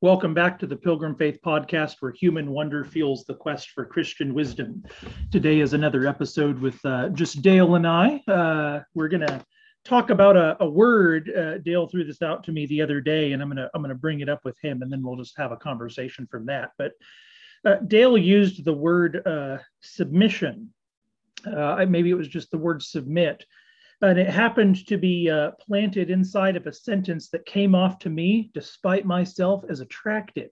Welcome 0.00 0.32
back 0.32 0.60
to 0.60 0.66
the 0.68 0.76
Pilgrim 0.76 1.16
Faith 1.16 1.40
Podcast, 1.44 1.96
where 1.98 2.12
human 2.12 2.52
wonder 2.52 2.84
fuels 2.84 3.24
the 3.24 3.34
quest 3.34 3.70
for 3.70 3.84
Christian 3.84 4.32
wisdom. 4.32 4.84
Today 5.32 5.58
is 5.58 5.72
another 5.72 6.06
episode 6.06 6.60
with 6.60 6.78
uh, 6.84 7.08
just 7.08 7.42
Dale 7.42 7.74
and 7.74 7.84
I. 7.84 8.22
Uh, 8.28 8.82
we're 8.94 9.08
going 9.08 9.26
to 9.26 9.44
talk 9.84 10.10
about 10.10 10.36
a, 10.36 10.56
a 10.60 10.70
word. 10.70 11.32
Uh, 11.36 11.58
Dale 11.58 11.88
threw 11.88 12.04
this 12.04 12.22
out 12.22 12.44
to 12.44 12.52
me 12.52 12.64
the 12.66 12.80
other 12.80 13.00
day, 13.00 13.32
and 13.32 13.42
I'm 13.42 13.48
going 13.48 13.56
to 13.56 13.68
I'm 13.74 13.82
going 13.82 13.88
to 13.88 13.96
bring 13.96 14.20
it 14.20 14.28
up 14.28 14.44
with 14.44 14.56
him, 14.62 14.82
and 14.82 14.92
then 14.92 15.02
we'll 15.02 15.16
just 15.16 15.36
have 15.36 15.50
a 15.50 15.56
conversation 15.56 16.28
from 16.30 16.46
that. 16.46 16.70
But 16.78 16.92
uh, 17.64 17.78
Dale 17.88 18.16
used 18.16 18.64
the 18.64 18.72
word 18.72 19.26
uh, 19.26 19.58
submission. 19.80 20.72
Uh, 21.44 21.84
maybe 21.88 22.10
it 22.10 22.14
was 22.14 22.28
just 22.28 22.52
the 22.52 22.58
word 22.58 22.84
submit 22.84 23.44
and 24.00 24.18
it 24.18 24.30
happened 24.30 24.86
to 24.86 24.96
be 24.96 25.28
uh, 25.28 25.52
planted 25.60 26.10
inside 26.10 26.56
of 26.56 26.66
a 26.66 26.72
sentence 26.72 27.30
that 27.30 27.44
came 27.46 27.74
off 27.74 27.98
to 28.00 28.10
me, 28.10 28.50
despite 28.54 29.04
myself, 29.04 29.64
as 29.68 29.80
attractive. 29.80 30.50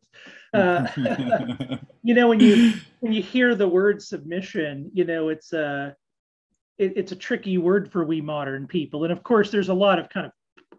Uh, 0.52 0.86
you 2.02 2.14
know, 2.14 2.28
when 2.28 2.40
you 2.40 2.72
when 3.00 3.12
you 3.12 3.22
hear 3.22 3.54
the 3.54 3.68
word 3.68 4.02
submission, 4.02 4.90
you 4.92 5.04
know 5.04 5.28
it's 5.28 5.52
a 5.52 5.94
it, 6.78 6.94
it's 6.96 7.12
a 7.12 7.16
tricky 7.16 7.58
word 7.58 7.90
for 7.92 8.04
we 8.04 8.20
modern 8.20 8.66
people, 8.66 9.04
and 9.04 9.12
of 9.12 9.22
course, 9.22 9.50
there's 9.50 9.68
a 9.68 9.74
lot 9.74 9.98
of 9.98 10.08
kind 10.08 10.26
of 10.26 10.32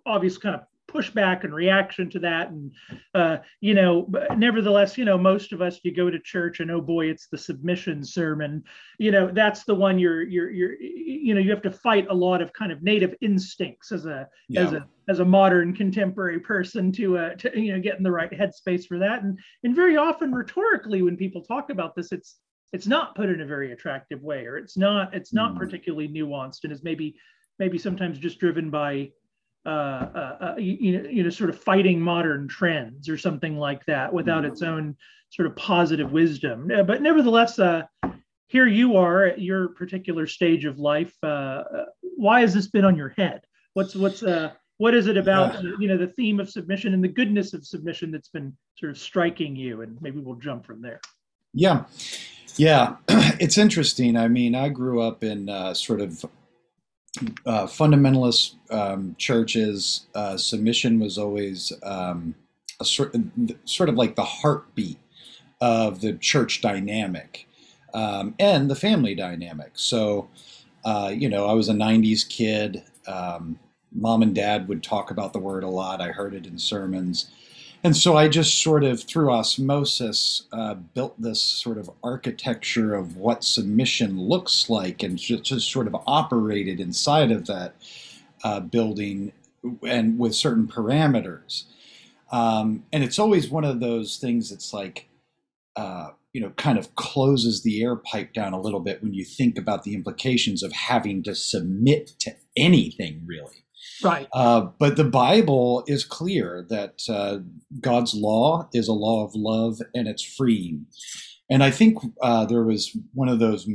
obvious 0.05 0.37
kind 0.37 0.55
of 0.55 0.61
pushback 0.88 1.43
and 1.43 1.53
reaction 1.53 2.09
to 2.09 2.19
that 2.19 2.49
and 2.49 2.71
uh, 3.13 3.38
you 3.61 3.73
know 3.73 4.09
nevertheless 4.38 4.97
you 4.97 5.05
know 5.05 5.17
most 5.17 5.52
of 5.52 5.61
us 5.61 5.80
you 5.83 5.93
go 5.93 6.09
to 6.09 6.19
church 6.19 6.59
and 6.59 6.71
oh 6.71 6.81
boy 6.81 7.09
it's 7.09 7.27
the 7.27 7.38
submission 7.38 8.03
sermon 8.03 8.63
you 8.97 9.11
know 9.11 9.30
that's 9.31 9.63
the 9.65 9.75
one 9.75 9.99
you're 9.99 10.23
you're 10.23 10.49
you're 10.49 10.73
you 10.81 11.33
know 11.33 11.41
you 11.41 11.49
have 11.49 11.61
to 11.61 11.71
fight 11.71 12.08
a 12.09 12.13
lot 12.13 12.41
of 12.41 12.53
kind 12.53 12.71
of 12.71 12.81
native 12.81 13.13
instincts 13.21 13.91
as 13.91 14.05
a 14.05 14.27
yeah. 14.47 14.61
as 14.61 14.73
a 14.73 14.88
as 15.09 15.19
a 15.19 15.25
modern 15.25 15.75
contemporary 15.75 16.39
person 16.39 16.91
to 16.91 17.17
uh 17.17 17.35
to 17.35 17.59
you 17.59 17.73
know 17.73 17.80
get 17.80 17.97
in 17.97 18.03
the 18.03 18.11
right 18.11 18.31
headspace 18.31 18.85
for 18.85 18.97
that 18.97 19.23
and 19.23 19.38
and 19.63 19.75
very 19.75 19.97
often 19.97 20.33
rhetorically 20.33 21.02
when 21.02 21.17
people 21.17 21.41
talk 21.41 21.69
about 21.69 21.95
this 21.95 22.11
it's 22.11 22.38
it's 22.73 22.88
not 22.88 23.15
put 23.15 23.30
in 23.30 23.41
a 23.41 23.45
very 23.45 23.71
attractive 23.71 24.21
way 24.21 24.45
or 24.45 24.58
it's 24.58 24.77
not 24.77 25.13
it's 25.13 25.33
not 25.33 25.53
mm. 25.53 25.58
particularly 25.58 26.08
nuanced 26.08 26.63
and 26.63 26.71
is 26.71 26.83
maybe 26.83 27.15
maybe 27.59 27.77
sometimes 27.77 28.19
just 28.19 28.39
driven 28.39 28.69
by 28.69 29.09
uh, 29.67 29.69
uh, 29.69 30.37
uh, 30.39 30.55
you, 30.57 30.97
know, 30.97 31.09
you 31.09 31.23
know, 31.23 31.29
sort 31.29 31.49
of 31.49 31.59
fighting 31.59 31.99
modern 31.99 32.47
trends 32.47 33.09
or 33.09 33.17
something 33.17 33.57
like 33.57 33.83
that 33.85 34.13
without 34.13 34.45
its 34.45 34.61
own 34.61 34.95
sort 35.29 35.45
of 35.45 35.57
positive 35.57 36.13
wisdom. 36.13 36.71
But 36.87 37.01
nevertheless, 37.01 37.59
uh, 37.59 37.81
here 38.47 38.65
you 38.65 38.95
are 38.95 39.25
at 39.25 39.41
your 39.41 39.67
particular 39.67 40.25
stage 40.25 40.63
of 40.63 40.79
life. 40.79 41.13
Uh, 41.21 41.25
uh, 41.25 41.85
why 42.01 42.39
has 42.39 42.53
this 42.53 42.69
been 42.69 42.85
on 42.85 42.95
your 42.95 43.09
head? 43.17 43.41
What's 43.73 43.93
what's 43.93 44.23
what 44.77 44.93
is 44.93 45.07
it 45.07 45.17
about 45.17 45.61
you 45.61 45.89
know 45.89 45.97
the 45.97 46.07
theme 46.07 46.39
of 46.39 46.49
submission 46.49 46.93
and 46.93 47.03
the 47.03 47.09
goodness 47.09 47.53
of 47.53 47.65
submission 47.65 48.09
that's 48.09 48.29
been 48.29 48.55
sort 48.77 48.91
of 48.91 48.97
striking 48.97 49.53
you? 49.53 49.81
And 49.81 50.02
maybe 50.02 50.19
we'll 50.21 50.35
jump 50.35 50.65
from 50.65 50.81
there. 50.81 51.02
Yeah, 51.53 51.83
yeah, 52.55 52.95
it's 53.09 53.57
interesting. 53.57 54.15
I 54.15 54.29
mean, 54.29 54.55
I 54.55 54.69
grew 54.69 55.02
up 55.02 55.25
in 55.25 55.49
sort 55.75 55.99
of 55.99 56.23
uh, 57.45 57.65
fundamentalist 57.65 58.55
um, 58.71 59.15
churches, 59.17 60.07
uh, 60.15 60.37
submission 60.37 60.99
was 60.99 61.17
always 61.17 61.71
um, 61.83 62.35
a 62.79 62.85
sort, 62.85 63.15
sort 63.65 63.89
of 63.89 63.95
like 63.95 64.15
the 64.15 64.23
heartbeat 64.23 64.99
of 65.61 66.02
the 66.02 66.14
church 66.14 66.61
dynamic 66.61 67.47
um, 67.93 68.36
and 68.39 68.69
the 68.69 68.75
family 68.75 69.15
dynamic. 69.15 69.71
So, 69.73 70.30
uh, 70.86 71.11
you 71.15 71.30
know, 71.30 71.47
I 71.47 71.53
was 71.53 71.69
a 71.69 71.73
90s 71.73 72.27
kid. 72.27 72.83
Um, 73.08 73.59
mom 73.92 74.21
and 74.21 74.36
dad 74.36 74.67
would 74.67 74.83
talk 74.83 75.11
about 75.11 75.33
the 75.33 75.39
word 75.39 75.63
a 75.63 75.69
lot. 75.69 76.02
I 76.02 76.09
heard 76.09 76.33
it 76.33 76.45
in 76.45 76.59
sermons. 76.59 77.31
And 77.83 77.95
so 77.95 78.17
I 78.17 78.27
just 78.27 78.61
sort 78.61 78.83
of, 78.83 79.04
through 79.04 79.32
osmosis, 79.32 80.48
uh, 80.52 80.73
built 80.73 81.20
this 81.21 81.42
sort 81.42 81.77
of 81.77 81.89
architecture 82.04 82.95
of 82.95 83.15
what 83.15 83.43
submission 83.43 84.20
looks 84.20 84.70
like 84.70 85.04
and 85.04 85.17
just, 85.17 85.43
just 85.43 85.71
sort 85.71 85.87
of 85.87 85.95
operated 86.05 86.80
inside 86.80 87.32
of 87.32 87.45
that 87.45 87.76
uh, 88.43 88.60
building 88.60 89.32
and 89.83 90.20
with 90.20 90.36
certain 90.36 90.67
parameters. 90.67 91.66
Um, 92.32 92.83
and 92.92 93.04
it's 93.04 93.20
always 93.20 93.49
one 93.49 93.64
of 93.64 93.80
those 93.80 94.17
things 94.17 94.49
that's 94.49 94.73
like, 94.73 95.08
uh, 95.76 96.10
you 96.33 96.42
know, 96.42 96.49
kind 96.52 96.77
of 96.77 96.95
closes 96.95 97.64
the 97.64 97.82
air 97.83 97.95
pipe 97.95 98.33
down 98.33 98.54
a 98.54 98.60
little 98.60 98.80
bit 98.80 99.02
when 99.02 99.14
you 99.14 99.23
think 99.23 99.58
about 99.58 99.83
the 99.83 99.93
implications 99.93 100.61
of 100.61 100.71
having 100.73 101.23
to 101.23 101.33
submit 101.33 102.08
to 102.20 102.36
anything, 102.55 103.21
really. 103.26 103.64
Right. 104.03 104.27
Uh, 104.33 104.67
but 104.80 104.95
the 104.95 105.03
Bible 105.03 105.83
is 105.87 106.05
clear 106.05 106.65
that 106.69 107.02
uh, 107.09 107.39
God's 107.80 108.13
law 108.13 108.69
is 108.73 108.87
a 108.87 108.93
law 108.93 109.23
of 109.25 109.35
love 109.35 109.81
and 109.93 110.08
it's 110.08 110.23
freeing. 110.23 110.85
And 111.49 111.63
I 111.63 111.71
think 111.71 111.97
uh, 112.21 112.45
there 112.45 112.63
was 112.63 112.95
one 113.13 113.30
of 113.30 113.39
those 113.39 113.67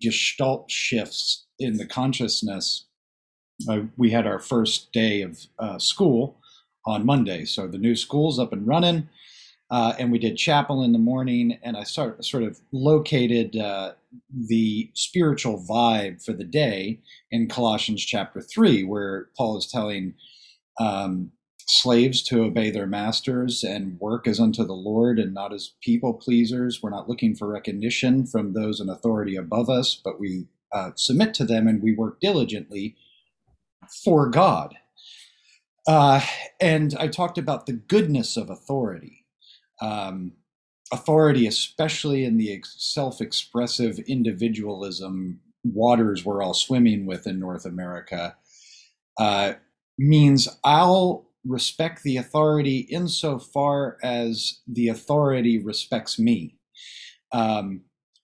gestalt 0.00 0.70
shifts 0.70 1.46
in 1.58 1.78
the 1.78 1.86
consciousness. 1.86 2.86
Uh, 3.68 3.82
we 3.96 4.10
had 4.10 4.26
our 4.26 4.38
first 4.38 4.92
day 4.92 5.22
of 5.22 5.38
uh, 5.58 5.78
school 5.78 6.38
on 6.86 7.06
Monday. 7.06 7.44
So 7.44 7.66
the 7.66 7.78
new 7.78 7.96
school's 7.96 8.38
up 8.38 8.52
and 8.52 8.66
running. 8.66 9.08
Uh, 9.70 9.94
and 9.98 10.12
we 10.12 10.18
did 10.18 10.36
chapel 10.36 10.82
in 10.84 10.92
the 10.92 10.98
morning, 10.98 11.58
and 11.62 11.76
I 11.76 11.82
sort 11.82 12.24
sort 12.24 12.44
of 12.44 12.60
located 12.72 13.56
uh, 13.56 13.92
the 14.32 14.90
spiritual 14.94 15.64
vibe 15.68 16.24
for 16.24 16.32
the 16.32 16.44
day 16.44 17.00
in 17.32 17.48
Colossians 17.48 18.04
chapter 18.04 18.40
three, 18.40 18.84
where 18.84 19.28
Paul 19.36 19.58
is 19.58 19.66
telling 19.66 20.14
um, 20.78 21.32
slaves 21.66 22.22
to 22.22 22.44
obey 22.44 22.70
their 22.70 22.86
masters 22.86 23.64
and 23.64 23.98
work 23.98 24.28
as 24.28 24.38
unto 24.38 24.64
the 24.64 24.72
Lord 24.72 25.18
and 25.18 25.34
not 25.34 25.52
as 25.52 25.74
people 25.82 26.14
pleasers. 26.14 26.80
We're 26.80 26.90
not 26.90 27.08
looking 27.08 27.34
for 27.34 27.48
recognition 27.48 28.24
from 28.26 28.52
those 28.52 28.80
in 28.80 28.88
authority 28.88 29.34
above 29.34 29.68
us, 29.68 30.00
but 30.02 30.20
we 30.20 30.46
uh, 30.72 30.92
submit 30.94 31.34
to 31.34 31.44
them 31.44 31.66
and 31.66 31.82
we 31.82 31.92
work 31.92 32.20
diligently 32.20 32.96
for 34.04 34.28
God. 34.28 34.76
Uh, 35.88 36.20
and 36.60 36.94
I 36.98 37.08
talked 37.08 37.38
about 37.38 37.66
the 37.66 37.72
goodness 37.72 38.36
of 38.36 38.48
authority 38.50 39.25
um, 39.80 40.32
authority, 40.92 41.46
especially 41.46 42.24
in 42.24 42.36
the 42.36 42.62
self 42.64 43.20
expressive 43.20 43.98
individualism 44.00 45.40
waters 45.64 46.24
we're 46.24 46.42
all 46.42 46.54
swimming 46.54 47.06
with 47.06 47.26
in 47.26 47.40
North 47.40 47.64
America, 47.64 48.36
uh, 49.18 49.54
means 49.98 50.48
I'll 50.64 51.26
respect 51.44 52.02
the 52.02 52.16
authority 52.16 52.78
insofar 52.90 53.98
as 54.02 54.60
the 54.66 54.88
authority 54.88 55.58
respects 55.58 56.18
me. 56.18 56.56
Um, 57.32 57.82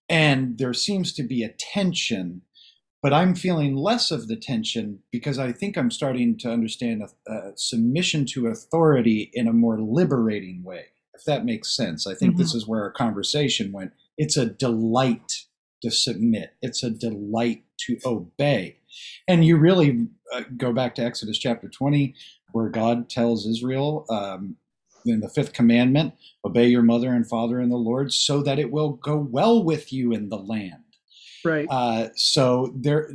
and 0.08 0.58
there 0.58 0.74
seems 0.74 1.12
to 1.14 1.22
be 1.22 1.42
a 1.42 1.54
tension, 1.58 2.42
but 3.02 3.12
I'm 3.12 3.34
feeling 3.34 3.76
less 3.76 4.10
of 4.10 4.28
the 4.28 4.36
tension 4.36 5.00
because 5.10 5.38
I 5.38 5.52
think 5.52 5.76
I'm 5.76 5.90
starting 5.90 6.36
to 6.38 6.50
understand 6.50 7.02
a, 7.02 7.32
a 7.32 7.52
submission 7.56 8.26
to 8.32 8.48
authority 8.48 9.30
in 9.32 9.48
a 9.48 9.52
more 9.52 9.80
liberating 9.80 10.62
way 10.64 10.91
if 11.14 11.24
that 11.24 11.44
makes 11.44 11.74
sense. 11.74 12.06
I 12.06 12.14
think 12.14 12.32
mm-hmm. 12.32 12.42
this 12.42 12.54
is 12.54 12.66
where 12.66 12.82
our 12.82 12.90
conversation 12.90 13.72
went. 13.72 13.92
It's 14.16 14.36
a 14.36 14.46
delight 14.46 15.44
to 15.82 15.90
submit, 15.90 16.54
it's 16.62 16.82
a 16.82 16.90
delight 16.90 17.64
to 17.86 17.98
obey. 18.04 18.78
And 19.26 19.44
you 19.44 19.56
really 19.56 20.06
uh, 20.32 20.42
go 20.56 20.72
back 20.72 20.94
to 20.96 21.02
Exodus 21.02 21.38
chapter 21.38 21.68
20, 21.68 22.14
where 22.52 22.68
God 22.68 23.08
tells 23.08 23.46
Israel 23.46 24.06
um, 24.10 24.56
in 25.04 25.20
the 25.20 25.28
fifth 25.28 25.52
commandment 25.52 26.14
obey 26.44 26.66
your 26.66 26.82
mother 26.82 27.12
and 27.12 27.26
father 27.26 27.60
in 27.60 27.70
the 27.70 27.76
Lord 27.76 28.12
so 28.12 28.42
that 28.42 28.58
it 28.58 28.70
will 28.70 28.90
go 28.90 29.16
well 29.16 29.64
with 29.64 29.92
you 29.92 30.12
in 30.12 30.28
the 30.28 30.38
land. 30.38 30.82
Right. 31.44 31.66
Uh, 31.68 32.08
so 32.14 32.72
there, 32.76 33.10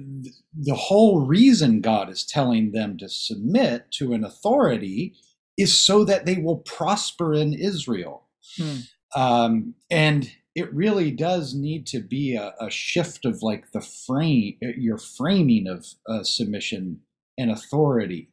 the 0.54 0.76
whole 0.76 1.22
reason 1.22 1.80
God 1.80 2.10
is 2.10 2.26
telling 2.26 2.72
them 2.72 2.98
to 2.98 3.08
submit 3.08 3.90
to 3.92 4.14
an 4.14 4.26
authority 4.26 5.14
is 5.58 5.78
so 5.78 6.04
that 6.06 6.26
they 6.26 6.38
will 6.38 6.58
prosper 6.58 7.34
in 7.34 7.54
Israel. 7.54 8.28
Hmm. 8.58 8.78
Um, 9.16 9.76
and 9.90 10.32
it 10.56 10.74
really 10.74 11.12
does 11.12 11.54
need 11.54 11.86
to 11.88 12.00
be 12.00 12.36
a, 12.36 12.54
a, 12.60 12.70
shift 12.70 13.26
of 13.26 13.42
like 13.42 13.72
the 13.72 13.82
frame, 13.82 14.58
your 14.62 14.98
framing 14.98 15.68
of 15.68 15.86
uh, 16.10 16.24
submission 16.24 17.02
and 17.38 17.52
authority, 17.52 18.30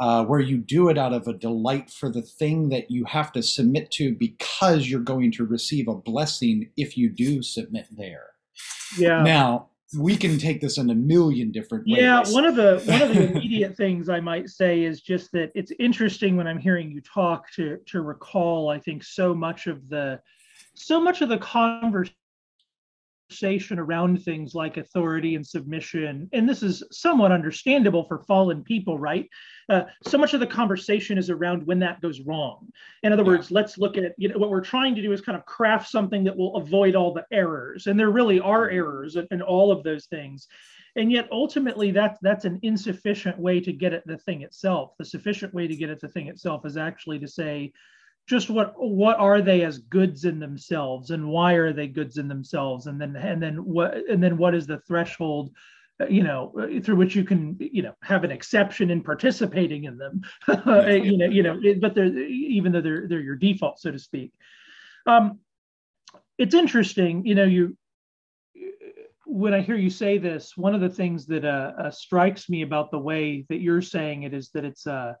uh, 0.00 0.24
where 0.24 0.40
you 0.40 0.58
do 0.58 0.88
it 0.88 0.98
out 0.98 1.12
of 1.12 1.28
a 1.28 1.32
delight 1.32 1.90
for 1.90 2.10
the 2.10 2.22
thing 2.22 2.70
that 2.70 2.90
you 2.90 3.04
have 3.04 3.32
to 3.32 3.42
submit 3.42 3.90
to 3.92 4.14
because 4.14 4.88
you're 4.88 5.00
going 5.00 5.30
to 5.32 5.44
receive 5.44 5.88
a 5.88 5.94
blessing 5.94 6.70
if 6.76 6.96
you 6.96 7.08
do 7.08 7.42
submit 7.42 7.86
there. 7.90 8.30
Yeah. 8.98 9.22
Now, 9.22 9.68
we 9.98 10.16
can 10.16 10.38
take 10.38 10.60
this 10.60 10.78
in 10.78 10.90
a 10.90 10.94
million 10.94 11.50
different 11.50 11.84
ways. 11.86 11.98
Yeah, 11.98 12.22
one 12.28 12.44
of 12.44 12.54
the 12.54 12.82
one 12.86 13.02
of 13.02 13.14
the 13.14 13.30
immediate 13.30 13.76
things 13.76 14.08
I 14.08 14.20
might 14.20 14.48
say 14.48 14.84
is 14.84 15.00
just 15.00 15.32
that 15.32 15.50
it's 15.54 15.72
interesting 15.78 16.36
when 16.36 16.46
I'm 16.46 16.58
hearing 16.58 16.90
you 16.90 17.00
talk 17.00 17.50
to 17.52 17.78
to 17.86 18.02
recall 18.02 18.68
I 18.68 18.78
think 18.78 19.02
so 19.02 19.34
much 19.34 19.66
of 19.66 19.88
the 19.88 20.20
so 20.74 21.00
much 21.00 21.22
of 21.22 21.28
the 21.28 21.38
conversation 21.38 22.14
conversation 23.30 23.78
around 23.78 24.22
things 24.22 24.56
like 24.56 24.76
authority 24.76 25.36
and 25.36 25.46
submission, 25.46 26.28
and 26.32 26.48
this 26.48 26.64
is 26.64 26.82
somewhat 26.90 27.30
understandable 27.30 28.04
for 28.04 28.18
fallen 28.24 28.64
people, 28.64 28.98
right? 28.98 29.28
Uh, 29.68 29.82
so 30.04 30.18
much 30.18 30.34
of 30.34 30.40
the 30.40 30.46
conversation 30.46 31.16
is 31.16 31.30
around 31.30 31.64
when 31.64 31.78
that 31.78 32.00
goes 32.00 32.20
wrong. 32.22 32.68
In 33.04 33.12
other 33.12 33.22
yeah. 33.22 33.28
words, 33.28 33.52
let's 33.52 33.78
look 33.78 33.96
at 33.96 34.14
you 34.16 34.28
know 34.28 34.38
what 34.38 34.50
we're 34.50 34.60
trying 34.60 34.96
to 34.96 35.02
do 35.02 35.12
is 35.12 35.20
kind 35.20 35.38
of 35.38 35.46
craft 35.46 35.88
something 35.88 36.24
that 36.24 36.36
will 36.36 36.56
avoid 36.56 36.96
all 36.96 37.14
the 37.14 37.24
errors, 37.30 37.86
and 37.86 37.98
there 37.98 38.10
really 38.10 38.40
are 38.40 38.66
mm-hmm. 38.66 38.76
errors 38.76 39.14
in, 39.14 39.28
in 39.30 39.42
all 39.42 39.70
of 39.70 39.84
those 39.84 40.06
things. 40.06 40.48
And 40.96 41.12
yet, 41.12 41.28
ultimately, 41.30 41.92
that's 41.92 42.18
that's 42.20 42.44
an 42.44 42.58
insufficient 42.62 43.38
way 43.38 43.60
to 43.60 43.72
get 43.72 43.92
at 43.92 44.04
the 44.08 44.18
thing 44.18 44.42
itself. 44.42 44.94
The 44.98 45.04
sufficient 45.04 45.54
way 45.54 45.68
to 45.68 45.76
get 45.76 45.88
at 45.88 46.00
the 46.00 46.08
thing 46.08 46.26
itself 46.26 46.66
is 46.66 46.76
actually 46.76 47.20
to 47.20 47.28
say, 47.28 47.72
just 48.30 48.48
what 48.48 48.74
what 48.76 49.18
are 49.18 49.42
they 49.42 49.62
as 49.64 49.78
goods 49.78 50.24
in 50.24 50.38
themselves 50.38 51.10
and 51.10 51.28
why 51.28 51.54
are 51.54 51.72
they 51.72 51.88
goods 51.88 52.16
in 52.16 52.28
themselves? 52.28 52.86
And 52.86 53.00
then 53.00 53.16
and 53.16 53.42
then 53.42 53.56
what 53.64 54.08
and 54.08 54.22
then 54.22 54.38
what 54.38 54.54
is 54.54 54.68
the 54.68 54.78
threshold 54.86 55.50
uh, 56.00 56.06
you 56.06 56.22
know 56.22 56.52
uh, 56.56 56.80
through 56.80 56.94
which 56.94 57.16
you 57.16 57.24
can 57.24 57.56
you 57.58 57.82
know 57.82 57.92
have 58.04 58.22
an 58.22 58.30
exception 58.30 58.88
in 58.88 59.02
participating 59.02 59.82
in 59.84 59.98
them? 59.98 60.22
You 60.46 61.18
know 61.18 61.26
you 61.26 61.42
know 61.42 61.60
but 61.80 61.96
they're 61.96 62.06
even 62.06 62.70
though 62.70 62.80
they're 62.80 63.08
they're 63.08 63.20
your 63.20 63.34
default 63.34 63.80
so 63.80 63.90
to 63.90 63.98
speak. 63.98 64.32
Um 65.08 65.40
it's 66.38 66.54
interesting 66.54 67.26
you 67.26 67.34
know 67.34 67.44
you 67.44 67.76
when 69.26 69.54
i 69.54 69.60
hear 69.60 69.76
you 69.76 69.90
say 69.90 70.18
this 70.18 70.56
one 70.56 70.74
of 70.74 70.80
the 70.80 70.88
things 70.88 71.26
that 71.26 71.44
uh, 71.44 71.72
uh 71.78 71.90
strikes 71.90 72.48
me 72.48 72.62
about 72.62 72.90
the 72.90 72.98
way 72.98 73.44
that 73.48 73.60
you're 73.60 73.82
saying 73.82 74.22
it 74.22 74.32
is 74.32 74.50
that 74.50 74.64
it's 74.64 74.86
uh 74.86 75.14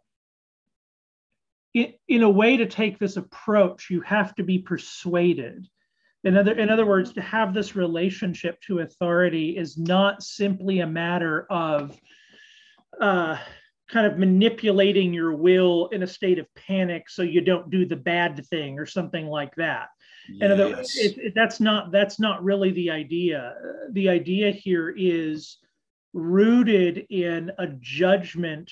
in, 1.74 1.92
in 2.08 2.22
a 2.22 2.30
way 2.30 2.56
to 2.56 2.66
take 2.66 2.98
this 2.98 3.16
approach, 3.16 3.88
you 3.90 4.00
have 4.02 4.34
to 4.36 4.42
be 4.42 4.58
persuaded. 4.58 5.66
In 6.24 6.36
other, 6.36 6.52
in 6.52 6.68
other 6.68 6.84
words, 6.84 7.12
to 7.14 7.22
have 7.22 7.54
this 7.54 7.74
relationship 7.74 8.60
to 8.62 8.80
authority 8.80 9.56
is 9.56 9.78
not 9.78 10.22
simply 10.22 10.80
a 10.80 10.86
matter 10.86 11.46
of 11.50 11.98
uh, 13.00 13.38
kind 13.88 14.06
of 14.06 14.18
manipulating 14.18 15.14
your 15.14 15.34
will 15.34 15.88
in 15.88 16.02
a 16.02 16.06
state 16.06 16.38
of 16.38 16.46
panic 16.54 17.08
so 17.08 17.22
you 17.22 17.40
don't 17.40 17.70
do 17.70 17.86
the 17.86 17.96
bad 17.96 18.44
thing 18.46 18.78
or 18.78 18.86
something 18.86 19.26
like 19.26 19.54
that. 19.56 19.88
Yes. 20.28 20.42
In 20.42 20.52
other 20.52 20.80
it, 20.80 21.18
it, 21.18 21.32
that's 21.34 21.58
not 21.58 21.90
that's 21.90 22.20
not 22.20 22.44
really 22.44 22.70
the 22.72 22.90
idea. 22.90 23.54
The 23.92 24.08
idea 24.10 24.50
here 24.50 24.94
is 24.96 25.58
rooted 26.12 27.06
in 27.10 27.50
a 27.58 27.68
judgment 27.80 28.70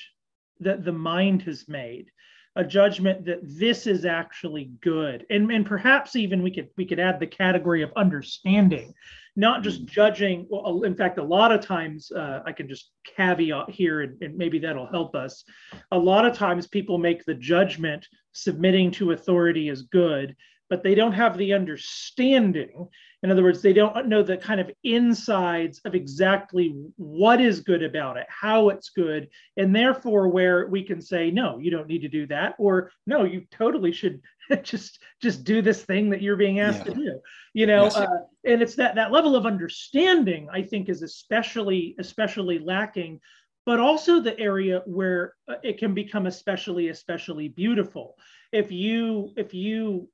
that 0.59 0.85
the 0.85 0.91
mind 0.91 1.41
has 1.43 1.67
made 1.67 2.11
a 2.59 2.63
judgment 2.63 3.23
that 3.25 3.39
this 3.41 3.87
is 3.87 4.03
actually 4.03 4.65
good. 4.81 5.25
And, 5.29 5.49
and 5.49 5.65
perhaps 5.65 6.17
even 6.17 6.43
we 6.43 6.51
could 6.51 6.69
we 6.75 6.85
could 6.85 6.99
add 6.99 7.19
the 7.19 7.27
category 7.27 7.81
of 7.81 7.91
understanding 7.95 8.93
not 9.35 9.63
just 9.63 9.85
mm. 9.85 9.89
judging. 9.89 10.45
Well 10.49 10.83
in 10.83 10.93
fact 10.93 11.17
a 11.17 11.23
lot 11.23 11.53
of 11.53 11.61
times 11.61 12.11
uh, 12.11 12.41
i 12.45 12.51
can 12.51 12.67
just 12.67 12.91
caveat 13.15 13.69
here 13.69 14.01
and, 14.01 14.21
and 14.21 14.35
maybe 14.35 14.59
that'll 14.59 14.91
help 14.91 15.15
us. 15.15 15.45
A 15.91 15.97
lot 15.97 16.25
of 16.25 16.35
times 16.35 16.67
people 16.67 16.97
make 16.97 17.23
the 17.23 17.33
judgment 17.33 18.05
submitting 18.33 18.91
to 18.91 19.11
authority 19.11 19.69
is 19.69 19.83
good 19.83 20.35
but 20.69 20.83
they 20.83 20.95
don't 20.95 21.13
have 21.13 21.37
the 21.37 21.53
understanding. 21.53 22.87
In 23.23 23.31
other 23.31 23.43
words, 23.43 23.61
they 23.61 23.73
don't 23.73 24.07
know 24.07 24.23
the 24.23 24.37
kind 24.37 24.61
of 24.61 24.71
insides 24.83 25.81
of 25.83 25.95
exactly 25.95 26.75
what 26.95 27.41
is 27.41 27.59
good 27.59 27.83
about 27.83 28.17
it, 28.17 28.27
how 28.29 28.69
it's 28.69 28.89
good, 28.89 29.29
and 29.57 29.75
therefore 29.75 30.29
where 30.29 30.67
we 30.67 30.83
can 30.83 31.01
say, 31.01 31.31
no, 31.31 31.57
you 31.57 31.71
don't 31.71 31.87
need 31.87 32.01
to 32.03 32.07
do 32.07 32.27
that, 32.27 32.55
or 32.59 32.91
no, 33.05 33.23
you 33.23 33.45
totally 33.51 33.91
should 33.91 34.21
just 34.63 34.99
just 35.21 35.43
do 35.43 35.61
this 35.61 35.83
thing 35.83 36.09
that 36.11 36.21
you're 36.21 36.37
being 36.37 36.59
asked 36.59 36.85
yeah. 36.85 36.93
to 36.93 36.93
do. 36.93 37.19
You 37.53 37.65
know, 37.65 37.85
yes. 37.85 37.97
uh, 37.97 38.07
and 38.45 38.61
it's 38.61 38.75
that 38.75 38.95
that 38.95 39.11
level 39.11 39.35
of 39.35 39.45
understanding 39.45 40.47
I 40.51 40.61
think 40.61 40.87
is 40.87 41.01
especially 41.01 41.95
especially 41.99 42.59
lacking 42.59 43.19
but 43.65 43.79
also 43.79 44.19
the 44.19 44.39
area 44.39 44.81
where 44.85 45.35
uh, 45.47 45.55
it 45.61 45.77
can 45.77 45.93
become 45.93 46.25
especially 46.25 46.87
especially 46.87 47.49
beautiful 47.49 48.15
if 48.51 48.71
you 48.71 49.31
if 49.37 49.53
you 49.53 50.09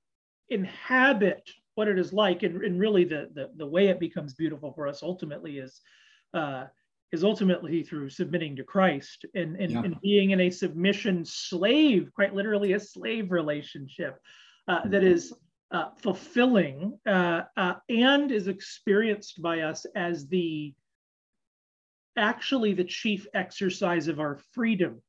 inhabit 0.49 1.49
what 1.75 1.87
it 1.87 1.99
is 1.99 2.13
like 2.13 2.43
and, 2.43 2.61
and 2.63 2.79
really 2.79 3.03
the, 3.03 3.29
the, 3.33 3.49
the 3.57 3.65
way 3.65 3.87
it 3.87 3.99
becomes 3.99 4.33
beautiful 4.33 4.71
for 4.73 4.87
us 4.87 5.03
ultimately 5.03 5.57
is 5.59 5.81
uh, 6.33 6.65
is 7.11 7.23
ultimately 7.23 7.83
through 7.83 8.09
submitting 8.09 8.55
to 8.55 8.63
christ 8.63 9.25
and, 9.35 9.55
and, 9.57 9.71
yeah. 9.71 9.83
and, 9.83 9.99
being 10.01 10.31
in 10.31 10.41
a 10.41 10.49
submission 10.49 11.23
slave 11.25 12.09
quite 12.13 12.33
literally 12.33 12.73
a 12.73 12.79
slave 12.79 13.31
relationship 13.31 14.19
uh, 14.67 14.81
that 14.87 15.01
mm-hmm. 15.01 15.13
is 15.13 15.33
uh, 15.71 15.89
fulfilling 15.97 16.97
uh, 17.07 17.41
uh, 17.57 17.73
and 17.89 18.31
is 18.31 18.47
experienced 18.47 19.41
by 19.41 19.61
us 19.61 19.85
as 19.95 20.27
the 20.27 20.73
actually 22.17 22.73
the 22.73 22.83
chief 22.83 23.27
exercise 23.33 24.07
of 24.07 24.19
our 24.19 24.37
freedom 24.53 25.01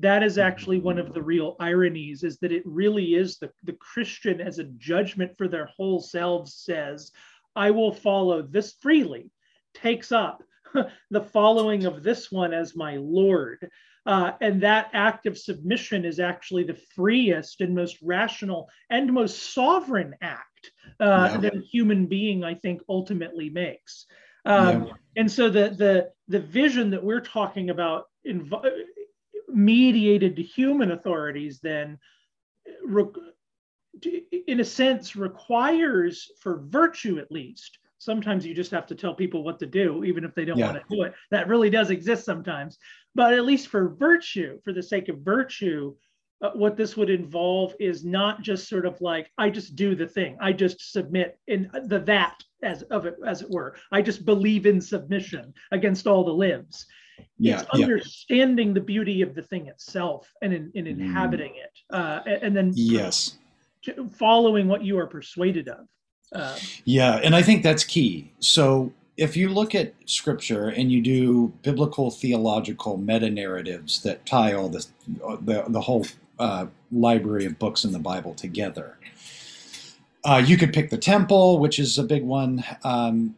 that 0.00 0.22
is 0.22 0.38
actually 0.38 0.78
one 0.78 0.98
of 0.98 1.12
the 1.12 1.22
real 1.22 1.56
ironies 1.60 2.22
is 2.22 2.38
that 2.38 2.52
it 2.52 2.62
really 2.64 3.14
is 3.14 3.38
the, 3.38 3.50
the 3.64 3.72
christian 3.74 4.40
as 4.40 4.58
a 4.58 4.64
judgment 4.64 5.36
for 5.36 5.48
their 5.48 5.66
whole 5.76 6.00
selves 6.00 6.54
says 6.54 7.12
i 7.56 7.70
will 7.70 7.92
follow 7.92 8.42
this 8.42 8.74
freely 8.80 9.30
takes 9.74 10.12
up 10.12 10.42
the 11.10 11.20
following 11.20 11.84
of 11.84 12.02
this 12.02 12.30
one 12.30 12.52
as 12.52 12.76
my 12.76 12.96
lord 12.96 13.68
uh, 14.06 14.32
and 14.40 14.62
that 14.62 14.88
act 14.94 15.26
of 15.26 15.36
submission 15.36 16.06
is 16.06 16.18
actually 16.18 16.64
the 16.64 16.78
freest 16.94 17.60
and 17.60 17.74
most 17.74 17.98
rational 18.00 18.66
and 18.88 19.12
most 19.12 19.52
sovereign 19.52 20.14
act 20.22 20.72
uh, 21.00 21.28
yeah. 21.32 21.36
that 21.38 21.56
a 21.56 21.60
human 21.60 22.06
being 22.06 22.44
i 22.44 22.54
think 22.54 22.80
ultimately 22.88 23.50
makes 23.50 24.06
um, 24.44 24.84
yeah. 24.84 24.92
and 25.16 25.30
so 25.30 25.50
the 25.50 25.70
the 25.70 26.10
the 26.28 26.40
vision 26.40 26.90
that 26.90 27.02
we're 27.02 27.20
talking 27.20 27.70
about 27.70 28.04
inv- 28.26 28.64
mediated 29.58 30.36
to 30.36 30.42
human 30.42 30.92
authorities 30.92 31.58
then 31.60 31.98
in 34.46 34.60
a 34.60 34.64
sense 34.64 35.16
requires 35.16 36.30
for 36.40 36.62
virtue 36.68 37.18
at 37.18 37.32
least. 37.32 37.78
Sometimes 37.98 38.46
you 38.46 38.54
just 38.54 38.70
have 38.70 38.86
to 38.86 38.94
tell 38.94 39.14
people 39.14 39.42
what 39.42 39.58
to 39.58 39.66
do 39.66 40.04
even 40.04 40.24
if 40.24 40.32
they 40.34 40.44
don't 40.44 40.58
yeah. 40.58 40.72
want 40.72 40.78
to 40.88 40.96
do 40.96 41.02
it. 41.02 41.14
That 41.32 41.48
really 41.48 41.70
does 41.70 41.90
exist 41.90 42.24
sometimes. 42.24 42.78
But 43.16 43.34
at 43.34 43.44
least 43.44 43.66
for 43.66 43.96
virtue 43.96 44.60
for 44.64 44.72
the 44.72 44.82
sake 44.82 45.08
of 45.08 45.18
virtue 45.18 45.94
uh, 46.40 46.50
what 46.52 46.76
this 46.76 46.96
would 46.96 47.10
involve 47.10 47.74
is 47.80 48.04
not 48.04 48.42
just 48.42 48.68
sort 48.68 48.86
of 48.86 49.00
like 49.00 49.28
i 49.38 49.50
just 49.50 49.74
do 49.74 49.96
the 49.96 50.06
thing 50.06 50.36
i 50.40 50.52
just 50.52 50.92
submit 50.92 51.36
in 51.48 51.68
the 51.86 51.98
that 51.98 52.40
as 52.62 52.82
of 52.84 53.06
it 53.06 53.16
as 53.26 53.42
it 53.42 53.50
were. 53.50 53.76
I 53.92 54.02
just 54.02 54.24
believe 54.24 54.66
in 54.66 54.80
submission 54.80 55.54
against 55.70 56.06
all 56.06 56.24
the 56.24 56.32
libs 56.32 56.86
yeah, 57.38 57.60
it's 57.60 57.70
understanding 57.70 58.68
yeah. 58.68 58.74
the 58.74 58.80
beauty 58.80 59.22
of 59.22 59.34
the 59.34 59.42
thing 59.42 59.66
itself 59.66 60.32
and 60.42 60.52
in, 60.52 60.70
in 60.74 60.84
mm. 60.84 60.90
inhabiting 60.90 61.52
mm. 61.52 61.64
it 61.64 61.70
uh, 61.90 62.20
and 62.42 62.56
then 62.56 62.72
yes 62.74 63.38
following 64.10 64.68
what 64.68 64.82
you 64.82 64.98
are 64.98 65.06
persuaded 65.06 65.68
of 65.68 65.86
uh, 66.34 66.58
yeah 66.84 67.20
and 67.22 67.34
i 67.34 67.42
think 67.42 67.62
that's 67.62 67.84
key 67.84 68.30
so 68.40 68.92
if 69.16 69.36
you 69.36 69.48
look 69.48 69.74
at 69.74 69.94
scripture 70.06 70.68
and 70.68 70.92
you 70.92 71.00
do 71.00 71.52
biblical 71.62 72.10
theological 72.10 72.96
meta 72.96 73.30
narratives 73.30 74.02
that 74.02 74.24
tie 74.26 74.52
all 74.52 74.68
this 74.68 74.92
the, 75.42 75.64
the 75.68 75.80
whole 75.80 76.06
uh, 76.38 76.66
library 76.92 77.46
of 77.46 77.58
books 77.58 77.84
in 77.84 77.92
the 77.92 77.98
bible 77.98 78.34
together 78.34 78.98
uh, 80.24 80.42
you 80.44 80.56
could 80.56 80.72
pick 80.72 80.90
the 80.90 80.98
temple 80.98 81.58
which 81.58 81.78
is 81.78 81.98
a 81.98 82.04
big 82.04 82.24
one 82.24 82.62
um, 82.84 83.34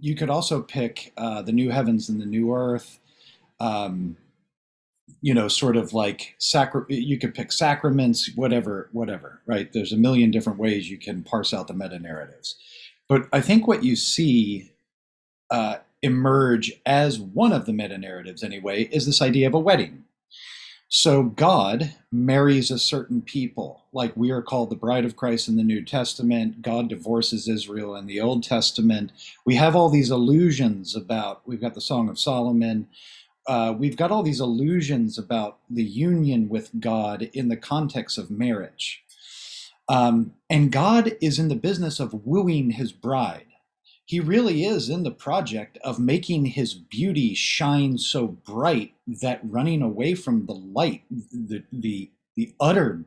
you 0.00 0.14
could 0.14 0.30
also 0.30 0.62
pick 0.62 1.12
uh, 1.16 1.42
the 1.42 1.52
new 1.52 1.70
heavens 1.70 2.08
and 2.08 2.20
the 2.20 2.26
new 2.26 2.54
earth 2.54 3.00
um, 3.60 4.16
you 5.20 5.34
know, 5.34 5.48
sort 5.48 5.76
of 5.76 5.92
like 5.92 6.34
sacra- 6.38 6.86
you 6.88 7.18
could 7.18 7.34
pick 7.34 7.52
sacraments, 7.52 8.30
whatever, 8.34 8.88
whatever, 8.92 9.40
right? 9.46 9.72
There's 9.72 9.92
a 9.92 9.96
million 9.96 10.30
different 10.30 10.58
ways 10.58 10.90
you 10.90 10.98
can 10.98 11.22
parse 11.22 11.52
out 11.52 11.68
the 11.68 11.74
meta 11.74 11.98
narratives. 11.98 12.56
But 13.08 13.28
I 13.32 13.40
think 13.40 13.66
what 13.66 13.84
you 13.84 13.96
see 13.96 14.72
uh, 15.50 15.76
emerge 16.02 16.72
as 16.86 17.18
one 17.18 17.52
of 17.52 17.66
the 17.66 17.72
meta 17.72 17.98
narratives, 17.98 18.42
anyway, 18.42 18.84
is 18.84 19.06
this 19.06 19.22
idea 19.22 19.46
of 19.46 19.54
a 19.54 19.58
wedding. 19.58 20.04
So 20.88 21.24
God 21.24 21.94
marries 22.12 22.70
a 22.70 22.78
certain 22.78 23.20
people, 23.20 23.82
like 23.92 24.16
we 24.16 24.30
are 24.30 24.42
called 24.42 24.70
the 24.70 24.76
bride 24.76 25.04
of 25.04 25.16
Christ 25.16 25.48
in 25.48 25.56
the 25.56 25.64
New 25.64 25.84
Testament. 25.84 26.62
God 26.62 26.88
divorces 26.88 27.48
Israel 27.48 27.96
in 27.96 28.06
the 28.06 28.20
Old 28.20 28.44
Testament. 28.44 29.10
We 29.44 29.56
have 29.56 29.74
all 29.74 29.88
these 29.88 30.10
illusions 30.10 30.94
about, 30.94 31.42
we've 31.46 31.60
got 31.60 31.74
the 31.74 31.80
Song 31.80 32.08
of 32.08 32.18
Solomon 32.18 32.88
uh, 33.46 33.74
we've 33.76 33.96
got 33.96 34.10
all 34.10 34.22
these 34.22 34.40
illusions 34.40 35.18
about 35.18 35.58
the 35.68 35.84
union 35.84 36.48
with 36.48 36.70
God 36.80 37.28
in 37.32 37.48
the 37.48 37.56
context 37.56 38.18
of 38.18 38.30
marriage. 38.30 39.04
Um, 39.88 40.32
and 40.48 40.72
God 40.72 41.16
is 41.20 41.38
in 41.38 41.48
the 41.48 41.54
business 41.54 42.00
of 42.00 42.26
wooing 42.26 42.70
his 42.70 42.92
bride. 42.92 43.46
He 44.06 44.20
really 44.20 44.64
is 44.64 44.88
in 44.88 45.02
the 45.02 45.10
project 45.10 45.78
of 45.84 45.98
making 45.98 46.46
his 46.46 46.74
beauty 46.74 47.34
shine 47.34 47.98
so 47.98 48.28
bright 48.28 48.94
that 49.06 49.40
running 49.44 49.82
away 49.82 50.14
from 50.14 50.46
the 50.46 50.54
light, 50.54 51.02
the, 51.10 51.64
the, 51.72 52.10
the 52.36 52.54
utter 52.60 53.04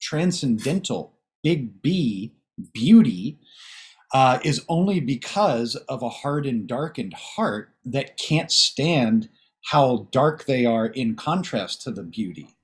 transcendental 0.00 1.12
big 1.42 1.82
B 1.82 2.34
beauty, 2.72 3.38
uh, 4.12 4.40
is 4.42 4.64
only 4.68 5.00
because 5.00 5.76
of 5.76 6.02
a 6.02 6.08
hardened, 6.08 6.66
darkened 6.66 7.14
heart 7.14 7.70
that 7.84 8.16
can't 8.16 8.50
stand 8.50 9.28
how 9.66 10.08
dark 10.12 10.46
they 10.46 10.64
are 10.66 10.86
in 10.86 11.14
contrast 11.16 11.82
to 11.82 11.90
the 11.90 12.02
beauty. 12.02 12.56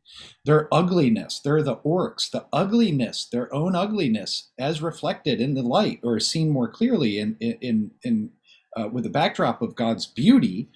Their 0.44 0.72
ugliness, 0.72 1.40
they're 1.40 1.62
the 1.62 1.76
orcs, 1.78 2.30
the 2.30 2.46
ugliness, 2.52 3.26
their 3.26 3.52
own 3.54 3.74
ugliness, 3.74 4.50
as 4.58 4.80
reflected 4.80 5.40
in 5.40 5.54
the 5.54 5.62
light 5.62 6.00
or 6.02 6.18
seen 6.20 6.50
more 6.50 6.68
clearly 6.68 7.18
in 7.18 7.36
in 7.40 7.90
in, 8.02 8.30
uh, 8.76 8.88
with 8.88 9.04
the 9.04 9.10
backdrop 9.10 9.60
of 9.60 9.74
God's 9.74 10.06
beauty. 10.06 10.70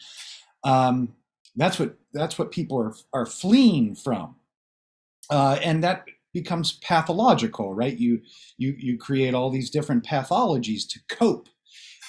Um, 0.64 1.14
that's 1.56 1.78
what 1.78 1.96
that's 2.12 2.38
what 2.38 2.50
people 2.50 2.78
are 2.78 2.94
are 3.14 3.26
fleeing 3.26 3.94
from, 3.94 4.36
uh, 5.30 5.58
and 5.62 5.82
that 5.84 6.04
becomes 6.34 6.74
pathological, 6.82 7.74
right? 7.74 7.96
You 7.96 8.20
you 8.58 8.74
you 8.78 8.98
create 8.98 9.34
all 9.34 9.50
these 9.50 9.70
different 9.70 10.04
pathologies 10.04 10.86
to 10.90 11.00
cope 11.08 11.48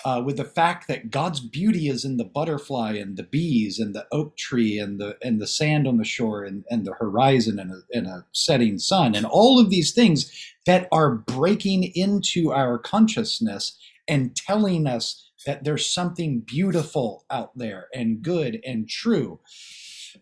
uh, 0.05 0.21
with 0.25 0.37
the 0.37 0.45
fact 0.45 0.87
that 0.87 1.11
God's 1.11 1.39
beauty 1.39 1.87
is 1.87 2.05
in 2.05 2.17
the 2.17 2.25
butterfly 2.25 2.93
and 2.93 3.17
the 3.17 3.23
bees 3.23 3.79
and 3.79 3.93
the 3.95 4.07
oak 4.11 4.37
tree 4.37 4.79
and 4.79 4.99
the 4.99 5.17
and 5.21 5.41
the 5.41 5.47
sand 5.47 5.87
on 5.87 5.97
the 5.97 6.03
shore 6.05 6.43
and, 6.43 6.63
and 6.69 6.85
the 6.85 6.93
horizon 6.93 7.59
and 7.59 7.71
a, 7.71 7.81
and 7.97 8.07
a 8.07 8.25
setting 8.31 8.79
sun 8.79 9.15
and 9.15 9.25
all 9.25 9.59
of 9.59 9.69
these 9.69 9.93
things 9.93 10.31
that 10.65 10.87
are 10.91 11.15
breaking 11.15 11.91
into 11.95 12.51
our 12.51 12.77
consciousness 12.77 13.77
and 14.07 14.35
telling 14.35 14.87
us 14.87 15.31
that 15.45 15.63
there's 15.63 15.85
something 15.85 16.41
beautiful 16.41 17.25
out 17.29 17.57
there 17.57 17.87
and 17.93 18.21
good 18.21 18.59
and 18.65 18.89
true. 18.89 19.39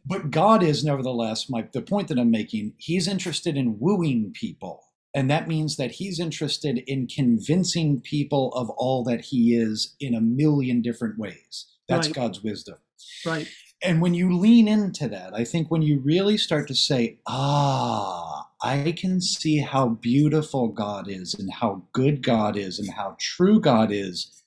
But 0.06 0.32
God 0.32 0.64
is 0.64 0.84
nevertheless, 0.84 1.50
my 1.50 1.68
the 1.74 1.82
point 1.82 2.08
that 2.10 2.20
I'm 2.20 2.32
making, 2.32 2.74
he's 2.78 3.08
interested 3.08 3.58
in 3.58 3.80
wooing 3.80 4.32
people. 4.34 4.89
And 5.14 5.30
that 5.32 5.48
means 5.48 5.78
that 5.78 5.92
he's 5.92 6.20
interested 6.20 6.84
in 6.86 7.08
convincing 7.08 8.00
people 8.02 8.54
of 8.54 8.70
all 8.72 9.04
that 9.06 9.22
he 9.22 9.56
is 9.56 9.96
in 10.00 10.14
a 10.14 10.22
million 10.22 10.82
different 10.82 11.18
ways. 11.18 11.66
That's 11.88 12.08
right. 12.08 12.16
God's 12.16 12.44
wisdom. 12.44 12.78
Right. 13.26 13.48
And 13.82 14.02
when 14.02 14.14
you 14.14 14.38
lean 14.38 14.68
into 14.68 15.08
that, 15.08 15.34
I 15.34 15.46
think 15.46 15.72
when 15.72 15.82
you 15.82 16.00
really 16.00 16.38
start 16.38 16.68
to 16.68 16.76
say, 16.76 17.20
ah, 17.28 18.50
I 18.62 18.94
can 18.98 19.22
see 19.22 19.58
how 19.60 19.90
beautiful 19.90 20.68
God 20.68 21.10
is 21.10 21.34
and 21.34 21.52
how 21.52 21.84
good 21.94 22.22
God 22.22 22.58
is 22.58 22.78
and 22.78 22.90
how 22.92 23.16
true 23.20 23.60
God 23.60 23.92
is 23.92 24.44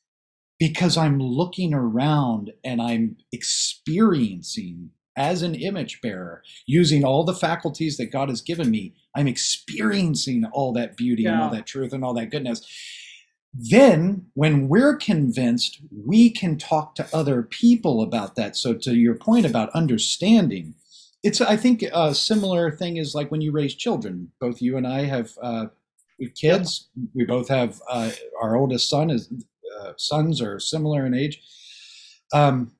because 0.58 0.96
I'm 0.96 1.18
looking 1.18 1.72
around 1.72 2.52
and 2.62 2.80
I'm 2.80 3.16
experiencing 3.32 4.90
as 5.16 5.42
an 5.42 5.54
image 5.54 6.00
bearer, 6.00 6.42
using 6.66 7.04
all 7.04 7.24
the 7.24 7.34
faculties 7.34 7.96
that 7.96 8.12
God 8.12 8.28
has 8.28 8.40
given 8.40 8.70
me, 8.70 8.94
I'm 9.14 9.28
experiencing 9.28 10.44
all 10.52 10.72
that 10.72 10.96
beauty 10.96 11.24
yeah. 11.24 11.32
and 11.32 11.42
all 11.42 11.50
that 11.50 11.66
truth 11.66 11.92
and 11.92 12.04
all 12.04 12.14
that 12.14 12.30
goodness. 12.30 12.66
Then, 13.54 14.26
when 14.32 14.68
we're 14.68 14.96
convinced, 14.96 15.80
we 16.06 16.30
can 16.30 16.56
talk 16.56 16.94
to 16.94 17.08
other 17.12 17.42
people 17.42 18.00
about 18.00 18.34
that. 18.36 18.56
So, 18.56 18.72
to 18.72 18.94
your 18.94 19.14
point 19.14 19.44
about 19.44 19.68
understanding, 19.70 20.74
it's 21.22 21.40
I 21.40 21.56
think 21.56 21.82
a 21.82 22.14
similar 22.14 22.70
thing 22.70 22.96
is 22.96 23.14
like 23.14 23.30
when 23.30 23.42
you 23.42 23.52
raise 23.52 23.74
children. 23.74 24.32
Both 24.40 24.62
you 24.62 24.78
and 24.78 24.86
I 24.86 25.04
have 25.04 25.32
uh, 25.42 25.66
kids. 26.34 26.88
Yeah. 26.94 27.04
We 27.14 27.24
both 27.26 27.48
have 27.48 27.82
uh, 27.90 28.10
our 28.40 28.56
oldest 28.56 28.88
son 28.88 29.10
is 29.10 29.30
uh, 29.80 29.92
sons 29.98 30.40
are 30.40 30.58
similar 30.58 31.04
in 31.04 31.14
age. 31.14 31.42
Um, 32.32 32.72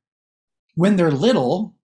when 0.75 0.97
they're 0.97 1.11
little 1.11 1.75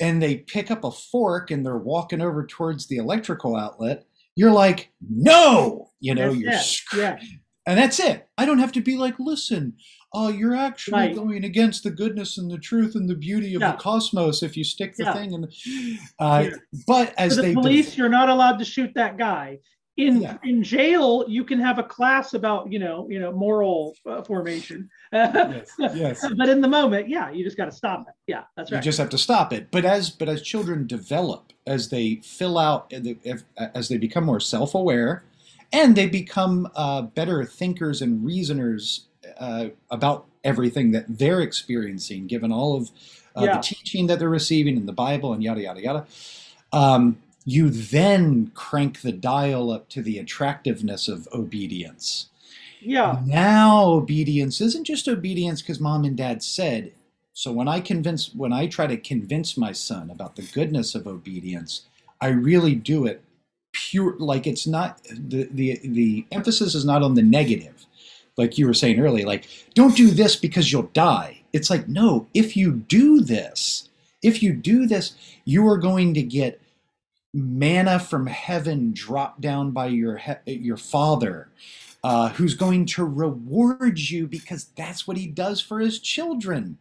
and 0.00 0.22
they 0.22 0.38
pick 0.38 0.70
up 0.70 0.84
a 0.84 0.90
fork 0.90 1.50
and 1.50 1.64
they're 1.64 1.76
walking 1.76 2.20
over 2.20 2.46
towards 2.46 2.86
the 2.86 2.96
electrical 2.96 3.56
outlet, 3.56 4.04
you're 4.34 4.52
like, 4.52 4.90
no, 5.08 5.90
you 6.00 6.14
know, 6.14 6.34
that's 6.34 6.92
you're 6.92 7.02
yeah. 7.02 7.20
And 7.66 7.78
that's 7.78 8.00
it. 8.00 8.26
I 8.38 8.46
don't 8.46 8.58
have 8.58 8.72
to 8.72 8.80
be 8.80 8.96
like, 8.96 9.14
listen, 9.18 9.74
oh, 10.14 10.28
you're 10.28 10.56
actually 10.56 10.98
right. 10.98 11.14
going 11.14 11.44
against 11.44 11.84
the 11.84 11.90
goodness 11.90 12.38
and 12.38 12.50
the 12.50 12.58
truth 12.58 12.94
and 12.94 13.08
the 13.08 13.14
beauty 13.14 13.54
of 13.54 13.60
yeah. 13.60 13.72
the 13.72 13.78
cosmos 13.78 14.42
if 14.42 14.56
you 14.56 14.64
stick 14.64 14.96
the 14.96 15.04
yeah. 15.04 15.12
thing 15.12 15.32
in. 15.32 15.48
Uh, 16.18 16.46
yeah. 16.46 16.56
But 16.86 17.14
as 17.18 17.36
the 17.36 17.42
they 17.42 17.54
police, 17.54 17.96
you're 17.96 18.08
not 18.08 18.28
allowed 18.28 18.58
to 18.58 18.64
shoot 18.64 18.92
that 18.94 19.18
guy 19.18 19.58
in 19.96 20.22
yeah. 20.22 20.36
in 20.44 20.62
jail 20.62 21.24
you 21.28 21.44
can 21.44 21.58
have 21.58 21.78
a 21.78 21.82
class 21.82 22.34
about 22.34 22.70
you 22.72 22.78
know 22.78 23.06
you 23.10 23.18
know 23.18 23.32
moral 23.32 23.94
uh, 24.06 24.22
formation 24.22 24.88
yes. 25.12 25.72
yes. 25.78 26.26
but 26.36 26.48
in 26.48 26.60
the 26.60 26.68
moment 26.68 27.08
yeah 27.08 27.30
you 27.30 27.44
just 27.44 27.56
got 27.56 27.64
to 27.64 27.72
stop 27.72 28.04
it 28.08 28.14
yeah 28.26 28.44
that's 28.56 28.70
right 28.70 28.78
you 28.78 28.82
just 28.82 28.98
have 28.98 29.08
to 29.08 29.18
stop 29.18 29.52
it 29.52 29.70
but 29.70 29.84
as 29.84 30.10
but 30.10 30.28
as 30.28 30.42
children 30.42 30.86
develop 30.86 31.52
as 31.66 31.88
they 31.88 32.16
fill 32.16 32.56
out 32.56 32.92
as 33.74 33.88
they 33.88 33.98
become 33.98 34.24
more 34.24 34.40
self-aware 34.40 35.24
and 35.72 35.94
they 35.94 36.08
become 36.08 36.68
uh, 36.74 37.02
better 37.02 37.44
thinkers 37.44 38.02
and 38.02 38.24
reasoners 38.24 39.06
uh, 39.38 39.66
about 39.90 40.26
everything 40.42 40.90
that 40.92 41.04
they're 41.08 41.40
experiencing 41.40 42.26
given 42.26 42.50
all 42.52 42.76
of 42.76 42.90
uh, 43.36 43.44
yeah. 43.44 43.56
the 43.56 43.62
teaching 43.62 44.06
that 44.06 44.18
they're 44.18 44.28
receiving 44.28 44.76
in 44.76 44.86
the 44.86 44.92
bible 44.92 45.32
and 45.32 45.42
yada 45.42 45.60
yada 45.60 45.82
yada 45.82 46.06
um, 46.72 47.18
you 47.44 47.70
then 47.70 48.50
crank 48.54 49.00
the 49.00 49.12
dial 49.12 49.70
up 49.70 49.88
to 49.90 50.02
the 50.02 50.18
attractiveness 50.18 51.08
of 51.08 51.28
obedience. 51.32 52.28
Yeah. 52.80 53.20
Now 53.24 53.84
obedience 53.84 54.60
isn't 54.60 54.84
just 54.84 55.08
obedience 55.08 55.60
because 55.60 55.80
mom 55.80 56.04
and 56.04 56.16
dad 56.16 56.42
said. 56.42 56.92
So 57.32 57.52
when 57.52 57.68
I 57.68 57.80
convince 57.80 58.34
when 58.34 58.52
I 58.52 58.66
try 58.66 58.86
to 58.86 58.96
convince 58.96 59.56
my 59.56 59.72
son 59.72 60.10
about 60.10 60.36
the 60.36 60.42
goodness 60.42 60.94
of 60.94 61.06
obedience, 61.06 61.82
I 62.20 62.28
really 62.28 62.74
do 62.74 63.06
it 63.06 63.22
pure 63.72 64.16
like 64.18 64.46
it's 64.46 64.66
not 64.66 65.02
the 65.04 65.48
the 65.50 65.80
the 65.84 66.26
emphasis 66.32 66.74
is 66.74 66.84
not 66.84 67.02
on 67.02 67.14
the 67.14 67.22
negative. 67.22 67.86
Like 68.36 68.58
you 68.58 68.66
were 68.66 68.74
saying 68.74 69.00
earlier, 69.00 69.26
like 69.26 69.46
don't 69.74 69.96
do 69.96 70.10
this 70.10 70.36
because 70.36 70.72
you'll 70.72 70.90
die. 70.94 71.42
It's 71.52 71.70
like 71.70 71.88
no, 71.88 72.26
if 72.34 72.56
you 72.56 72.72
do 72.72 73.20
this, 73.20 73.88
if 74.22 74.42
you 74.42 74.52
do 74.52 74.86
this, 74.86 75.14
you 75.44 75.66
are 75.66 75.78
going 75.78 76.14
to 76.14 76.22
get 76.22 76.59
manna 77.32 77.98
from 77.98 78.26
heaven 78.26 78.92
dropped 78.92 79.40
down 79.40 79.70
by 79.70 79.86
your 79.86 80.16
he- 80.18 80.52
your 80.52 80.76
father 80.76 81.48
uh, 82.02 82.30
who's 82.30 82.54
going 82.54 82.86
to 82.86 83.04
reward 83.04 83.98
you 83.98 84.26
because 84.26 84.66
that's 84.76 85.06
what 85.06 85.16
he 85.16 85.26
does 85.26 85.60
for 85.60 85.80
his 85.80 85.98
children. 85.98 86.78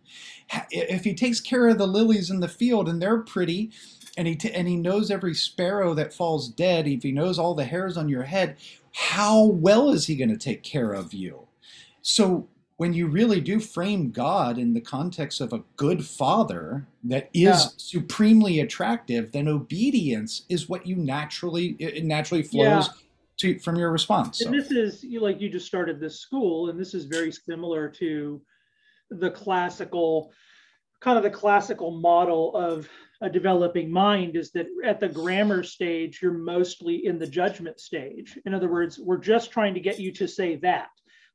If 0.72 1.04
he 1.04 1.14
takes 1.14 1.42
care 1.42 1.68
of 1.68 1.78
the 1.78 1.88
lilies 1.88 2.30
in 2.30 2.40
the 2.40 2.48
field 2.48 2.88
and 2.88 3.02
they're 3.02 3.20
pretty 3.20 3.72
and 4.18 4.28
he 4.28 4.36
t- 4.36 4.52
and 4.52 4.68
he 4.68 4.76
knows 4.76 5.12
every 5.12 5.34
sparrow 5.34 5.94
that 5.94 6.14
falls 6.14 6.50
dead 6.50 6.88
if 6.88 7.04
he 7.04 7.12
knows 7.12 7.38
all 7.38 7.54
the 7.54 7.66
hairs 7.66 7.98
on 7.98 8.10
your 8.10 8.24
head 8.24 8.58
how 8.92 9.46
well 9.46 9.90
is 9.92 10.08
he 10.08 10.16
going 10.16 10.30
to 10.30 10.38
take 10.38 10.64
care 10.64 10.94
of 10.94 11.14
you? 11.14 11.48
So 12.02 12.48
when 12.80 12.94
you 12.94 13.08
really 13.08 13.42
do 13.42 13.60
frame 13.60 14.10
God 14.10 14.58
in 14.58 14.74
the 14.74 14.80
context 14.80 15.42
of 15.42 15.52
a 15.52 15.62
good 15.76 16.06
father 16.06 16.88
that 17.04 17.30
is 17.34 17.44
yeah. 17.44 17.66
supremely 17.76 18.62
attractive, 18.62 19.34
then 19.34 19.50
obedience 19.50 20.44
is 20.48 20.70
what 20.70 20.88
you 20.88 20.96
naturally 20.96 21.76
it 21.78 22.06
naturally 22.06 22.42
flows 22.42 22.88
yeah. 22.88 22.94
to 23.40 23.60
from 23.60 23.76
your 23.76 23.92
response. 23.92 24.40
And 24.40 24.54
this 24.54 24.72
is 24.72 25.06
like 25.20 25.42
you 25.42 25.50
just 25.50 25.68
started 25.68 26.00
this 26.00 26.22
school, 26.22 26.70
and 26.70 26.80
this 26.80 26.94
is 26.94 27.04
very 27.04 27.34
similar 27.34 27.90
to 28.00 28.42
the 29.12 29.32
classical 29.32 30.32
kind 31.02 31.18
of 31.18 31.24
the 31.24 31.30
classical 31.30 32.00
model 32.00 32.56
of 32.56 32.88
a 33.22 33.30
developing 33.30 33.92
mind 33.92 34.38
is 34.38 34.52
that 34.52 34.68
at 34.86 35.02
the 35.02 35.10
grammar 35.10 35.64
stage 35.64 36.20
you're 36.22 36.32
mostly 36.32 37.06
in 37.06 37.20
the 37.20 37.28
judgment 37.28 37.78
stage 37.78 38.40
in 38.46 38.54
other 38.54 38.70
words 38.70 39.00
we're 39.00 39.18
just 39.18 39.52
trying 39.52 39.74
to 39.74 39.80
get 39.80 40.00
you 40.00 40.12
to 40.12 40.28
say 40.28 40.56
that 40.58 40.90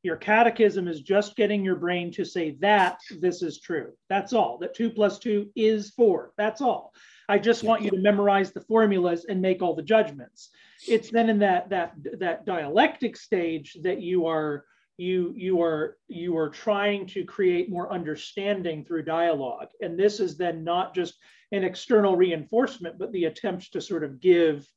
your 0.05 0.17
catechism 0.17 0.87
is 0.87 1.01
just 1.01 1.35
getting 1.35 1.65
your 1.65 1.77
brain 1.77 2.13
to 2.13 2.25
say 2.25 2.57
that 2.61 2.99
this 3.21 3.43
is 3.43 3.59
true. 3.59 3.93
That's 4.11 4.35
all. 4.35 4.59
That 4.59 4.75
two 4.75 4.91
plus 4.91 5.19
two 5.19 5.51
is 5.57 5.91
four. 5.91 6.33
That's 6.37 6.61
all. 6.61 6.93
I 7.29 7.39
just 7.39 7.65
want 7.65 7.83
you 7.83 7.91
to 7.91 7.97
memorize 7.97 8.53
the 8.53 8.61
formulas 8.61 9.25
and 9.27 9.41
make 9.41 9.63
all 9.63 9.75
the 9.75 9.83
judgments. 9.83 10.51
It's 10.87 11.11
then 11.11 11.31
in 11.31 11.39
that 11.39 11.71
that 11.71 11.95
that 12.19 12.45
dialectic 12.45 13.17
stage 13.17 13.79
that 13.83 14.03
you 14.03 14.27
are 14.27 14.67
you 14.99 15.33
you 15.35 15.63
are 15.63 15.97
you 16.07 16.37
are 16.37 16.51
trying 16.51 17.07
to 17.07 17.25
create 17.25 17.71
more 17.71 17.91
understanding 17.91 18.85
through 18.85 19.05
dialogue. 19.05 19.69
And 19.81 19.99
this 19.99 20.21
is 20.21 20.37
then 20.37 20.65
not 20.65 20.95
just 20.95 21.15
an 21.51 21.65
external 21.65 22.15
reinforcement, 22.15 22.99
but 22.99 23.11
the 23.13 23.25
attempt 23.25 23.73
to 23.73 23.81
sort 23.81 24.05
of 24.05 24.21
give 24.21 24.69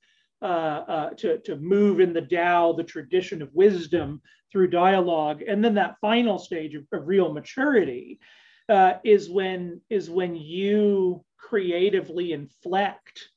uh, 0.42 0.46
uh, 0.46 1.10
to, 1.12 1.40
to 1.40 1.56
move 1.56 2.00
in 2.00 2.14
the 2.14 2.22
Tao, 2.22 2.74
the 2.74 2.84
tradition 2.84 3.42
of 3.42 3.54
wisdom 3.54 4.22
through 4.52 4.70
dialogue. 4.70 5.42
And 5.42 5.64
then 5.64 5.74
that 5.76 5.98
final 6.00 6.38
stage 6.38 6.76
of, 6.76 6.84
of 6.94 7.08
real 7.08 7.34
maturity 7.34 8.20
uh, 8.70 8.94
is 9.04 9.30
when 9.30 9.82
is 9.90 10.10
when 10.10 10.36
you 10.36 11.24
creatively 11.38 12.34
inflect 12.34 13.30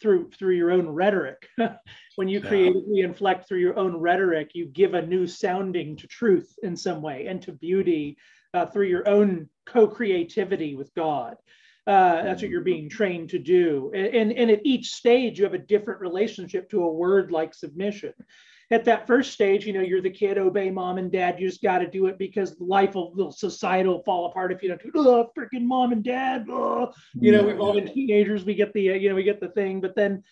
through 0.00 0.30
through 0.30 0.56
your 0.56 0.70
own 0.70 0.88
rhetoric. 0.88 1.48
when 2.16 2.28
you 2.28 2.40
creatively 2.40 3.00
inflect 3.00 3.46
through 3.46 3.60
your 3.60 3.78
own 3.78 3.96
rhetoric, 3.96 4.50
you 4.54 4.66
give 4.66 4.94
a 4.94 5.06
new 5.06 5.26
sounding 5.26 5.96
to 5.96 6.06
truth 6.06 6.54
in 6.62 6.76
some 6.76 7.02
way 7.02 7.26
and 7.26 7.42
to 7.42 7.52
beauty 7.52 8.16
uh, 8.54 8.66
through 8.66 8.86
your 8.86 9.08
own 9.08 9.48
co-creativity 9.66 10.74
with 10.74 10.92
God. 10.94 11.36
Uh, 11.86 12.22
that's 12.22 12.42
what 12.42 12.50
you're 12.50 12.60
being 12.60 12.88
trained 12.88 13.30
to 13.30 13.38
do. 13.38 13.90
And, 13.94 14.32
and, 14.32 14.50
at 14.50 14.60
each 14.64 14.92
stage, 14.92 15.38
you 15.38 15.44
have 15.44 15.54
a 15.54 15.58
different 15.58 16.00
relationship 16.00 16.70
to 16.70 16.84
a 16.84 16.92
word 16.92 17.32
like 17.32 17.54
submission. 17.54 18.12
at 18.70 18.84
that 18.84 19.06
first 19.06 19.32
stage, 19.32 19.66
you 19.66 19.72
know, 19.72 19.80
you're 19.80 20.02
the 20.02 20.10
kid, 20.10 20.38
obey 20.38 20.70
mom 20.70 20.98
and 20.98 21.10
dad. 21.10 21.40
You 21.40 21.48
just 21.48 21.62
got 21.62 21.78
to 21.78 21.90
do 21.90 22.06
it 22.06 22.18
because 22.18 22.54
life 22.60 22.94
will, 22.94 23.14
the 23.14 23.30
society 23.32 23.88
will 23.88 24.02
fall 24.04 24.26
apart 24.26 24.52
if 24.52 24.62
you 24.62 24.68
don't 24.68 24.82
do. 24.82 24.90
Oh, 24.94 25.30
freaking 25.36 25.64
mom 25.64 25.92
and 25.92 26.04
dad. 26.04 26.46
Oh. 26.50 26.92
You 27.14 27.32
know, 27.32 27.40
yeah, 27.40 27.46
we've 27.46 27.60
all 27.60 27.74
been 27.74 27.92
teenagers. 27.92 28.44
We 28.44 28.54
get 28.54 28.72
the, 28.74 28.90
uh, 28.90 28.94
you 28.94 29.08
know, 29.08 29.14
we 29.14 29.22
get 29.22 29.40
the 29.40 29.48
thing. 29.48 29.80
But 29.80 29.96
then, 29.96 30.22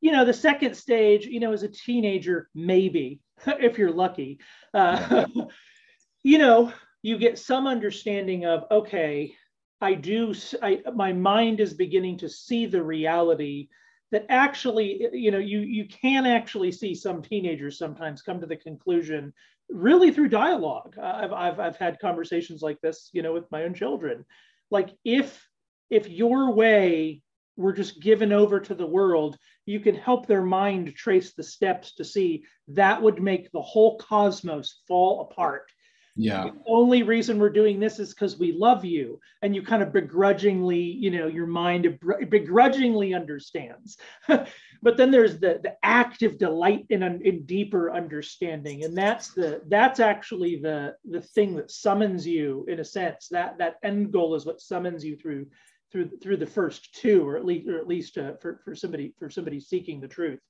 you 0.00 0.12
know, 0.12 0.24
the 0.24 0.34
second 0.34 0.76
stage, 0.76 1.26
you 1.26 1.40
know, 1.40 1.52
as 1.52 1.62
a 1.62 1.68
teenager, 1.68 2.48
maybe 2.54 3.20
if 3.46 3.78
you're 3.78 3.92
lucky, 3.92 4.40
uh, 4.74 5.26
you 6.22 6.38
know, 6.38 6.72
you 7.02 7.18
get 7.18 7.38
some 7.38 7.66
understanding 7.66 8.44
of 8.44 8.64
okay, 8.70 9.34
I 9.80 9.94
do. 9.94 10.34
I 10.62 10.82
my 10.94 11.12
mind 11.12 11.60
is 11.60 11.74
beginning 11.74 12.18
to 12.18 12.28
see 12.28 12.66
the 12.66 12.82
reality 12.82 13.68
that 14.10 14.26
actually, 14.28 15.08
you 15.12 15.30
know, 15.30 15.38
you 15.38 15.60
you 15.60 15.86
can 15.86 16.26
actually 16.26 16.72
see 16.72 16.94
some 16.94 17.22
teenagers 17.22 17.78
sometimes 17.78 18.22
come 18.22 18.40
to 18.40 18.46
the 18.46 18.56
conclusion, 18.56 19.32
really 19.68 20.10
through 20.10 20.30
dialogue. 20.30 20.96
I've 21.00 21.32
I've 21.32 21.60
I've 21.60 21.76
had 21.76 22.00
conversations 22.00 22.62
like 22.62 22.80
this, 22.80 23.10
you 23.12 23.22
know, 23.22 23.32
with 23.32 23.50
my 23.50 23.64
own 23.64 23.74
children. 23.74 24.24
Like 24.70 24.90
if 25.04 25.46
if 25.90 26.08
your 26.08 26.52
way 26.52 27.22
were 27.56 27.72
just 27.72 28.00
given 28.00 28.32
over 28.32 28.60
to 28.60 28.74
the 28.74 28.86
world, 28.86 29.36
you 29.66 29.80
can 29.80 29.94
help 29.94 30.26
their 30.26 30.42
mind 30.42 30.94
trace 30.94 31.34
the 31.34 31.42
steps 31.42 31.94
to 31.96 32.04
see 32.04 32.44
that 32.68 33.02
would 33.02 33.20
make 33.20 33.50
the 33.52 33.62
whole 33.62 33.98
cosmos 33.98 34.82
fall 34.86 35.22
apart 35.22 35.70
yeah. 36.18 36.44
The 36.44 36.54
only 36.66 37.04
reason 37.04 37.38
we're 37.38 37.48
doing 37.48 37.78
this 37.78 38.00
is 38.00 38.12
because 38.12 38.36
we 38.36 38.50
love 38.50 38.84
you 38.84 39.20
and 39.40 39.54
you 39.54 39.62
kind 39.62 39.84
of 39.84 39.92
begrudgingly 39.92 40.80
you 40.80 41.12
know 41.12 41.28
your 41.28 41.46
mind 41.46 41.98
begrudgingly 42.28 43.14
understands. 43.14 43.96
But 44.80 44.96
then 44.96 45.10
there's 45.10 45.40
the 45.40 45.58
the 45.60 45.74
active 45.82 46.38
delight 46.38 46.86
in, 46.90 47.02
in 47.02 47.44
deeper 47.46 47.92
understanding 47.92 48.84
and 48.84 48.96
that's 48.96 49.34
the 49.34 49.60
that's 49.66 49.98
actually 49.98 50.54
the 50.54 50.94
the 51.04 51.20
thing 51.20 51.56
that 51.56 51.72
summons 51.72 52.24
you 52.24 52.64
in 52.68 52.78
a 52.78 52.84
sense. 52.84 53.26
That 53.28 53.58
that 53.58 53.76
end 53.82 54.12
goal 54.12 54.36
is 54.36 54.46
what 54.46 54.60
summons 54.60 55.04
you 55.04 55.16
through 55.16 55.46
through 55.90 56.10
through 56.22 56.36
the 56.36 56.46
first 56.46 56.94
two 56.94 57.28
or 57.28 57.36
at 57.36 57.44
least 57.44 57.68
or 57.68 57.78
at 57.78 57.88
least 57.88 58.18
uh, 58.18 58.34
for, 58.40 58.60
for 58.64 58.76
somebody 58.76 59.14
for 59.18 59.30
somebody 59.30 59.58
seeking 59.58 60.00
the 60.00 60.06
truth. 60.06 60.40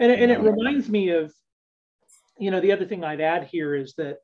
And, 0.00 0.10
and 0.10 0.32
it 0.32 0.40
reminds 0.40 0.88
me 0.88 1.10
of 1.10 1.32
you 2.36 2.50
know 2.50 2.60
the 2.60 2.72
other 2.72 2.86
thing 2.86 3.04
i'd 3.04 3.20
add 3.20 3.44
here 3.44 3.74
is 3.74 3.94
that 3.94 4.18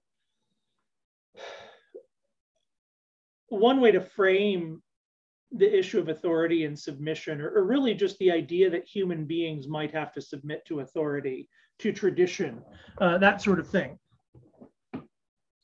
one 3.54 3.80
way 3.80 3.90
to 3.92 4.00
frame 4.00 4.82
the 5.52 5.78
issue 5.78 6.00
of 6.00 6.08
authority 6.08 6.64
and 6.64 6.78
submission, 6.78 7.40
or, 7.40 7.50
or, 7.50 7.64
really 7.64 7.94
just 7.94 8.18
the 8.18 8.30
idea 8.30 8.68
that 8.68 8.84
human 8.86 9.24
beings 9.24 9.68
might 9.68 9.92
have 9.92 10.12
to 10.12 10.20
submit 10.20 10.64
to 10.66 10.80
authority, 10.80 11.48
to 11.78 11.92
tradition, 11.92 12.60
uh, 13.00 13.18
that 13.18 13.40
sort 13.40 13.60
of 13.60 13.68
thing. 13.68 13.98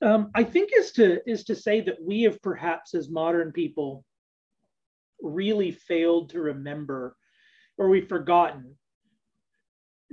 Um, 0.02 0.30
I 0.34 0.44
think 0.44 0.70
is 0.76 0.92
to 0.92 1.28
is 1.28 1.44
to 1.44 1.54
say 1.54 1.80
that 1.82 2.02
we 2.02 2.22
have 2.22 2.40
perhaps 2.40 2.94
as 2.94 3.10
modern 3.10 3.52
people 3.52 4.04
really 5.20 5.72
failed 5.72 6.30
to 6.30 6.40
remember, 6.40 7.16
or 7.76 7.88
we've 7.88 8.08
forgotten 8.08 8.76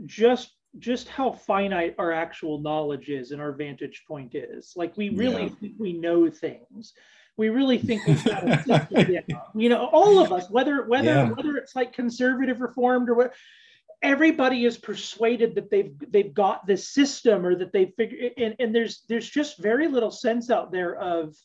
just 0.05 0.53
just 0.79 1.07
how 1.07 1.31
finite 1.31 1.95
our 1.97 2.11
actual 2.11 2.59
knowledge 2.59 3.09
is 3.09 3.31
and 3.31 3.41
our 3.41 3.51
vantage 3.51 4.03
point 4.07 4.35
is. 4.35 4.73
Like 4.75 4.95
we 4.97 5.09
really 5.09 5.43
yeah. 5.43 5.55
think 5.59 5.73
we 5.79 5.93
know 5.93 6.29
things. 6.29 6.93
We 7.37 7.49
really 7.49 7.77
think 7.77 8.05
we've 8.05 8.23
got 8.25 8.43
a 8.43 9.23
You 9.55 9.69
know, 9.69 9.85
all 9.85 10.19
of 10.19 10.31
us, 10.31 10.49
whether 10.49 10.87
whether 10.87 11.05
yeah. 11.05 11.29
whether 11.29 11.55
it's 11.57 11.75
like 11.75 11.93
conservative 11.93 12.61
reformed 12.61 13.09
or 13.09 13.15
what 13.15 13.33
everybody 14.01 14.65
is 14.65 14.77
persuaded 14.77 15.55
that 15.55 15.69
they've 15.69 15.93
they've 16.09 16.33
got 16.33 16.65
this 16.67 16.89
system 16.89 17.45
or 17.45 17.55
that 17.55 17.71
they've 17.73 17.93
figured 17.97 18.31
and, 18.37 18.55
and 18.59 18.73
there's 18.73 19.03
there's 19.09 19.29
just 19.29 19.57
very 19.57 19.87
little 19.87 20.11
sense 20.11 20.49
out 20.51 20.71
there 20.71 20.95
of 20.95 21.35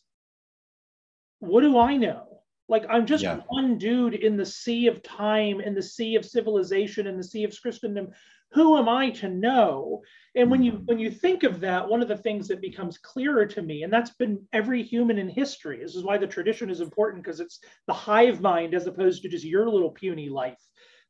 what 1.38 1.62
do 1.62 1.78
I 1.78 1.96
know? 1.96 2.38
Like 2.68 2.84
I'm 2.88 3.04
just 3.04 3.24
yeah. 3.24 3.40
one 3.48 3.76
dude 3.76 4.14
in 4.14 4.36
the 4.36 4.46
sea 4.46 4.86
of 4.86 5.02
time, 5.02 5.60
in 5.60 5.74
the 5.74 5.82
sea 5.82 6.14
of 6.14 6.24
civilization, 6.24 7.06
in 7.06 7.16
the 7.16 7.24
sea 7.24 7.44
of 7.44 7.54
Christendom 7.60 8.12
who 8.52 8.76
am 8.76 8.88
i 8.88 9.10
to 9.10 9.28
know 9.28 10.02
and 10.34 10.50
when 10.50 10.62
you 10.62 10.82
when 10.84 10.98
you 10.98 11.10
think 11.10 11.42
of 11.42 11.60
that 11.60 11.86
one 11.86 12.02
of 12.02 12.08
the 12.08 12.16
things 12.16 12.48
that 12.48 12.60
becomes 12.60 12.98
clearer 12.98 13.46
to 13.46 13.62
me 13.62 13.82
and 13.82 13.92
that's 13.92 14.10
been 14.10 14.40
every 14.52 14.82
human 14.82 15.18
in 15.18 15.28
history 15.28 15.78
this 15.80 15.94
is 15.94 16.04
why 16.04 16.16
the 16.18 16.26
tradition 16.26 16.70
is 16.70 16.80
important 16.80 17.22
because 17.22 17.40
it's 17.40 17.60
the 17.86 17.92
hive 17.92 18.40
mind 18.40 18.74
as 18.74 18.86
opposed 18.86 19.22
to 19.22 19.28
just 19.28 19.44
your 19.44 19.68
little 19.68 19.90
puny 19.90 20.28
life 20.28 20.60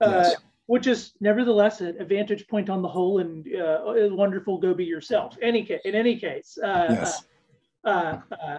uh, 0.00 0.08
yes. 0.08 0.34
uh, 0.34 0.40
which 0.66 0.86
is 0.86 1.12
nevertheless 1.20 1.80
a, 1.80 1.92
vantage 2.04 2.46
point 2.48 2.70
on 2.70 2.82
the 2.82 2.88
whole 2.88 3.18
and 3.18 3.46
uh, 3.54 3.82
wonderful 4.14 4.58
go 4.58 4.74
be 4.74 4.84
yourself 4.84 5.36
any 5.42 5.64
case 5.64 5.80
in 5.84 5.94
any 5.94 6.16
case 6.16 6.58
uh, 6.62 6.86
yes. 6.88 7.24
Uh, 7.84 8.20
uh, 8.30 8.58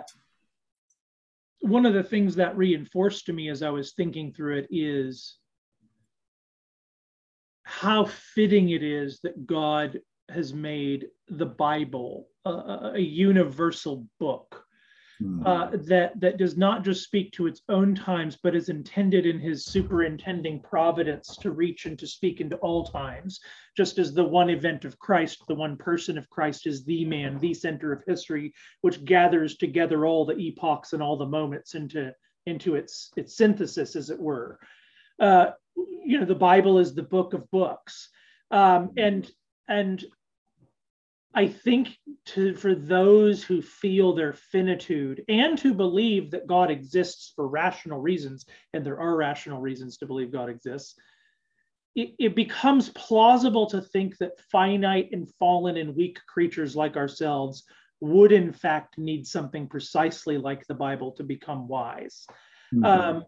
one 1.62 1.86
of 1.86 1.93
the 1.93 2.04
things 2.04 2.36
that 2.36 2.58
reinforced 2.58 3.26
to 3.26 3.34
me 3.34 3.50
as 3.50 3.63
i 3.63 3.69
was 3.69 3.93
thinking 3.93 4.34
through 4.34 4.58
it 4.58 4.67
is 4.69 5.38
how 7.79 8.05
fitting 8.05 8.69
it 8.69 8.83
is 8.83 9.19
that 9.23 9.47
God 9.47 9.99
has 10.29 10.53
made 10.53 11.07
the 11.27 11.45
Bible 11.45 12.27
a, 12.45 12.91
a 12.93 12.99
universal 12.99 14.05
book 14.19 14.63
mm. 15.21 15.45
uh, 15.45 15.75
that 15.88 16.19
that 16.19 16.38
does 16.38 16.55
not 16.55 16.83
just 16.83 17.03
speak 17.03 17.31
to 17.31 17.47
its 17.47 17.62
own 17.69 17.95
times, 17.95 18.38
but 18.41 18.55
is 18.55 18.69
intended 18.69 19.25
in 19.25 19.39
His 19.39 19.65
superintending 19.65 20.62
providence 20.62 21.36
to 21.38 21.51
reach 21.51 21.88
and 21.88 21.97
to 21.97 22.05
speak 22.05 22.41
into 22.41 22.57
all 22.57 22.86
times. 22.86 23.39
Just 23.75 23.97
as 23.97 24.13
the 24.13 24.23
one 24.23 24.51
event 24.51 24.86
of 24.86 24.99
Christ, 24.99 25.43
the 25.47 25.55
one 25.55 25.75
person 25.75 26.15
of 26.17 26.29
Christ, 26.29 26.67
is 26.67 26.86
the 26.86 27.05
man, 27.05 27.39
the 27.39 27.55
center 27.55 27.91
of 27.91 28.03
history, 28.05 28.53
which 28.81 29.03
gathers 29.03 29.57
together 29.57 30.05
all 30.05 30.25
the 30.25 30.38
epochs 30.38 30.93
and 30.93 31.01
all 31.01 31.17
the 31.17 31.25
moments 31.25 31.73
into 31.73 32.13
into 32.45 32.75
its 32.75 33.12
its 33.17 33.36
synthesis, 33.36 33.95
as 33.95 34.12
it 34.12 34.19
were. 34.19 34.59
Uh, 35.19 35.52
you 35.76 36.19
know 36.19 36.26
the 36.26 36.36
bible 36.36 36.80
is 36.80 36.93
the 36.93 37.04
book 37.04 37.34
of 37.34 37.49
books. 37.52 38.10
Um, 38.52 38.91
and 38.97 39.30
and 39.67 40.04
i 41.34 41.47
think 41.47 41.97
to 42.26 42.56
for 42.56 42.76
those 42.76 43.43
who 43.43 43.62
feel 43.62 44.13
their 44.13 44.34
finitude 44.34 45.23
and 45.28 45.58
to 45.58 45.73
believe 45.73 46.32
that 46.32 46.45
god 46.45 46.69
exists 46.69 47.32
for 47.36 47.47
rational 47.47 47.99
reasons 47.99 48.45
and 48.73 48.86
there 48.86 48.99
are 48.99 49.15
rational 49.15 49.62
reasons 49.62 49.97
to 49.97 50.06
believe 50.06 50.32
god 50.32 50.49
exists 50.49 50.95
it, 51.95 52.15
it 52.17 52.36
becomes 52.36 52.89
plausible 52.89 53.67
to 53.67 53.82
think 53.82 54.17
that 54.17 54.39
finite 54.52 55.10
and 55.12 55.30
fallen 55.39 55.78
and 55.78 55.95
weak 55.95 56.19
creatures 56.28 56.76
like 56.76 56.97
ourselves 56.97 57.63
would 57.99 58.32
in 58.32 58.52
fact 58.52 58.97
need 58.97 59.26
something 59.26 59.67
precisely 59.67 60.38
like 60.38 60.65
the 60.67 60.73
bible 60.73 61.12
to 61.13 61.23
become 61.23 61.67
wise. 61.67 62.26
Mm-hmm. 62.73 62.86
um, 62.86 63.26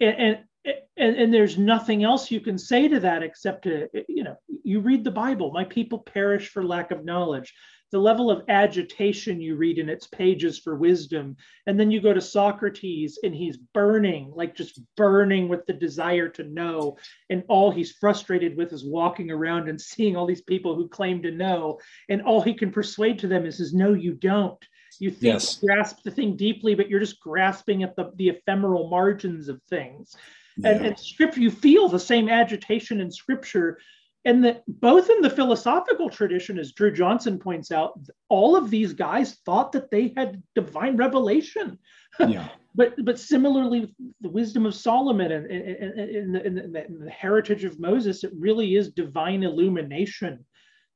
and, 0.00 0.16
and 0.16 0.38
and, 0.64 1.16
and 1.16 1.32
there's 1.32 1.58
nothing 1.58 2.04
else 2.04 2.30
you 2.30 2.40
can 2.40 2.58
say 2.58 2.88
to 2.88 3.00
that 3.00 3.22
except 3.22 3.62
to 3.64 3.88
you 4.08 4.24
know 4.24 4.36
you 4.64 4.80
read 4.80 5.04
the 5.04 5.10
bible. 5.10 5.50
My 5.52 5.64
people 5.64 5.98
perish 5.98 6.50
for 6.50 6.64
lack 6.64 6.90
of 6.90 7.04
knowledge. 7.04 7.54
The 7.90 7.98
level 7.98 8.30
of 8.30 8.44
agitation 8.50 9.40
you 9.40 9.56
read 9.56 9.78
in 9.78 9.88
its 9.88 10.06
pages 10.08 10.58
for 10.58 10.76
wisdom. 10.76 11.36
And 11.66 11.80
then 11.80 11.90
you 11.90 12.02
go 12.02 12.12
to 12.12 12.20
socrates 12.20 13.18
and 13.22 13.34
he's 13.34 13.56
burning 13.56 14.30
like 14.36 14.54
just 14.54 14.78
burning 14.94 15.48
with 15.48 15.64
the 15.64 15.72
desire 15.72 16.28
to 16.28 16.44
know. 16.44 16.98
And 17.30 17.44
all 17.48 17.70
he's 17.70 17.92
frustrated 17.92 18.58
with 18.58 18.74
is 18.74 18.84
walking 18.84 19.30
around 19.30 19.70
and 19.70 19.80
seeing 19.80 20.16
all 20.16 20.26
these 20.26 20.42
people 20.42 20.74
who 20.74 20.86
claim 20.86 21.22
to 21.22 21.30
know. 21.30 21.78
And 22.10 22.20
all 22.20 22.42
he 22.42 22.52
can 22.52 22.70
persuade 22.70 23.18
to 23.20 23.26
them 23.26 23.46
is, 23.46 23.58
is 23.58 23.72
no 23.72 23.94
you 23.94 24.12
don't. 24.12 24.62
You 25.00 25.10
think 25.10 25.22
yes. 25.22 25.56
grasp 25.56 26.02
the 26.02 26.10
thing 26.10 26.36
deeply 26.36 26.74
but 26.74 26.90
you're 26.90 27.00
just 27.00 27.20
grasping 27.20 27.84
at 27.84 27.94
the, 27.94 28.10
the 28.16 28.30
ephemeral 28.30 28.90
margins 28.90 29.48
of 29.48 29.62
things 29.70 30.16
yeah. 30.58 30.70
and, 30.70 30.86
and 30.86 30.98
scripture 30.98 31.40
you 31.40 31.50
feel 31.50 31.88
the 31.88 31.98
same 31.98 32.28
agitation 32.28 33.00
in 33.00 33.10
scripture 33.10 33.78
and 34.24 34.44
that 34.44 34.62
both 34.66 35.08
in 35.08 35.20
the 35.20 35.30
philosophical 35.30 36.10
tradition 36.10 36.58
as 36.58 36.72
drew 36.72 36.92
johnson 36.92 37.38
points 37.38 37.70
out 37.70 37.98
all 38.28 38.56
of 38.56 38.70
these 38.70 38.92
guys 38.92 39.36
thought 39.46 39.72
that 39.72 39.90
they 39.90 40.12
had 40.16 40.42
divine 40.54 40.96
revelation 40.96 41.78
yeah. 42.20 42.48
but 42.74 42.94
but 43.04 43.18
similarly 43.18 43.94
the 44.20 44.28
wisdom 44.28 44.66
of 44.66 44.74
solomon 44.74 45.32
and 45.32 45.46
in 45.46 46.32
the, 46.32 46.40
the, 46.40 47.04
the, 47.04 47.10
heritage 47.10 47.64
of 47.64 47.80
moses 47.80 48.24
it 48.24 48.32
really 48.36 48.76
is 48.76 48.90
divine 48.90 49.42
illumination 49.42 50.44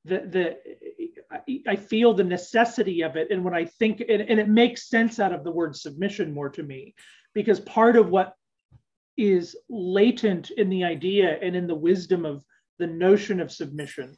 the, 0.04 0.18
the 0.18 0.58
I 1.66 1.76
feel 1.76 2.12
the 2.12 2.24
necessity 2.24 3.02
of 3.02 3.16
it 3.16 3.30
and 3.30 3.44
when 3.44 3.54
i 3.54 3.64
think 3.64 4.00
and, 4.00 4.22
and 4.22 4.40
it 4.40 4.48
makes 4.48 4.88
sense 4.88 5.20
out 5.20 5.32
of 5.32 5.44
the 5.44 5.50
word 5.50 5.76
submission 5.76 6.34
more 6.34 6.50
to 6.50 6.62
me 6.62 6.94
because 7.34 7.60
part 7.60 7.96
of 7.96 8.10
what 8.10 8.34
is 9.16 9.56
latent 9.68 10.50
in 10.50 10.68
the 10.68 10.84
idea 10.84 11.38
and 11.42 11.54
in 11.54 11.66
the 11.66 11.74
wisdom 11.74 12.24
of 12.24 12.44
the 12.78 12.86
notion 12.86 13.40
of 13.40 13.52
submission 13.52 14.16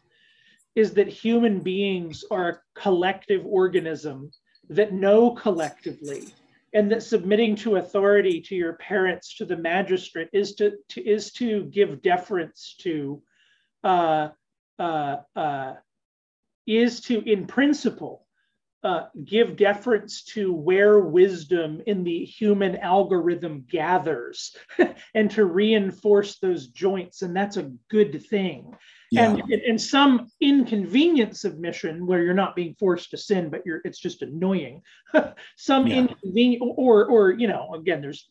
is 0.75 0.93
that 0.95 1.09
human 1.09 1.61
beings 1.61 2.25
are 2.31 2.49
a 2.49 2.81
collective 2.81 3.45
organism 3.47 4.31
that 4.69 4.93
know 4.93 5.31
collectively 5.31 6.27
and 6.73 6.91
that 6.91 7.03
submitting 7.03 7.55
to 7.55 7.77
authority 7.77 8.41
to 8.41 8.55
your 8.55 8.73
parents 8.75 9.37
to 9.37 9.45
the 9.45 9.57
magistrate 9.57 10.29
is 10.33 10.55
to, 10.57 10.73
to 10.89 11.01
is 11.03 11.33
to 11.33 11.65
give 11.65 12.03
deference 12.03 12.75
to 12.81 13.23
uh, 13.85 14.29
uh, 14.79 15.17
uh, 15.37 15.75
is 16.67 17.01
to, 17.03 17.21
in 17.31 17.47
principle, 17.47 18.24
uh, 18.85 19.07
give 19.25 19.57
deference 19.57 20.23
to 20.23 20.53
where 20.53 21.01
wisdom 21.01 21.81
in 21.87 22.05
the 22.05 22.25
human 22.25 22.77
algorithm 22.77 23.65
gathers 23.69 24.55
and 25.15 25.31
to 25.31 25.47
reinforce 25.47 26.39
those 26.39 26.69
joints. 26.69 27.23
And 27.23 27.35
that's 27.35 27.57
a 27.57 27.73
good 27.89 28.25
thing. 28.27 28.75
Yeah. 29.11 29.31
And 29.31 29.51
in 29.51 29.79
some 29.79 30.29
inconvenient 30.41 31.37
submission 31.37 32.07
where 32.07 32.23
you're 32.23 32.35
not 32.35 32.55
being 32.55 32.75
forced 32.79 33.11
to 33.13 33.17
sin, 33.17 33.49
but 33.49 33.63
you're 33.65 33.81
it's 33.85 33.99
just 33.99 34.23
annoying. 34.23 34.83
some 35.57 35.87
yeah. 35.87 35.97
inconvenient 35.99 36.63
or 36.77 37.07
or 37.07 37.33
you 37.33 37.47
know, 37.47 37.75
again, 37.75 38.03
there's 38.03 38.29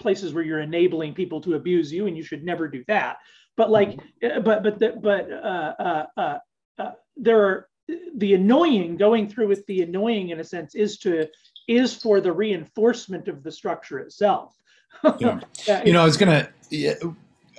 places 0.00 0.32
where 0.34 0.42
you're 0.42 0.60
enabling 0.60 1.14
people 1.14 1.40
to 1.42 1.54
abuse 1.54 1.92
you 1.92 2.06
and 2.06 2.16
you 2.16 2.24
should 2.24 2.44
never 2.44 2.66
do 2.66 2.82
that. 2.88 3.18
But 3.56 3.70
like 3.70 4.00
mm-hmm. 4.22 4.42
but 4.42 4.62
but 4.62 4.78
the, 4.78 4.98
but 5.00 5.30
uh, 5.30 5.74
uh, 5.78 6.06
uh, 6.16 6.38
uh 6.78 6.92
there 7.16 7.44
are 7.44 7.68
the 8.16 8.34
annoying 8.34 8.96
going 8.96 9.28
through 9.28 9.48
with 9.48 9.66
the 9.66 9.82
annoying 9.82 10.30
in 10.30 10.40
a 10.40 10.44
sense 10.44 10.74
is 10.74 10.98
to 10.98 11.28
is 11.68 11.94
for 11.94 12.20
the 12.20 12.32
reinforcement 12.32 13.28
of 13.28 13.42
the 13.42 13.52
structure 13.52 13.98
itself 13.98 14.56
yeah. 15.18 15.40
you 15.84 15.92
know 15.92 16.02
i 16.02 16.04
was 16.04 16.16
gonna 16.16 16.48
yeah, 16.70 16.94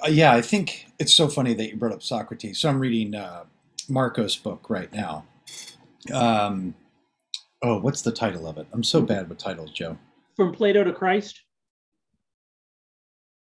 yeah, 0.09 0.33
i 0.33 0.41
think 0.41 0.87
it's 0.99 1.13
so 1.13 1.27
funny 1.27 1.53
that 1.53 1.69
you 1.69 1.75
brought 1.75 1.93
up 1.93 2.03
socrates 2.03 2.59
so 2.59 2.69
i'm 2.69 2.79
reading 2.79 3.15
uh, 3.15 3.43
Markos 3.89 4.41
book 4.41 4.69
right 4.69 4.91
now 4.93 5.25
um, 6.13 6.73
oh 7.61 7.79
what's 7.79 8.01
the 8.01 8.11
title 8.11 8.47
of 8.47 8.57
it 8.57 8.67
i'm 8.73 8.83
so 8.83 9.01
bad 9.01 9.29
with 9.29 9.37
titles 9.37 9.71
joe 9.71 9.97
from 10.35 10.53
plato 10.53 10.83
to 10.83 10.93
christ 10.93 11.41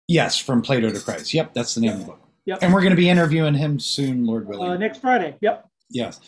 yes 0.09 0.38
from 0.38 0.62
plato 0.62 0.90
to 0.90 1.00
christ 1.00 1.35
yep 1.35 1.53
that's 1.55 1.74
the 1.74 1.81
name 1.81 1.90
yep. 1.90 2.00
of 2.00 2.07
the 2.07 2.12
book 2.12 2.24
Yep. 2.46 2.59
And 2.61 2.74
we're 2.74 2.81
going 2.81 2.90
to 2.90 2.96
be 2.96 3.09
interviewing 3.09 3.55
him 3.55 3.79
soon, 3.79 4.27
Lord 4.27 4.46
willing. 4.46 4.70
Uh, 4.70 4.77
next 4.77 5.00
Friday. 5.00 5.37
Yep. 5.40 5.68
Yes. 5.94 6.20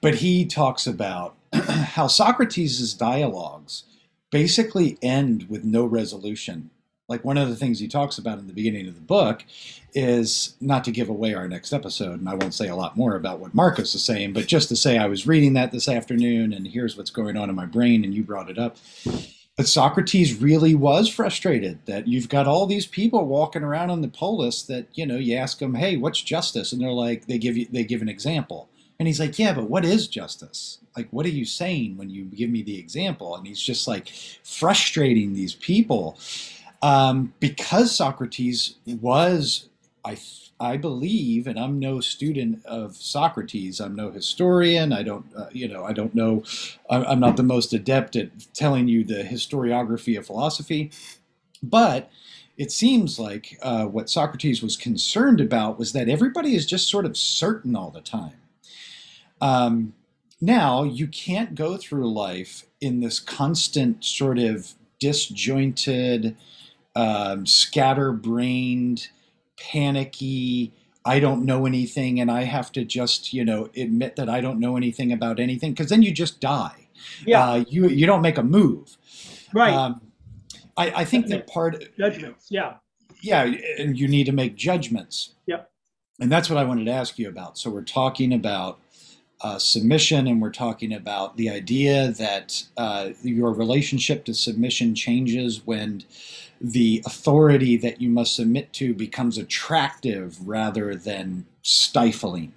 But 0.00 0.16
he 0.16 0.44
talks 0.44 0.86
about 0.86 1.34
how 1.52 2.06
Socrates' 2.06 2.94
dialogues 2.94 3.84
basically 4.30 4.98
end 5.02 5.48
with 5.48 5.64
no 5.64 5.84
resolution. 5.84 6.70
Like 7.08 7.24
one 7.24 7.38
of 7.38 7.48
the 7.48 7.56
things 7.56 7.78
he 7.78 7.88
talks 7.88 8.18
about 8.18 8.38
in 8.38 8.48
the 8.48 8.52
beginning 8.52 8.88
of 8.88 8.96
the 8.96 9.00
book 9.00 9.44
is 9.94 10.56
not 10.60 10.84
to 10.84 10.90
give 10.90 11.08
away 11.08 11.34
our 11.34 11.48
next 11.48 11.72
episode, 11.72 12.18
and 12.18 12.28
I 12.28 12.34
won't 12.34 12.52
say 12.52 12.68
a 12.68 12.76
lot 12.76 12.96
more 12.96 13.14
about 13.14 13.38
what 13.38 13.54
Markos 13.54 13.94
is 13.94 14.04
saying, 14.04 14.32
but 14.32 14.46
just 14.46 14.68
to 14.70 14.76
say 14.76 14.98
I 14.98 15.06
was 15.06 15.26
reading 15.26 15.54
that 15.54 15.70
this 15.70 15.88
afternoon 15.88 16.52
and 16.52 16.66
here's 16.66 16.96
what's 16.96 17.10
going 17.10 17.36
on 17.36 17.48
in 17.48 17.54
my 17.54 17.64
brain, 17.64 18.04
and 18.04 18.12
you 18.12 18.24
brought 18.24 18.50
it 18.50 18.58
up. 18.58 18.76
But 19.56 19.68
Socrates 19.68 20.38
really 20.38 20.74
was 20.74 21.08
frustrated 21.08 21.78
that 21.86 22.06
you've 22.06 22.28
got 22.28 22.46
all 22.46 22.66
these 22.66 22.86
people 22.86 23.24
walking 23.24 23.62
around 23.62 23.88
on 23.88 24.02
the 24.02 24.08
polis 24.08 24.62
that, 24.64 24.86
you 24.92 25.06
know, 25.06 25.16
you 25.16 25.36
ask 25.36 25.60
them, 25.60 25.74
hey, 25.74 25.96
what's 25.96 26.20
justice? 26.20 26.72
And 26.72 26.82
they're 26.82 26.90
like, 26.90 27.26
they 27.26 27.38
give 27.38 27.56
you, 27.56 27.66
they 27.70 27.84
give 27.84 28.02
an 28.02 28.08
example. 28.08 28.68
And 28.98 29.06
he's 29.06 29.20
like, 29.20 29.38
Yeah, 29.38 29.52
but 29.52 29.70
what 29.70 29.84
is 29.84 30.08
justice? 30.08 30.78
Like, 30.96 31.08
what 31.10 31.26
are 31.26 31.30
you 31.30 31.44
saying 31.44 31.96
when 31.96 32.10
you 32.10 32.24
give 32.24 32.50
me 32.50 32.62
the 32.62 32.78
example? 32.78 33.36
And 33.36 33.46
he's 33.46 33.60
just 33.60 33.86
like 33.86 34.08
frustrating 34.42 35.34
these 35.34 35.54
people 35.54 36.18
um, 36.82 37.34
because 37.40 37.94
Socrates 37.94 38.76
was, 38.86 39.68
I, 40.04 40.16
I 40.60 40.76
believe, 40.76 41.46
and 41.46 41.58
I'm 41.58 41.78
no 41.78 42.00
student 42.00 42.64
of 42.64 42.96
Socrates. 42.96 43.80
I'm 43.80 43.94
no 43.94 44.10
historian. 44.10 44.92
I 44.92 45.02
don't, 45.02 45.26
uh, 45.36 45.48
you 45.52 45.68
know, 45.68 45.84
I 45.84 45.92
don't 45.92 46.14
know. 46.14 46.44
I'm 46.88 47.20
not 47.20 47.36
the 47.36 47.42
most 47.42 47.72
adept 47.72 48.16
at 48.16 48.30
telling 48.54 48.88
you 48.88 49.04
the 49.04 49.22
historiography 49.24 50.16
of 50.18 50.26
philosophy, 50.26 50.90
but 51.62 52.10
it 52.56 52.72
seems 52.72 53.18
like 53.18 53.58
uh, 53.60 53.84
what 53.84 54.08
Socrates 54.08 54.62
was 54.62 54.76
concerned 54.76 55.40
about 55.40 55.78
was 55.78 55.92
that 55.92 56.08
everybody 56.08 56.54
is 56.54 56.64
just 56.64 56.88
sort 56.88 57.04
of 57.04 57.16
certain 57.16 57.76
all 57.76 57.90
the 57.90 58.00
time. 58.00 58.32
Um, 59.40 59.94
now, 60.40 60.82
you 60.82 61.06
can't 61.08 61.54
go 61.54 61.76
through 61.76 62.12
life 62.12 62.66
in 62.80 63.00
this 63.00 63.20
constant 63.20 64.04
sort 64.04 64.38
of 64.38 64.74
disjointed, 64.98 66.36
um, 66.94 67.46
scatterbrained, 67.46 69.08
panicky, 69.58 70.72
I 71.06 71.20
don't 71.20 71.44
know 71.44 71.66
anything 71.66 72.20
and 72.20 72.30
I 72.30 72.42
have 72.42 72.72
to 72.72 72.84
just, 72.84 73.32
you 73.32 73.44
know, 73.44 73.70
admit 73.76 74.16
that 74.16 74.28
I 74.28 74.40
don't 74.40 74.58
know 74.58 74.76
anything 74.76 75.12
about 75.12 75.38
anything 75.38 75.72
because 75.72 75.88
then 75.88 76.02
you 76.02 76.10
just 76.10 76.40
die. 76.40 76.88
Yeah. 77.24 77.48
Uh, 77.48 77.64
you, 77.68 77.88
you 77.88 78.06
don't 78.06 78.22
make 78.22 78.38
a 78.38 78.42
move. 78.42 78.96
Right. 79.54 79.72
Um, 79.72 80.00
I, 80.76 80.90
I 80.90 81.04
think 81.04 81.28
that 81.28 81.46
part 81.46 81.96
judgments. 81.96 82.48
Yeah. 82.50 82.74
Yeah. 83.22 83.44
And 83.78 83.98
you 83.98 84.08
need 84.08 84.24
to 84.24 84.32
make 84.32 84.56
judgments. 84.56 85.34
Yep. 85.46 85.70
And 86.18 86.32
that's 86.32 86.50
what 86.50 86.58
I 86.58 86.64
wanted 86.64 86.86
to 86.86 86.92
ask 86.92 87.18
you 87.20 87.28
about. 87.28 87.56
So 87.56 87.70
we're 87.70 87.82
talking 87.84 88.32
about 88.32 88.80
uh, 89.42 89.58
submission, 89.58 90.26
and 90.26 90.40
we're 90.40 90.50
talking 90.50 90.92
about 90.92 91.36
the 91.36 91.50
idea 91.50 92.08
that 92.12 92.64
uh, 92.76 93.10
your 93.22 93.52
relationship 93.52 94.24
to 94.24 94.34
submission 94.34 94.94
changes 94.94 95.66
when 95.66 96.02
the 96.60 97.02
authority 97.04 97.76
that 97.76 98.00
you 98.00 98.08
must 98.08 98.34
submit 98.34 98.72
to 98.72 98.94
becomes 98.94 99.36
attractive 99.36 100.46
rather 100.46 100.94
than 100.94 101.46
stifling. 101.62 102.52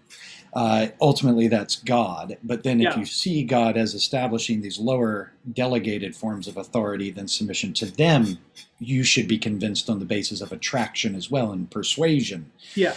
Uh, 0.53 0.87
ultimately, 0.99 1.47
that's 1.47 1.75
God. 1.75 2.37
But 2.43 2.63
then, 2.63 2.79
if 2.79 2.93
yeah. 2.93 2.99
you 2.99 3.05
see 3.05 3.43
God 3.43 3.77
as 3.77 3.93
establishing 3.93 4.61
these 4.61 4.79
lower 4.79 5.31
delegated 5.51 6.15
forms 6.15 6.47
of 6.47 6.57
authority, 6.57 7.11
then 7.11 7.27
submission 7.27 7.73
to 7.73 7.85
them, 7.85 8.39
you 8.79 9.03
should 9.03 9.27
be 9.27 9.37
convinced 9.37 9.89
on 9.89 9.99
the 9.99 10.05
basis 10.05 10.41
of 10.41 10.51
attraction 10.51 11.13
as 11.13 11.29
well 11.29 11.51
and 11.51 11.69
persuasion. 11.69 12.51
Yeah. 12.73 12.95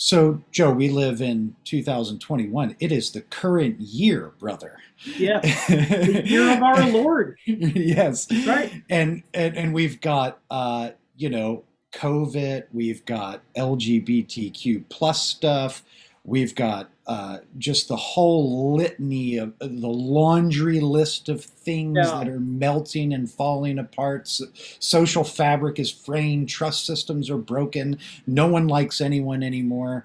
So, 0.00 0.40
Joe, 0.52 0.70
we 0.70 0.90
live 0.90 1.20
in 1.20 1.56
2021. 1.64 2.76
It 2.78 2.92
is 2.92 3.10
the 3.10 3.22
current 3.22 3.80
year, 3.80 4.32
brother. 4.38 4.78
Yeah, 5.04 5.40
the 5.68 6.22
year 6.24 6.52
of 6.52 6.62
our 6.62 6.88
Lord. 6.88 7.36
yes, 7.44 8.28
right. 8.46 8.80
And 8.88 9.24
and 9.34 9.56
and 9.56 9.74
we've 9.74 10.00
got 10.00 10.38
uh, 10.52 10.90
you 11.16 11.30
know 11.30 11.64
COVID. 11.90 12.66
We've 12.72 13.04
got 13.06 13.42
LGBTQ 13.56 14.84
plus 14.88 15.20
stuff. 15.20 15.82
We've 16.22 16.54
got 16.54 16.90
uh, 17.08 17.38
just 17.56 17.88
the 17.88 17.96
whole 17.96 18.76
litany 18.76 19.38
of 19.38 19.58
the 19.60 19.88
laundry 19.88 20.78
list 20.78 21.30
of 21.30 21.42
things 21.42 21.96
yeah. 21.96 22.10
that 22.10 22.28
are 22.28 22.38
melting 22.38 23.14
and 23.14 23.30
falling 23.30 23.78
apart. 23.78 24.28
So, 24.28 24.44
social 24.78 25.24
fabric 25.24 25.78
is 25.78 25.90
fraying. 25.90 26.44
Trust 26.44 26.84
systems 26.84 27.30
are 27.30 27.38
broken. 27.38 27.98
No 28.26 28.46
one 28.46 28.68
likes 28.68 29.00
anyone 29.00 29.42
anymore. 29.42 30.04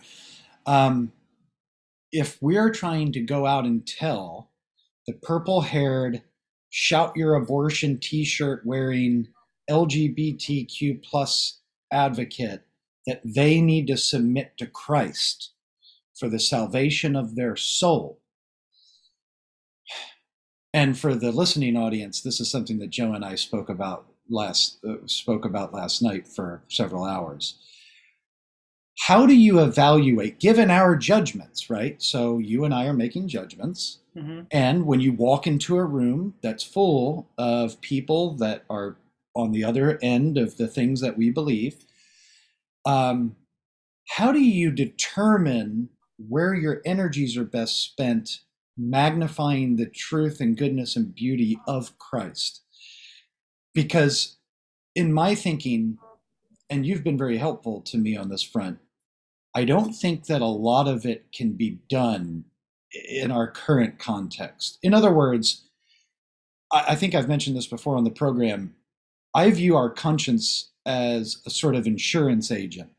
Um, 0.65 1.11
if 2.13 2.41
we're 2.41 2.71
trying 2.71 3.11
to 3.11 3.19
go 3.19 3.45
out 3.45 3.65
and 3.65 3.85
tell 3.85 4.49
the 5.05 5.13
purple 5.13 5.59
haired, 5.59 6.21
shout 6.69 7.17
your 7.17 7.35
abortion 7.35 7.99
t 7.99 8.23
shirt 8.23 8.65
wearing 8.65 9.27
LGBTQ 9.69 11.03
plus 11.03 11.59
advocate 11.91 12.61
that 13.05 13.19
they 13.25 13.59
need 13.59 13.87
to 13.87 13.97
submit 13.97 14.55
to 14.57 14.67
Christ 14.67 15.52
for 16.17 16.29
the 16.29 16.39
salvation 16.39 17.15
of 17.15 17.35
their 17.35 17.55
soul. 17.55 18.19
And 20.73 20.97
for 20.97 21.13
the 21.13 21.31
listening 21.31 21.77
audience, 21.77 22.21
this 22.21 22.39
is 22.39 22.49
something 22.49 22.79
that 22.79 22.89
Joe 22.89 23.13
and 23.13 23.23
I 23.23 23.35
spoke 23.35 23.69
about 23.69 24.07
last 24.29 24.79
uh, 24.87 25.05
spoke 25.05 25.45
about 25.45 25.73
last 25.73 26.01
night 26.01 26.27
for 26.27 26.63
several 26.67 27.03
hours. 27.03 27.59
How 29.07 29.25
do 29.25 29.35
you 29.35 29.59
evaluate, 29.59 30.39
given 30.39 30.71
our 30.71 30.95
judgments, 30.95 31.69
right? 31.69 32.01
So 32.01 32.37
you 32.37 32.63
and 32.63 32.73
I 32.73 32.85
are 32.85 32.93
making 32.93 33.27
judgments, 33.27 33.99
mm-hmm. 34.15 34.41
and 34.51 34.85
when 34.85 34.99
you 34.99 35.13
walk 35.13 35.45
into 35.45 35.77
a 35.77 35.85
room 35.85 36.35
that's 36.41 36.63
full 36.63 37.27
of 37.37 37.81
people 37.81 38.35
that 38.35 38.63
are 38.69 38.97
on 39.35 39.51
the 39.51 39.63
other 39.63 39.99
end 40.01 40.37
of 40.37 40.57
the 40.57 40.67
things 40.67 41.01
that 41.01 41.17
we 41.17 41.31
believe, 41.31 41.85
um, 42.85 43.35
how 44.09 44.31
do 44.31 44.39
you 44.39 44.71
determine 44.71 45.89
where 46.17 46.53
your 46.53 46.81
energies 46.85 47.37
are 47.37 47.45
best 47.45 47.83
spent 47.83 48.39
magnifying 48.77 49.75
the 49.75 49.85
truth 49.85 50.39
and 50.39 50.57
goodness 50.57 50.95
and 50.95 51.13
beauty 51.13 51.59
of 51.67 51.97
Christ. 51.97 52.61
Because 53.73 54.37
in 54.95 55.13
my 55.13 55.35
thinking, 55.35 55.97
and 56.69 56.85
you've 56.85 57.03
been 57.03 57.17
very 57.17 57.37
helpful 57.37 57.81
to 57.81 57.97
me 57.97 58.15
on 58.17 58.29
this 58.29 58.43
front, 58.43 58.79
I 59.55 59.65
don't 59.65 59.93
think 59.93 60.25
that 60.25 60.41
a 60.41 60.47
lot 60.47 60.87
of 60.87 61.05
it 61.05 61.31
can 61.31 61.53
be 61.53 61.79
done 61.89 62.45
in 63.09 63.31
our 63.31 63.47
current 63.49 63.99
context. 63.99 64.79
In 64.81 64.93
other 64.93 65.11
words, 65.11 65.65
I 66.71 66.95
think 66.95 67.13
I've 67.13 67.27
mentioned 67.27 67.55
this 67.55 67.67
before 67.67 67.95
on 67.95 68.03
the 68.03 68.09
program. 68.09 68.75
I 69.35 69.51
view 69.51 69.75
our 69.75 69.89
conscience 69.89 70.71
as 70.85 71.41
a 71.45 71.49
sort 71.49 71.75
of 71.75 71.85
insurance 71.85 72.51
agent 72.51 72.89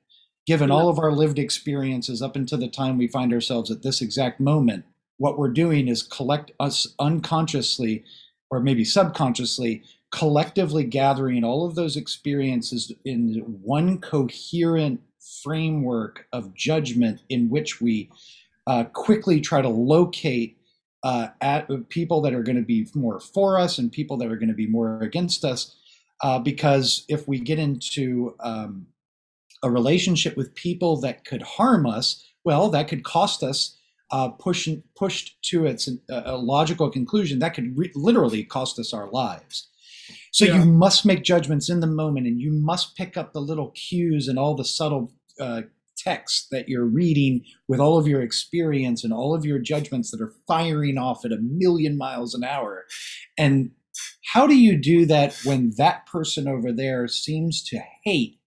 given 0.46 0.70
all 0.70 0.88
of 0.88 0.98
our 0.98 1.12
lived 1.12 1.38
experiences 1.38 2.20
up 2.20 2.37
until 2.37 2.59
the 2.59 2.68
time 2.68 2.98
we 2.98 3.09
find 3.09 3.33
ourselves 3.33 3.70
at 3.70 3.83
this 3.83 4.00
exact 4.02 4.40
moment, 4.40 4.85
what 5.16 5.38
we're 5.38 5.48
doing 5.48 5.88
is 5.88 6.02
collect 6.02 6.50
us 6.61 6.94
unconsciously 6.98 8.04
or 8.50 8.61
maybe 8.61 8.85
subconsciously 8.85 9.83
collectively 10.14 10.85
gathering 10.85 11.42
all 11.42 11.66
of 11.66 11.74
those 11.74 11.96
experiences 11.96 12.92
in 13.04 13.42
one 13.62 13.98
coherent 13.98 15.00
framework 15.42 16.28
of 16.33 16.54
judgment 16.54 17.20
in 17.28 17.48
which 17.50 17.80
we 17.80 18.09
uh, 18.68 18.85
quickly 18.85 19.40
try 19.40 19.61
to 19.61 19.68
locate 19.68 20.57
uh, 21.02 21.28
at 21.40 21.68
people 21.88 22.20
that 22.20 22.33
are 22.33 22.44
going 22.44 22.57
to 22.57 22.62
be 22.62 22.87
more 22.94 23.18
for 23.18 23.59
us 23.59 23.76
and 23.76 23.90
people 23.90 24.16
that 24.16 24.30
are 24.30 24.37
going 24.37 24.48
to 24.48 24.54
be 24.54 24.68
more 24.68 25.00
against 25.02 25.44
us. 25.44 25.74
Uh, 26.22 26.38
because 26.38 27.04
if 27.09 27.26
we 27.26 27.40
get 27.40 27.59
into 27.59 28.37
um, 28.38 28.87
a 29.64 29.70
relationship 29.70 30.37
with 30.37 30.55
people 30.55 31.00
that 31.00 31.24
could 31.24 31.42
harm 31.42 31.87
us, 31.87 32.22
well, 32.44 32.68
that 32.68 32.87
could 32.87 33.03
cost 33.03 33.42
us 33.42 33.77
uh, 34.11 34.29
push, 34.29 34.68
pushed 34.96 35.42
to 35.42 35.66
its 35.66 35.88
uh, 35.88 36.22
a 36.24 36.37
logical 36.37 36.90
conclusion. 36.90 37.38
That 37.38 37.55
could 37.55 37.77
re- 37.77 37.90
literally 37.94 38.44
cost 38.44 38.79
us 38.79 38.92
our 38.92 39.11
lives. 39.11 39.68
So 40.33 40.44
yeah. 40.44 40.59
you 40.59 40.70
must 40.70 41.07
make 41.07 41.24
judgments 41.24 41.70
in 41.70 41.81
the 41.81 41.87
moment, 41.87 42.27
and 42.27 42.40
you 42.40 42.53
must 42.53 42.96
pick 42.96 43.16
up 43.16 43.33
the 43.33 43.40
little 43.40 43.70
cues 43.70 44.29
and 44.29 44.38
all 44.38 44.55
the 44.55 44.64
subtle 44.64 45.12
uh, 45.40 45.62
text 45.96 46.48
that 46.50 46.68
you're 46.68 46.85
reading 46.85 47.42
with 47.66 47.81
all 47.81 47.98
of 47.98 48.07
your 48.07 48.20
experience 48.20 49.03
and 49.03 49.12
all 49.12 49.35
of 49.35 49.44
your 49.44 49.59
judgments 49.59 50.11
that 50.11 50.20
are 50.20 50.35
firing 50.46 50.98
off 50.98 51.24
at 51.24 51.33
a 51.33 51.38
million 51.40 51.96
miles 51.96 52.35
an 52.35 52.44
hour. 52.44 52.85
And 53.38 53.70
how 54.33 54.46
do 54.46 54.57
you 54.57 54.77
do 54.77 55.07
that 55.07 55.38
when 55.44 55.72
that 55.79 56.07
person 56.07 56.46
over 56.48 56.72
there 56.72 57.09
seems 57.09 57.62
to 57.70 57.81
hate 58.05 58.38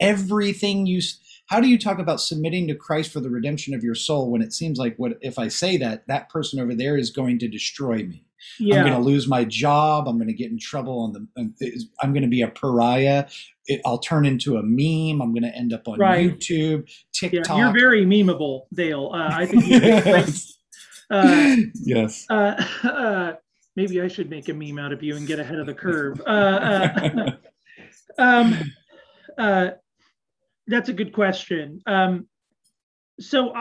everything 0.00 0.86
you 0.86 1.00
how 1.46 1.60
do 1.60 1.68
you 1.68 1.78
talk 1.78 1.98
about 1.98 2.20
submitting 2.20 2.68
to 2.68 2.76
Christ 2.76 3.12
for 3.12 3.18
the 3.18 3.28
redemption 3.28 3.74
of 3.74 3.82
your 3.82 3.96
soul 3.96 4.30
when 4.30 4.40
it 4.40 4.52
seems 4.52 4.78
like 4.78 4.96
what 4.96 5.18
if 5.20 5.36
I 5.38 5.48
say 5.48 5.76
that 5.78 6.06
that 6.06 6.28
person 6.28 6.60
over 6.60 6.74
there 6.76 6.96
is 6.96 7.10
going 7.10 7.40
to 7.40 7.48
destroy 7.48 8.04
me? 8.04 8.24
Yeah. 8.58 8.76
I'm 8.76 8.86
going 8.86 8.96
to 8.96 9.04
lose 9.04 9.26
my 9.26 9.44
job. 9.44 10.08
I'm 10.08 10.16
going 10.16 10.28
to 10.28 10.34
get 10.34 10.50
in 10.50 10.58
trouble 10.58 11.00
on 11.00 11.12
the. 11.12 11.84
I'm 12.00 12.12
going 12.12 12.22
to 12.22 12.28
be 12.28 12.42
a 12.42 12.48
pariah. 12.48 13.26
It, 13.66 13.80
I'll 13.84 13.98
turn 13.98 14.26
into 14.26 14.56
a 14.56 14.62
meme. 14.62 15.20
I'm 15.20 15.34
going 15.34 15.42
to 15.42 15.54
end 15.54 15.72
up 15.72 15.88
on 15.88 15.98
right. 15.98 16.30
YouTube, 16.30 16.88
TikTok. 17.12 17.48
Yeah, 17.48 17.64
you're 17.64 17.78
very 17.78 18.06
memeable, 18.06 18.66
Dale. 18.72 19.10
Uh, 19.12 19.28
I 19.30 19.46
think. 19.46 19.66
yes. 19.68 20.56
Uh, 21.10 21.56
yes. 21.74 22.26
Uh, 22.30 22.64
uh, 22.84 23.32
maybe 23.76 24.00
I 24.00 24.08
should 24.08 24.30
make 24.30 24.48
a 24.48 24.54
meme 24.54 24.78
out 24.78 24.92
of 24.92 25.02
you 25.02 25.16
and 25.16 25.26
get 25.26 25.40
ahead 25.40 25.58
of 25.58 25.66
the 25.66 25.74
curve. 25.74 26.20
Uh, 26.26 26.30
uh, 26.30 27.30
um, 28.18 28.72
that's 30.70 30.88
a 30.88 30.92
good 30.92 31.12
question. 31.12 31.82
Um, 31.86 32.26
so 33.18 33.52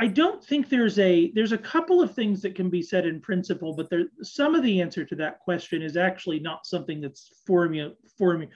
I 0.00 0.06
don't 0.06 0.42
think 0.42 0.68
there's 0.68 0.98
a 0.98 1.32
there's 1.32 1.52
a 1.52 1.58
couple 1.58 2.00
of 2.00 2.14
things 2.14 2.40
that 2.42 2.54
can 2.54 2.70
be 2.70 2.82
said 2.82 3.04
in 3.04 3.20
principle, 3.20 3.74
but 3.74 3.90
there 3.90 4.04
some 4.22 4.54
of 4.54 4.62
the 4.62 4.80
answer 4.80 5.04
to 5.04 5.16
that 5.16 5.40
question 5.40 5.82
is 5.82 5.96
actually 5.96 6.38
not 6.38 6.66
something 6.66 7.00
that's 7.00 7.42
formula 7.46 7.92
formula 8.16 8.50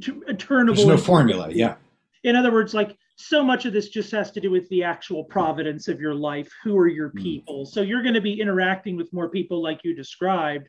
turnable. 0.00 0.76
There's 0.76 0.86
no 0.86 0.96
formula, 0.96 1.50
yeah. 1.50 1.76
In 2.24 2.34
other 2.34 2.50
words, 2.50 2.72
like 2.72 2.96
so 3.16 3.44
much 3.44 3.66
of 3.66 3.72
this 3.72 3.88
just 3.90 4.10
has 4.12 4.30
to 4.32 4.40
do 4.40 4.50
with 4.50 4.68
the 4.70 4.82
actual 4.82 5.22
providence 5.22 5.86
of 5.88 6.00
your 6.00 6.14
life. 6.14 6.50
Who 6.64 6.76
are 6.78 6.88
your 6.88 7.10
hmm. 7.10 7.22
people? 7.22 7.64
Mm. 7.64 7.68
So 7.68 7.82
you're 7.82 8.02
going 8.02 8.14
to 8.14 8.20
be 8.20 8.40
interacting 8.40 8.96
with 8.96 9.12
more 9.12 9.28
people 9.28 9.62
like 9.62 9.80
you 9.84 9.94
described. 9.94 10.68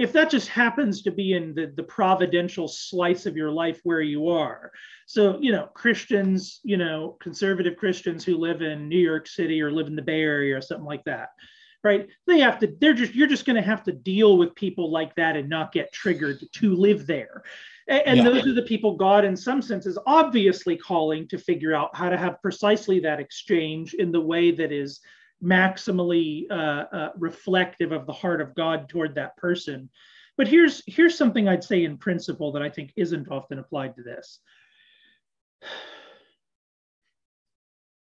If 0.00 0.12
that 0.14 0.30
just 0.30 0.48
happens 0.48 1.02
to 1.02 1.10
be 1.10 1.34
in 1.34 1.52
the, 1.52 1.70
the 1.76 1.82
providential 1.82 2.66
slice 2.68 3.26
of 3.26 3.36
your 3.36 3.50
life 3.50 3.80
where 3.84 4.00
you 4.00 4.30
are, 4.30 4.72
so, 5.04 5.38
you 5.40 5.52
know, 5.52 5.66
Christians, 5.74 6.60
you 6.62 6.78
know, 6.78 7.18
conservative 7.20 7.76
Christians 7.76 8.24
who 8.24 8.38
live 8.38 8.62
in 8.62 8.88
New 8.88 8.98
York 8.98 9.26
City 9.28 9.60
or 9.60 9.70
live 9.70 9.88
in 9.88 9.96
the 9.96 10.00
Bay 10.00 10.22
Area 10.22 10.56
or 10.56 10.62
something 10.62 10.86
like 10.86 11.04
that, 11.04 11.28
right? 11.84 12.08
They 12.26 12.38
have 12.38 12.58
to, 12.60 12.74
they're 12.80 12.94
just, 12.94 13.14
you're 13.14 13.28
just 13.28 13.44
going 13.44 13.56
to 13.56 13.62
have 13.62 13.82
to 13.84 13.92
deal 13.92 14.38
with 14.38 14.54
people 14.54 14.90
like 14.90 15.14
that 15.16 15.36
and 15.36 15.50
not 15.50 15.70
get 15.70 15.92
triggered 15.92 16.40
to 16.50 16.74
live 16.74 17.06
there. 17.06 17.42
And, 17.86 18.02
and 18.06 18.16
yeah. 18.16 18.24
those 18.24 18.46
are 18.46 18.54
the 18.54 18.62
people 18.62 18.96
God, 18.96 19.26
in 19.26 19.36
some 19.36 19.60
sense, 19.60 19.84
is 19.84 19.98
obviously 20.06 20.78
calling 20.78 21.28
to 21.28 21.36
figure 21.36 21.74
out 21.74 21.94
how 21.94 22.08
to 22.08 22.16
have 22.16 22.40
precisely 22.40 23.00
that 23.00 23.20
exchange 23.20 23.92
in 23.92 24.12
the 24.12 24.20
way 24.22 24.50
that 24.50 24.72
is 24.72 25.00
maximally 25.42 26.50
uh, 26.50 26.84
uh, 26.92 27.10
reflective 27.16 27.92
of 27.92 28.06
the 28.06 28.12
heart 28.12 28.40
of 28.40 28.54
God 28.54 28.88
toward 28.88 29.14
that 29.14 29.36
person. 29.36 29.90
But 30.36 30.48
here's 30.48 30.82
here's 30.86 31.16
something 31.16 31.48
I'd 31.48 31.64
say 31.64 31.84
in 31.84 31.98
principle 31.98 32.52
that 32.52 32.62
I 32.62 32.68
think 32.68 32.92
isn't 32.96 33.30
often 33.30 33.58
applied 33.58 33.94
to 33.96 34.02
this 34.02 34.40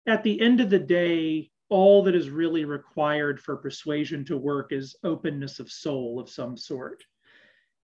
at 0.08 0.24
the 0.24 0.40
end 0.42 0.62
of 0.62 0.70
the 0.70 0.80
day, 0.80 1.52
all 1.70 2.04
that 2.04 2.16
is 2.16 2.30
really 2.30 2.66
required 2.66 3.42
for 3.42 3.58
persuasion 3.58 4.24
to 4.26 4.38
work 4.38 4.72
is 4.72 4.96
openness 5.04 5.60
of 5.60 5.72
soul 5.72 6.20
of 6.20 6.30
some 6.30 6.56
sort. 6.56 7.04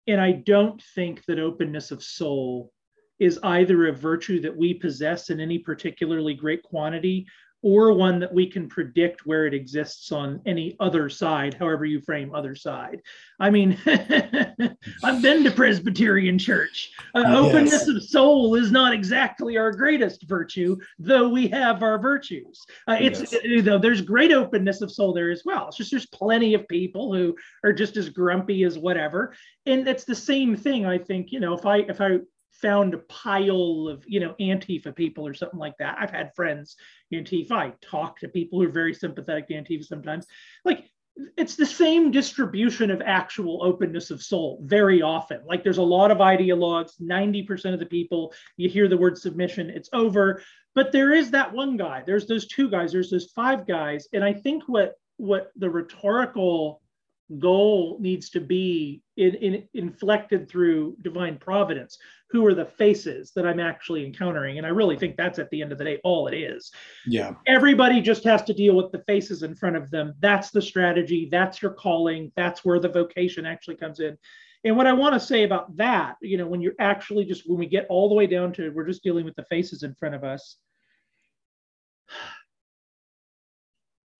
And 0.06 0.20
I 0.20 0.32
don't 0.32 0.82
think 0.94 1.24
that 1.26 1.38
openness 1.38 1.90
of 1.90 2.02
soul 2.02 2.72
is 3.18 3.38
either 3.42 3.86
a 3.86 3.92
virtue 3.92 4.40
that 4.40 4.56
we 4.56 4.74
possess 4.74 5.30
in 5.30 5.40
any 5.40 5.58
particularly 5.58 6.34
great 6.34 6.62
quantity 6.62 7.26
or 7.62 7.92
one 7.92 8.18
that 8.20 8.32
we 8.32 8.46
can 8.46 8.68
predict 8.68 9.26
where 9.26 9.46
it 9.46 9.52
exists 9.52 10.12
on 10.12 10.40
any 10.46 10.76
other 10.80 11.08
side, 11.08 11.54
however 11.54 11.84
you 11.84 12.00
frame 12.00 12.34
other 12.34 12.54
side. 12.54 13.02
I 13.38 13.50
mean, 13.50 13.78
I've 13.86 15.22
been 15.22 15.44
to 15.44 15.50
Presbyterian 15.50 16.38
church. 16.38 16.92
Uh, 17.14 17.24
yes. 17.26 17.36
Openness 17.36 17.88
of 17.88 18.02
soul 18.02 18.54
is 18.54 18.70
not 18.70 18.94
exactly 18.94 19.58
our 19.58 19.72
greatest 19.72 20.26
virtue, 20.26 20.76
though 20.98 21.28
we 21.28 21.48
have 21.48 21.82
our 21.82 21.98
virtues. 21.98 22.64
Uh, 22.88 22.96
it's 22.98 23.32
yes. 23.32 23.44
you 23.44 23.62
know, 23.62 23.78
there's 23.78 24.00
great 24.00 24.32
openness 24.32 24.80
of 24.80 24.90
soul 24.90 25.12
there 25.12 25.30
as 25.30 25.42
well. 25.44 25.68
It's 25.68 25.76
just 25.76 25.90
there's 25.90 26.06
plenty 26.06 26.54
of 26.54 26.66
people 26.68 27.14
who 27.14 27.36
are 27.62 27.72
just 27.72 27.96
as 27.96 28.08
grumpy 28.08 28.64
as 28.64 28.78
whatever, 28.78 29.34
and 29.66 29.86
it's 29.86 30.04
the 30.04 30.14
same 30.14 30.56
thing. 30.56 30.86
I 30.86 30.98
think 30.98 31.30
you 31.30 31.40
know 31.40 31.54
if 31.54 31.66
I 31.66 31.78
if 31.78 32.00
I 32.00 32.18
found 32.52 32.94
a 32.94 32.98
pile 32.98 33.88
of 33.88 34.04
you 34.06 34.20
know 34.20 34.34
antifa 34.40 34.94
people 34.94 35.26
or 35.26 35.34
something 35.34 35.58
like 35.58 35.76
that. 35.78 35.96
I've 35.98 36.10
had 36.10 36.34
friends 36.34 36.76
antifa 37.12 37.52
i 37.52 37.72
talk 37.80 38.18
to 38.20 38.28
people 38.28 38.60
who 38.60 38.66
are 38.66 38.72
very 38.72 38.94
sympathetic 38.94 39.48
to 39.48 39.54
antifa 39.54 39.84
sometimes. 39.84 40.26
Like 40.64 40.84
it's 41.36 41.56
the 41.56 41.66
same 41.66 42.10
distribution 42.10 42.90
of 42.90 43.02
actual 43.02 43.62
openness 43.62 44.10
of 44.10 44.22
soul 44.22 44.60
very 44.62 45.02
often. 45.02 45.40
Like 45.44 45.62
there's 45.62 45.78
a 45.78 45.82
lot 45.82 46.10
of 46.10 46.18
ideologues 46.18 47.00
90% 47.00 47.74
of 47.74 47.80
the 47.80 47.86
people 47.86 48.32
you 48.56 48.68
hear 48.68 48.88
the 48.88 48.96
word 48.96 49.18
submission 49.18 49.70
it's 49.70 49.90
over. 49.92 50.42
But 50.74 50.92
there 50.92 51.12
is 51.12 51.30
that 51.32 51.52
one 51.52 51.76
guy 51.76 52.02
there's 52.06 52.26
those 52.26 52.46
two 52.46 52.70
guys 52.70 52.92
there's 52.92 53.10
those 53.10 53.32
five 53.34 53.66
guys. 53.66 54.08
And 54.12 54.24
i 54.24 54.32
think 54.32 54.64
what 54.66 54.94
what 55.16 55.50
the 55.56 55.68
rhetorical 55.68 56.79
goal 57.38 57.98
needs 58.00 58.30
to 58.30 58.40
be 58.40 59.02
in, 59.16 59.34
in, 59.36 59.68
inflected 59.74 60.48
through 60.48 60.96
divine 61.02 61.38
providence. 61.38 61.98
Who 62.30 62.46
are 62.46 62.54
the 62.54 62.64
faces 62.64 63.32
that 63.34 63.46
i'm 63.46 63.60
actually 63.60 64.04
encountering? 64.04 64.58
And 64.58 64.66
i 64.66 64.70
really 64.70 64.96
think 64.96 65.16
that's 65.16 65.38
at 65.38 65.50
the 65.50 65.62
end 65.62 65.72
of 65.72 65.78
the 65.78 65.84
day 65.84 66.00
all 66.04 66.26
it 66.28 66.34
is. 66.34 66.70
Yeah. 67.06 67.34
Everybody 67.46 68.00
just 68.00 68.24
has 68.24 68.42
to 68.44 68.54
deal 68.54 68.74
with 68.74 68.92
the 68.92 69.02
faces 69.06 69.42
in 69.42 69.54
front 69.54 69.76
of 69.76 69.90
them. 69.90 70.14
That's 70.20 70.50
the 70.50 70.62
strategy. 70.62 71.28
That's 71.30 71.62
your 71.62 71.72
calling. 71.72 72.32
That's 72.36 72.64
where 72.64 72.78
the 72.78 72.88
vocation 72.88 73.46
actually 73.46 73.76
comes 73.76 74.00
in. 74.00 74.16
And 74.64 74.76
what 74.76 74.86
i 74.86 74.92
want 74.92 75.14
to 75.14 75.20
say 75.20 75.44
about 75.44 75.74
that 75.78 76.16
you 76.20 76.36
know 76.36 76.46
when 76.46 76.60
you're 76.60 76.74
actually 76.78 77.24
just 77.24 77.48
when 77.48 77.58
we 77.58 77.66
get 77.66 77.86
all 77.88 78.10
the 78.10 78.14
way 78.14 78.26
down 78.26 78.52
to 78.54 78.70
we're 78.70 78.86
just 78.86 79.02
dealing 79.02 79.24
with 79.24 79.34
the 79.36 79.44
faces 79.44 79.82
in 79.84 79.94
front 79.94 80.14
of 80.14 80.22
us 80.22 80.56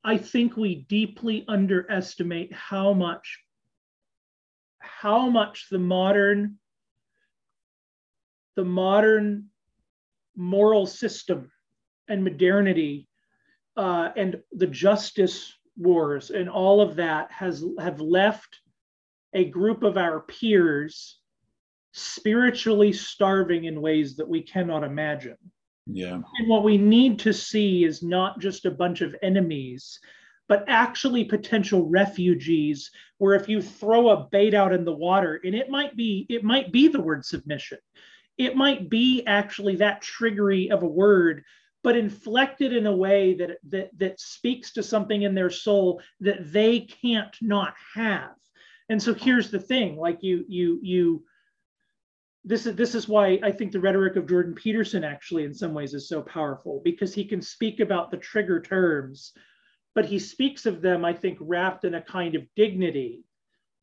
I 0.02 0.16
think 0.16 0.56
we 0.56 0.86
deeply 0.88 1.44
underestimate 1.48 2.52
how 2.52 2.92
much 2.92 3.38
how 4.78 5.28
much 5.28 5.66
the 5.70 5.78
modern 5.78 6.58
the 8.56 8.64
modern 8.64 9.46
moral 10.36 10.86
system 10.86 11.50
and 12.08 12.24
modernity 12.24 13.08
uh, 13.76 14.10
and 14.16 14.42
the 14.52 14.66
justice 14.66 15.52
wars 15.76 16.30
and 16.30 16.48
all 16.48 16.80
of 16.80 16.96
that 16.96 17.30
has 17.30 17.64
have 17.78 18.00
left 18.00 18.60
a 19.34 19.44
group 19.44 19.82
of 19.82 19.96
our 19.96 20.20
peers 20.20 21.20
spiritually 21.92 22.92
starving 22.92 23.64
in 23.64 23.80
ways 23.80 24.16
that 24.16 24.28
we 24.28 24.42
cannot 24.42 24.84
imagine. 24.84 25.36
Yeah. 25.92 26.20
And 26.38 26.48
what 26.48 26.64
we 26.64 26.79
need 26.79 27.18
to 27.20 27.33
see 27.33 27.85
is 27.85 28.03
not 28.03 28.38
just 28.40 28.64
a 28.64 28.70
bunch 28.70 29.00
of 29.00 29.14
enemies, 29.22 29.98
but 30.48 30.64
actually 30.66 31.24
potential 31.24 31.88
refugees 31.88 32.90
where 33.18 33.35
if 33.35 33.48
you 33.48 33.62
throw 33.62 34.11
a 34.11 34.29
bait 34.33 34.53
out 34.55 34.72
in 34.72 34.85
the 34.85 34.92
water 34.92 35.40
and 35.44 35.55
it 35.55 35.70
might 35.70 35.96
be 35.96 36.26
it 36.29 36.42
might 36.42 36.72
be 36.72 36.88
the 36.88 37.00
word 37.00 37.24
submission. 37.24 37.79
It 38.37 38.57
might 38.57 38.88
be 38.88 39.24
actually 39.26 39.76
that 39.76 40.03
triggery 40.03 40.70
of 40.70 40.83
a 40.83 40.88
word 40.88 41.44
but 41.83 41.96
inflected 41.96 42.74
in 42.74 42.87
a 42.87 42.96
way 42.96 43.35
that, 43.35 43.59
that 43.68 43.90
that 43.98 44.20
speaks 44.20 44.72
to 44.72 44.83
something 44.83 45.22
in 45.22 45.35
their 45.35 45.50
soul 45.50 46.03
that 46.20 46.53
they 46.53 46.81
can't 46.81 47.37
not 47.40 47.74
have. 47.94 48.35
And 48.88 49.00
so 49.00 49.14
here's 49.14 49.50
the 49.50 49.61
thing, 49.61 49.96
like 49.96 50.22
you 50.22 50.44
you 50.48 50.81
you 50.83 51.24
this 52.44 52.66
is 52.66 52.74
this 52.74 52.94
is 52.94 53.09
why 53.09 53.38
I 53.42 53.53
think 53.53 53.72
the 53.72 53.81
rhetoric 53.81 54.16
of 54.16 54.29
Jordan 54.29 54.55
Peterson 54.55 55.05
actually 55.05 55.44
in 55.44 55.55
some 55.55 55.74
ways 55.74 55.94
is 55.94 56.09
so 56.09 56.22
powerful 56.22 56.81
because 56.85 57.14
he 57.14 57.24
can 57.24 57.42
speak 57.42 57.81
about 57.81 58.11
the 58.11 58.16
trigger 58.16 58.61
terms, 58.61 59.33
but 59.94 60.07
he 60.07 60.18
speaks 60.18 60.64
of 60.66 60.81
them, 60.81 61.05
I 61.05 61.12
think, 61.12 61.38
wrapped 61.40 61.85
in 61.85 61.94
a 61.94 62.03
kind 62.03 62.35
of 62.35 62.42
dignity 62.57 63.24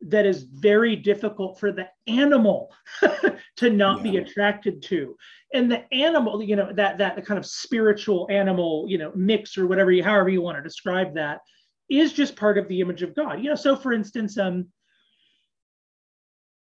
that 0.01 0.25
is 0.25 0.43
very 0.43 0.95
difficult 0.95 1.59
for 1.59 1.71
the 1.71 1.87
animal 2.07 2.71
to 3.57 3.69
not 3.69 3.97
yeah. 3.97 4.11
be 4.11 4.17
attracted 4.17 4.81
to. 4.83 5.15
And 5.53 5.71
the 5.71 5.91
animal, 5.93 6.41
you 6.41 6.55
know, 6.55 6.71
that 6.73 6.97
that 6.97 7.25
kind 7.25 7.37
of 7.37 7.45
spiritual 7.45 8.27
animal, 8.29 8.85
you 8.87 8.97
know, 8.97 9.11
mix 9.15 9.57
or 9.57 9.67
whatever 9.67 9.91
you 9.91 10.03
however 10.03 10.29
you 10.29 10.41
want 10.41 10.57
to 10.57 10.63
describe 10.63 11.13
that, 11.15 11.41
is 11.89 12.11
just 12.11 12.35
part 12.35 12.57
of 12.57 12.67
the 12.67 12.81
image 12.81 13.01
of 13.01 13.15
God. 13.15 13.41
You 13.41 13.49
know, 13.49 13.55
so 13.55 13.75
for 13.75 13.93
instance, 13.93 14.37
um, 14.37 14.67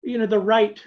you 0.03 0.19
know, 0.19 0.27
the 0.27 0.39
right, 0.39 0.83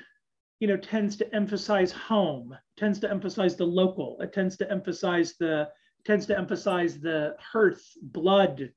you 0.65 0.71
know, 0.71 0.77
tends 0.77 1.15
to 1.15 1.35
emphasize 1.35 1.91
home, 1.91 2.57
tends 2.75 2.97
to 2.97 3.07
emphasize 3.07 3.55
the 3.55 3.63
local, 3.63 4.17
it 4.19 4.33
tends 4.33 4.57
to 4.57 4.71
emphasize 4.71 5.35
the 5.39 5.69
tends 6.05 6.25
to 6.25 6.35
emphasize 6.35 6.99
the 6.99 7.35
hearth, 7.39 7.83
blood, 8.01 8.71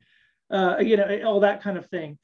uh, 0.51 0.77
you 0.81 0.99
know, 0.99 1.23
all 1.25 1.41
that 1.41 1.63
kind 1.63 1.79
of 1.79 1.87
thing. 1.87 2.19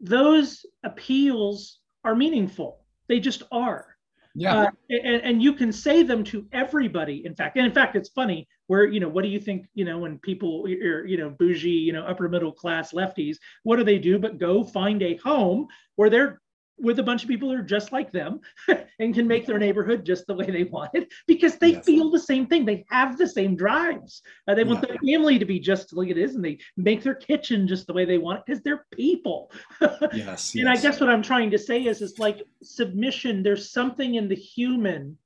Those 0.00 0.64
appeals 0.82 1.80
are 2.04 2.14
meaningful. 2.14 2.86
They 3.06 3.20
just 3.20 3.42
are. 3.52 3.86
Yeah. 4.34 4.56
Uh, 4.56 4.70
and, 4.88 5.22
and 5.22 5.42
you 5.42 5.52
can 5.52 5.72
say 5.72 6.02
them 6.02 6.24
to 6.24 6.46
everybody, 6.52 7.26
in 7.26 7.34
fact. 7.34 7.58
And 7.58 7.66
in 7.66 7.72
fact, 7.72 7.96
it's 7.96 8.08
funny 8.08 8.48
where, 8.66 8.86
you 8.86 8.98
know, 8.98 9.10
what 9.10 9.24
do 9.24 9.28
you 9.28 9.40
think, 9.40 9.66
you 9.74 9.84
know, 9.84 9.98
when 9.98 10.18
people 10.20 10.64
are, 10.64 11.06
you 11.06 11.18
know, 11.18 11.28
bougie, 11.28 11.68
you 11.68 11.92
know, 11.92 12.04
upper 12.04 12.30
middle 12.30 12.52
class 12.52 12.92
lefties, 12.92 13.36
what 13.62 13.76
do 13.76 13.84
they 13.84 13.98
do 13.98 14.18
but 14.18 14.38
go 14.38 14.64
find 14.64 15.02
a 15.02 15.16
home 15.16 15.66
where 15.96 16.08
they're 16.08 16.41
with 16.82 16.98
a 16.98 17.02
bunch 17.02 17.22
of 17.22 17.28
people 17.28 17.48
who 17.48 17.56
are 17.56 17.62
just 17.62 17.92
like 17.92 18.10
them 18.10 18.40
and 18.98 19.14
can 19.14 19.26
make 19.26 19.46
their 19.46 19.58
neighborhood 19.58 20.04
just 20.04 20.26
the 20.26 20.34
way 20.34 20.44
they 20.44 20.64
want 20.64 20.90
it 20.94 21.10
because 21.26 21.56
they 21.56 21.72
yes. 21.72 21.84
feel 21.84 22.10
the 22.10 22.18
same 22.18 22.46
thing. 22.46 22.66
They 22.66 22.84
have 22.90 23.16
the 23.16 23.28
same 23.28 23.56
drives. 23.56 24.22
Uh, 24.46 24.54
they 24.54 24.62
yeah. 24.62 24.68
want 24.68 24.86
their 24.86 24.98
family 24.98 25.38
to 25.38 25.44
be 25.44 25.60
just 25.60 25.92
like 25.92 26.08
it 26.08 26.18
is, 26.18 26.34
and 26.34 26.44
they 26.44 26.58
make 26.76 27.02
their 27.02 27.14
kitchen 27.14 27.68
just 27.68 27.86
the 27.86 27.92
way 27.92 28.04
they 28.04 28.18
want 28.18 28.40
it 28.40 28.46
because 28.46 28.62
they're 28.62 28.84
people. 28.90 29.52
yes. 30.12 30.54
And 30.54 30.64
yes. 30.64 30.78
I 30.78 30.82
guess 30.82 31.00
what 31.00 31.08
I'm 31.08 31.22
trying 31.22 31.50
to 31.52 31.58
say 31.58 31.84
is, 31.84 32.02
is 32.02 32.18
like 32.18 32.42
submission. 32.62 33.42
There's 33.42 33.70
something 33.70 34.16
in 34.16 34.28
the 34.28 34.34
human. 34.34 35.16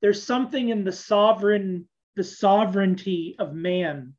There's 0.00 0.22
something 0.22 0.68
in 0.68 0.84
the 0.84 0.92
sovereign, 0.92 1.88
the 2.16 2.24
sovereignty 2.24 3.36
of 3.38 3.52
man 3.52 4.14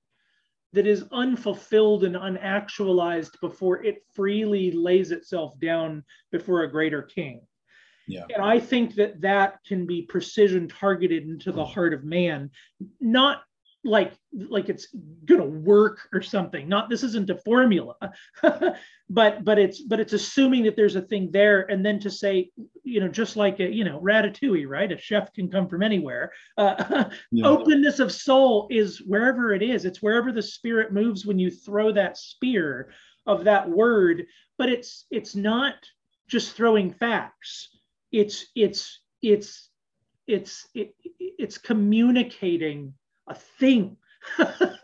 that 0.74 0.88
is 0.88 1.06
unfulfilled 1.12 2.04
and 2.04 2.16
unactualized 2.16 3.40
before 3.40 3.84
it 3.84 4.04
freely 4.14 4.72
lays 4.72 5.12
itself 5.12 5.58
down 5.60 6.04
before 6.32 6.64
a 6.64 6.72
greater 6.72 7.02
king. 7.02 7.42
Yeah. 8.08 8.26
And 8.34 8.44
I 8.44 8.60
think 8.60 8.96
that 8.96 9.22
that 9.22 9.60
can 9.66 9.86
be 9.86 10.02
precision 10.02 10.68
targeted 10.68 11.24
into 11.24 11.52
the 11.52 11.64
heart 11.64 11.94
of 11.94 12.04
man, 12.04 12.52
not 13.00 13.44
like 13.84 14.14
like 14.50 14.70
it's 14.70 14.88
gonna 15.26 15.46
work 15.46 16.08
or 16.14 16.22
something. 16.22 16.70
Not 16.70 16.90
this 16.90 17.04
isn't 17.04 17.30
a 17.30 17.38
formula 17.38 17.96
but 19.10 19.44
but 19.44 19.60
it's 19.60 19.82
but 19.82 20.00
it's 20.00 20.14
assuming 20.14 20.64
that 20.64 20.76
there's 20.76 20.96
a 20.96 21.02
thing 21.02 21.30
there 21.32 21.70
and 21.70 21.86
then 21.86 22.00
to 22.00 22.10
say 22.10 22.50
you 22.84 23.00
know 23.00 23.08
just 23.08 23.36
like 23.36 23.60
a 23.60 23.70
you 23.70 23.84
know 23.84 24.00
ratatouille 24.00 24.68
right? 24.68 24.92
A 24.92 24.98
chef 24.98 25.34
can 25.34 25.50
come 25.50 25.68
from 25.68 25.84
anywhere. 25.84 26.32
Uh, 26.58 27.06
yeah. 27.32 27.46
openness 27.46 28.00
of 28.00 28.12
soul 28.12 28.68
is 28.70 29.02
wherever 29.06 29.54
it 29.54 29.62
is. 29.62 29.86
It's 29.86 30.02
wherever 30.02 30.32
the 30.32 30.42
spirit 30.42 30.94
moves 30.94 31.26
when 31.26 31.40
you 31.40 31.52
throw 31.52 31.92
that 31.92 32.18
spear 32.18 32.92
of 33.26 33.44
that 33.46 33.70
word 33.70 34.26
but 34.58 34.70
it's 34.70 35.06
it's 35.12 35.36
not 35.36 35.76
just 36.28 36.56
throwing 36.56 36.92
facts. 36.92 37.70
It's 38.12 38.48
it's 38.56 39.00
it's 39.22 39.70
it's 40.28 40.68
it, 40.74 40.96
it's 41.20 41.58
communicating 41.58 42.94
a 43.28 43.36
thing. 43.36 43.98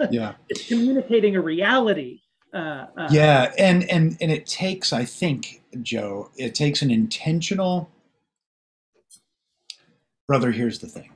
yeah, 0.10 0.34
it's 0.50 0.68
communicating 0.68 1.36
a 1.36 1.42
reality. 1.42 2.22
Uh, 2.54 2.86
uh, 2.98 3.08
yeah, 3.12 3.52
and 3.58 3.90
and 3.90 4.18
and 4.22 4.32
it 4.32 4.46
takes, 4.46 4.92
I 4.92 5.06
think, 5.06 5.62
Joe, 5.82 6.32
it 6.38 6.56
takes 6.56 6.82
an 6.82 6.92
intentional. 6.92 7.90
Brother, 10.28 10.52
here's 10.52 10.80
the 10.80 10.88
thing. 10.88 11.12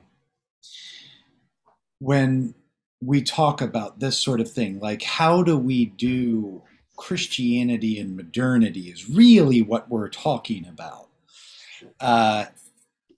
When 2.00 2.54
we 3.00 3.22
talk 3.22 3.60
about 3.60 4.00
this 4.00 4.18
sort 4.18 4.40
of 4.40 4.50
thing, 4.50 4.80
like 4.80 5.02
how 5.02 5.42
do 5.42 5.56
we 5.56 5.86
do 5.86 6.62
Christianity 6.96 7.98
and 7.98 8.16
modernity, 8.16 8.90
is 8.90 9.08
really 9.08 9.62
what 9.62 9.88
we're 9.88 10.08
talking 10.08 10.66
about. 10.66 11.08
Uh, 12.00 12.46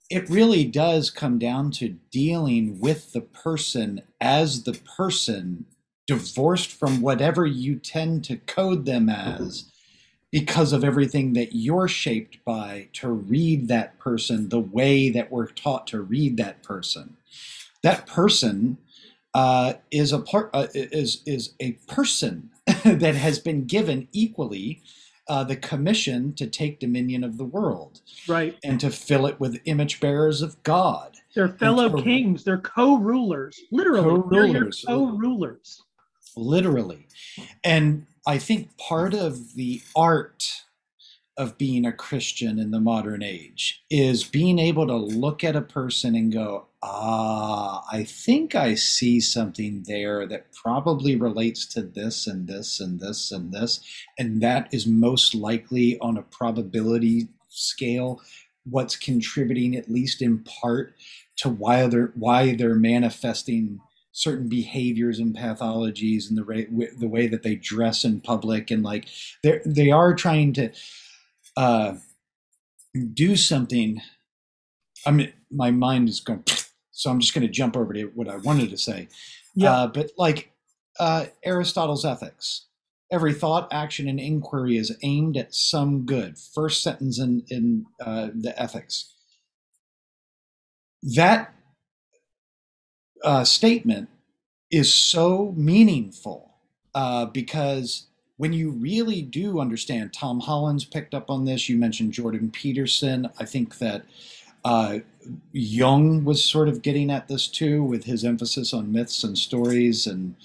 it 0.09 0.29
really 0.29 0.63
does 0.63 1.09
come 1.09 1.37
down 1.37 1.71
to 1.71 1.97
dealing 2.11 2.79
with 2.79 3.13
the 3.13 3.21
person 3.21 4.01
as 4.21 4.63
the 4.63 4.73
person 4.73 5.65
divorced 6.05 6.71
from 6.71 7.01
whatever 7.01 7.45
you 7.45 7.75
tend 7.75 8.23
to 8.23 8.37
code 8.37 8.85
them 8.85 9.09
as 9.09 9.65
because 10.31 10.71
of 10.71 10.83
everything 10.83 11.33
that 11.33 11.53
you're 11.53 11.87
shaped 11.87 12.43
by 12.45 12.87
to 12.93 13.09
read 13.09 13.67
that 13.67 13.97
person 13.99 14.49
the 14.49 14.59
way 14.59 15.09
that 15.09 15.31
we're 15.31 15.47
taught 15.47 15.87
to 15.87 16.01
read 16.01 16.37
that 16.37 16.63
person. 16.63 17.17
That 17.83 18.07
person 18.07 18.77
uh, 19.33 19.73
is 19.91 20.13
a 20.13 20.19
part 20.19 20.49
uh, 20.53 20.67
is 20.73 21.21
is 21.25 21.53
a 21.59 21.73
person 21.87 22.49
that 22.85 23.15
has 23.15 23.39
been 23.39 23.65
given 23.65 24.07
equally 24.11 24.81
uh, 25.29 25.43
the 25.43 25.55
commission 25.55 26.33
to 26.33 26.47
take 26.47 26.79
dominion 26.79 27.23
of 27.23 27.37
the 27.37 27.45
world, 27.45 28.01
right, 28.27 28.55
and 28.63 28.79
to 28.79 28.89
fill 28.89 29.25
it 29.25 29.39
with 29.39 29.59
image 29.65 29.99
bearers 29.99 30.41
of 30.41 30.61
God. 30.63 31.17
They're 31.35 31.49
fellow 31.49 32.01
kings. 32.01 32.43
They're 32.43 32.57
co-rulers, 32.57 33.59
literally. 33.71 34.21
Co-rulers. 34.21 34.85
Co-rulers. 34.87 35.83
Literally, 36.35 37.07
and 37.63 38.05
I 38.27 38.37
think 38.37 38.77
part 38.77 39.13
of 39.13 39.55
the 39.55 39.81
art 39.95 40.63
of 41.37 41.57
being 41.57 41.85
a 41.85 41.91
Christian 41.91 42.59
in 42.59 42.71
the 42.71 42.79
modern 42.79 43.23
age 43.23 43.83
is 43.89 44.23
being 44.23 44.59
able 44.59 44.87
to 44.87 44.95
look 44.95 45.43
at 45.43 45.55
a 45.55 45.61
person 45.61 46.15
and 46.15 46.31
go, 46.31 46.66
ah, 46.89 47.83
I 47.91 48.03
think 48.03 48.55
I 48.55 48.75
see 48.75 49.19
something 49.19 49.83
there 49.87 50.25
that 50.27 50.53
probably 50.53 51.15
relates 51.15 51.65
to 51.67 51.81
this 51.81 52.27
and 52.27 52.47
this 52.47 52.79
and 52.79 52.99
this 52.99 53.31
and 53.31 53.51
this. 53.51 53.81
And 54.17 54.41
that 54.41 54.73
is 54.73 54.87
most 54.87 55.35
likely 55.35 55.99
on 55.99 56.17
a 56.17 56.23
probability 56.23 57.27
scale 57.49 58.21
what's 58.69 58.95
contributing, 58.95 59.75
at 59.75 59.89
least 59.89 60.21
in 60.21 60.39
part, 60.39 60.93
to 61.37 61.49
why 61.49 61.87
they're, 61.87 62.11
why 62.15 62.55
they're 62.55 62.75
manifesting 62.75 63.79
certain 64.11 64.49
behaviors 64.49 65.19
and 65.19 65.35
pathologies 65.35 66.27
and 66.29 66.37
the 66.37 66.43
way, 66.43 66.65
the 66.97 67.07
way 67.07 67.27
that 67.27 67.43
they 67.43 67.55
dress 67.55 68.03
in 68.03 68.19
public. 68.19 68.71
And 68.71 68.83
like 68.83 69.07
they 69.43 69.61
they 69.65 69.91
are 69.91 70.15
trying 70.15 70.53
to 70.53 70.71
uh, 71.55 71.95
do 73.13 73.35
something. 73.35 74.01
I 75.05 75.11
mean, 75.11 75.31
my 75.51 75.71
mind 75.71 76.09
is 76.09 76.19
going, 76.19 76.43
so 76.97 77.11
I'm 77.11 77.19
just 77.19 77.35
going 77.35 77.45
to 77.45 77.53
jump 77.53 77.77
over 77.77 77.93
to 77.93 78.05
what 78.15 78.27
I 78.27 78.37
wanted 78.37 78.71
to 78.71 78.77
say. 78.77 79.07
Yeah. 79.53 79.71
Uh, 79.71 79.87
but 79.87 80.09
like 80.17 80.51
uh, 80.99 81.27
Aristotle's 81.45 82.03
ethics, 82.03 82.65
every 83.11 83.35
thought, 83.35 83.67
action, 83.71 84.09
and 84.09 84.19
inquiry 84.19 84.77
is 84.77 84.97
aimed 85.03 85.37
at 85.37 85.53
some 85.53 86.07
good. 86.07 86.39
First 86.39 86.81
sentence 86.81 87.19
in 87.19 87.43
in 87.49 87.85
uh, 88.03 88.29
the 88.33 88.59
ethics. 88.59 89.13
That 91.03 91.53
uh, 93.23 93.43
statement 93.43 94.09
is 94.71 94.91
so 94.91 95.53
meaningful 95.55 96.55
uh, 96.95 97.27
because 97.27 98.07
when 98.37 98.53
you 98.53 98.71
really 98.71 99.21
do 99.21 99.59
understand, 99.59 100.13
Tom 100.13 100.39
Holland's 100.39 100.83
picked 100.83 101.13
up 101.13 101.29
on 101.29 101.45
this. 101.45 101.69
You 101.69 101.77
mentioned 101.77 102.13
Jordan 102.13 102.49
Peterson. 102.49 103.29
I 103.39 103.45
think 103.45 103.77
that 103.77 104.03
uh, 104.63 104.99
Jung 105.51 106.23
was 106.23 106.43
sort 106.43 106.67
of 106.67 106.81
getting 106.81 107.09
at 107.11 107.27
this 107.27 107.47
too 107.47 107.83
with 107.83 108.05
his 108.05 108.23
emphasis 108.23 108.73
on 108.73 108.91
myths 108.91 109.23
and 109.23 109.37
stories, 109.37 110.07
and 110.07 110.35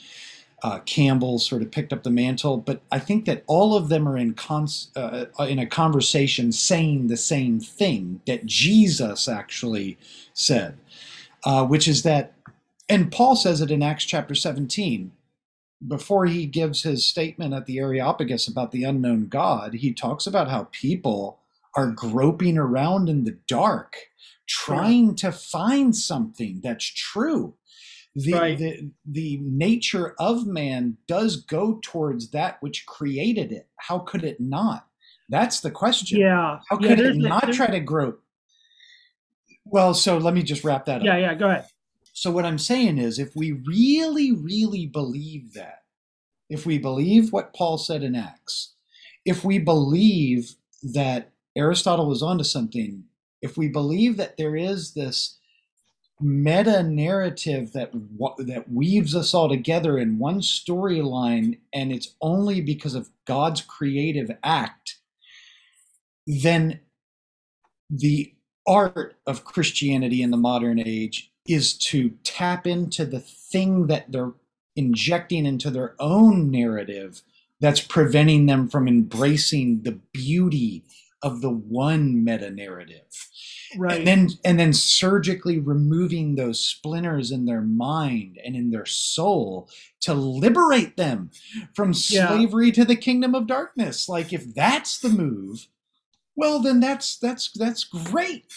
uh, 0.62 0.78
Campbell 0.80 1.38
sort 1.38 1.62
of 1.62 1.70
picked 1.70 1.92
up 1.92 2.02
the 2.02 2.10
mantle. 2.10 2.56
But 2.56 2.82
I 2.90 2.98
think 2.98 3.24
that 3.24 3.44
all 3.46 3.76
of 3.76 3.88
them 3.88 4.08
are 4.08 4.16
in 4.16 4.34
cons- 4.34 4.90
uh, 4.96 5.26
in 5.40 5.58
a 5.58 5.66
conversation 5.66 6.52
saying 6.52 7.08
the 7.08 7.16
same 7.16 7.60
thing 7.60 8.20
that 8.26 8.46
Jesus 8.46 9.28
actually 9.28 9.98
said, 10.34 10.78
uh, 11.44 11.66
which 11.66 11.88
is 11.88 12.02
that, 12.02 12.34
and 12.88 13.10
Paul 13.10 13.36
says 13.36 13.60
it 13.60 13.70
in 13.70 13.82
Acts 13.82 14.04
chapter 14.04 14.34
17 14.34 15.12
before 15.86 16.26
he 16.26 16.46
gives 16.46 16.82
his 16.82 17.04
statement 17.04 17.54
at 17.54 17.66
the 17.66 17.78
Areopagus 17.78 18.46
about 18.46 18.70
the 18.70 18.84
unknown 18.84 19.26
God, 19.26 19.74
he 19.74 19.92
talks 19.92 20.26
about 20.26 20.48
how 20.48 20.68
people 20.70 21.40
are 21.74 21.90
groping 21.90 22.58
around 22.58 23.08
in 23.08 23.24
the 23.24 23.38
dark, 23.48 23.96
trying 24.48 25.14
to 25.16 25.32
find 25.32 25.96
something 25.96 26.60
that's 26.62 26.84
true. 26.84 27.54
The, 28.14 28.32
right. 28.34 28.58
the, 28.58 28.90
the 29.06 29.38
nature 29.42 30.14
of 30.18 30.46
man 30.46 30.98
does 31.08 31.36
go 31.36 31.80
towards 31.82 32.30
that 32.32 32.58
which 32.60 32.84
created 32.84 33.52
it. 33.52 33.68
How 33.76 34.00
could 34.00 34.22
it 34.22 34.38
not? 34.38 34.86
That's 35.30 35.60
the 35.60 35.70
question. 35.70 36.20
Yeah. 36.20 36.58
How 36.68 36.76
could 36.76 36.98
yeah, 36.98 37.06
it 37.06 37.16
not 37.16 37.52
try 37.52 37.68
to 37.68 37.80
grope? 37.80 38.22
Well, 39.64 39.94
so 39.94 40.18
let 40.18 40.34
me 40.34 40.42
just 40.42 40.64
wrap 40.64 40.84
that 40.86 41.00
up. 41.00 41.06
Yeah, 41.06 41.16
yeah, 41.16 41.34
go 41.34 41.48
ahead. 41.48 41.66
So, 42.12 42.30
what 42.30 42.44
I'm 42.44 42.58
saying 42.58 42.98
is, 42.98 43.18
if 43.18 43.34
we 43.34 43.52
really, 43.52 44.32
really 44.32 44.86
believe 44.86 45.54
that, 45.54 45.84
if 46.50 46.66
we 46.66 46.76
believe 46.76 47.32
what 47.32 47.54
Paul 47.54 47.78
said 47.78 48.02
in 48.02 48.14
Acts, 48.14 48.74
if 49.24 49.44
we 49.44 49.58
believe 49.58 50.56
that 50.82 51.31
Aristotle 51.56 52.06
was 52.06 52.22
onto 52.22 52.44
something, 52.44 53.04
if 53.42 53.56
we 53.56 53.68
believe 53.68 54.16
that 54.16 54.36
there 54.36 54.56
is 54.56 54.94
this 54.94 55.38
meta 56.20 56.82
narrative 56.82 57.72
that 57.72 57.90
that 58.38 58.70
weaves 58.70 59.16
us 59.16 59.34
all 59.34 59.48
together 59.48 59.98
in 59.98 60.18
one 60.18 60.40
storyline 60.40 61.58
and 61.74 61.92
it's 61.92 62.14
only 62.20 62.60
because 62.60 62.94
of 62.94 63.10
God's 63.26 63.60
creative 63.60 64.30
act 64.44 64.98
then 66.26 66.80
the 67.90 68.32
art 68.66 69.16
of 69.26 69.44
Christianity 69.44 70.22
in 70.22 70.30
the 70.30 70.36
modern 70.36 70.78
age 70.78 71.32
is 71.48 71.76
to 71.76 72.10
tap 72.22 72.66
into 72.66 73.04
the 73.04 73.20
thing 73.20 73.88
that 73.88 74.12
they're 74.12 74.32
injecting 74.76 75.44
into 75.44 75.70
their 75.70 75.94
own 75.98 76.50
narrative 76.50 77.22
that's 77.60 77.80
preventing 77.80 78.46
them 78.46 78.68
from 78.68 78.88
embracing 78.88 79.82
the 79.82 79.98
beauty 80.12 80.84
of 81.22 81.40
the 81.40 81.50
one 81.50 82.24
meta 82.24 82.50
narrative 82.50 83.28
right. 83.76 83.98
and 83.98 84.06
then 84.06 84.28
and 84.44 84.58
then 84.58 84.72
surgically 84.72 85.58
removing 85.58 86.34
those 86.34 86.60
splinters 86.60 87.30
in 87.30 87.44
their 87.44 87.60
mind 87.60 88.38
and 88.44 88.56
in 88.56 88.70
their 88.70 88.86
soul 88.86 89.68
to 90.00 90.14
liberate 90.14 90.96
them 90.96 91.30
from 91.74 91.94
slavery 91.94 92.66
yeah. 92.68 92.72
to 92.72 92.84
the 92.84 92.96
kingdom 92.96 93.34
of 93.34 93.46
darkness. 93.46 94.08
Like 94.08 94.32
if 94.32 94.54
that's 94.54 94.98
the 94.98 95.08
move 95.08 95.68
well 96.34 96.60
then 96.60 96.80
that's 96.80 97.18
that's 97.18 97.50
that's 97.52 97.84
great. 97.84 98.46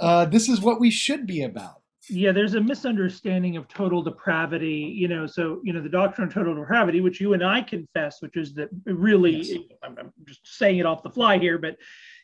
Uh, 0.00 0.24
this 0.24 0.48
is 0.48 0.60
what 0.60 0.80
we 0.80 0.90
should 0.90 1.26
be 1.26 1.42
about 1.42 1.81
yeah 2.12 2.30
there's 2.30 2.54
a 2.54 2.60
misunderstanding 2.60 3.56
of 3.56 3.66
total 3.68 4.02
depravity 4.02 4.92
you 4.94 5.08
know 5.08 5.26
so 5.26 5.60
you 5.64 5.72
know 5.72 5.80
the 5.80 5.88
doctrine 5.88 6.28
of 6.28 6.34
total 6.34 6.54
depravity 6.54 7.00
which 7.00 7.20
you 7.20 7.32
and 7.32 7.42
i 7.42 7.60
confess 7.60 8.20
which 8.20 8.36
is 8.36 8.54
that 8.54 8.68
really 8.84 9.42
yes. 9.42 9.58
I'm, 9.82 9.96
I'm, 9.98 10.12
just 10.24 10.40
saying 10.44 10.78
it 10.78 10.86
off 10.86 11.02
the 11.02 11.10
fly 11.10 11.38
here 11.38 11.58
but 11.58 11.76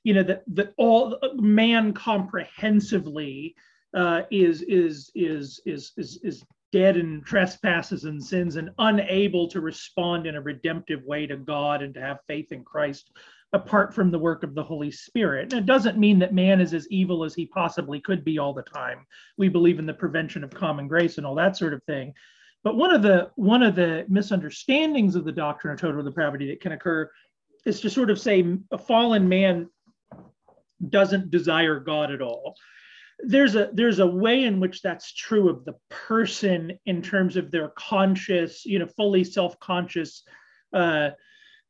you 0.05 0.15
know 0.15 0.23
that 0.23 0.43
that 0.49 0.75
all 0.77 1.19
man 1.35 1.93
comprehensively 1.93 3.55
uh, 3.95 4.23
is, 4.31 4.63
is 4.63 5.11
is 5.15 5.61
is 5.65 5.93
is 5.97 6.21
is 6.23 6.45
dead 6.73 6.99
in 6.99 7.23
trespasses 7.23 8.05
and 8.05 8.23
sins 8.23 8.57
and 8.57 8.71
unable 8.79 9.49
to 9.49 9.61
respond 9.61 10.27
in 10.27 10.37
a 10.37 10.41
redemptive 10.41 11.03
way 11.05 11.27
to 11.27 11.37
God 11.37 11.83
and 11.83 11.95
to 11.95 12.01
have 12.01 12.19
faith 12.27 12.53
in 12.53 12.63
Christ 12.63 13.11
apart 13.53 13.95
from 13.95 14.11
the 14.11 14.19
work 14.19 14.43
of 14.43 14.55
the 14.55 14.63
Holy 14.63 14.91
Spirit. 14.91 15.53
And 15.53 15.61
it 15.63 15.67
doesn't 15.67 15.99
mean 15.99 16.19
that 16.19 16.35
man 16.35 16.61
is 16.61 16.75
as 16.75 16.87
evil 16.91 17.25
as 17.25 17.35
he 17.35 17.47
possibly 17.47 18.01
could 18.01 18.25
be 18.25 18.39
all 18.39 18.53
the 18.53 18.63
time. 18.63 19.07
We 19.39 19.49
believe 19.49 19.79
in 19.79 19.87
the 19.87 19.95
prevention 19.95 20.45
of 20.45 20.51
common 20.51 20.87
grace 20.87 21.17
and 21.17 21.27
all 21.27 21.35
that 21.37 21.57
sort 21.57 21.73
of 21.73 21.83
thing. 21.85 22.13
But 22.63 22.77
one 22.77 22.95
of 22.95 23.03
the 23.03 23.31
one 23.37 23.63
of 23.63 23.75
the 23.75 24.05
misunderstandings 24.09 25.15
of 25.15 25.25
the 25.25 25.33
doctrine 25.33 25.73
of 25.73 25.81
total 25.81 26.03
depravity 26.03 26.49
that 26.49 26.61
can 26.61 26.73
occur 26.73 27.11
is 27.65 27.81
to 27.81 27.91
sort 27.91 28.11
of 28.11 28.21
say 28.21 28.45
a 28.71 28.79
fallen 28.79 29.29
man 29.29 29.69
doesn't 30.89 31.31
desire 31.31 31.81
God 31.81 32.11
at 32.11 32.21
all. 32.21 32.55
There's 33.21 33.57
a 33.57 33.71
there's 33.73 34.01
a 34.01 34.07
way 34.07 34.45
in 34.45 34.61
which 34.61 34.83
that's 34.83 35.15
true 35.15 35.49
of 35.49 35.65
the 35.65 35.75
person 35.89 36.79
in 36.87 37.01
terms 37.01 37.37
of 37.37 37.51
their 37.51 37.69
conscious, 37.69 38.67
you 38.67 38.79
know, 38.79 38.87
fully 38.87 39.25
self-conscious 39.25 40.25
uh, 40.73 41.11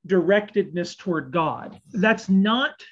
directedness 0.09 0.97
toward 0.97 1.31
God. 1.31 1.81
That's 1.93 2.29
not, 2.29 2.83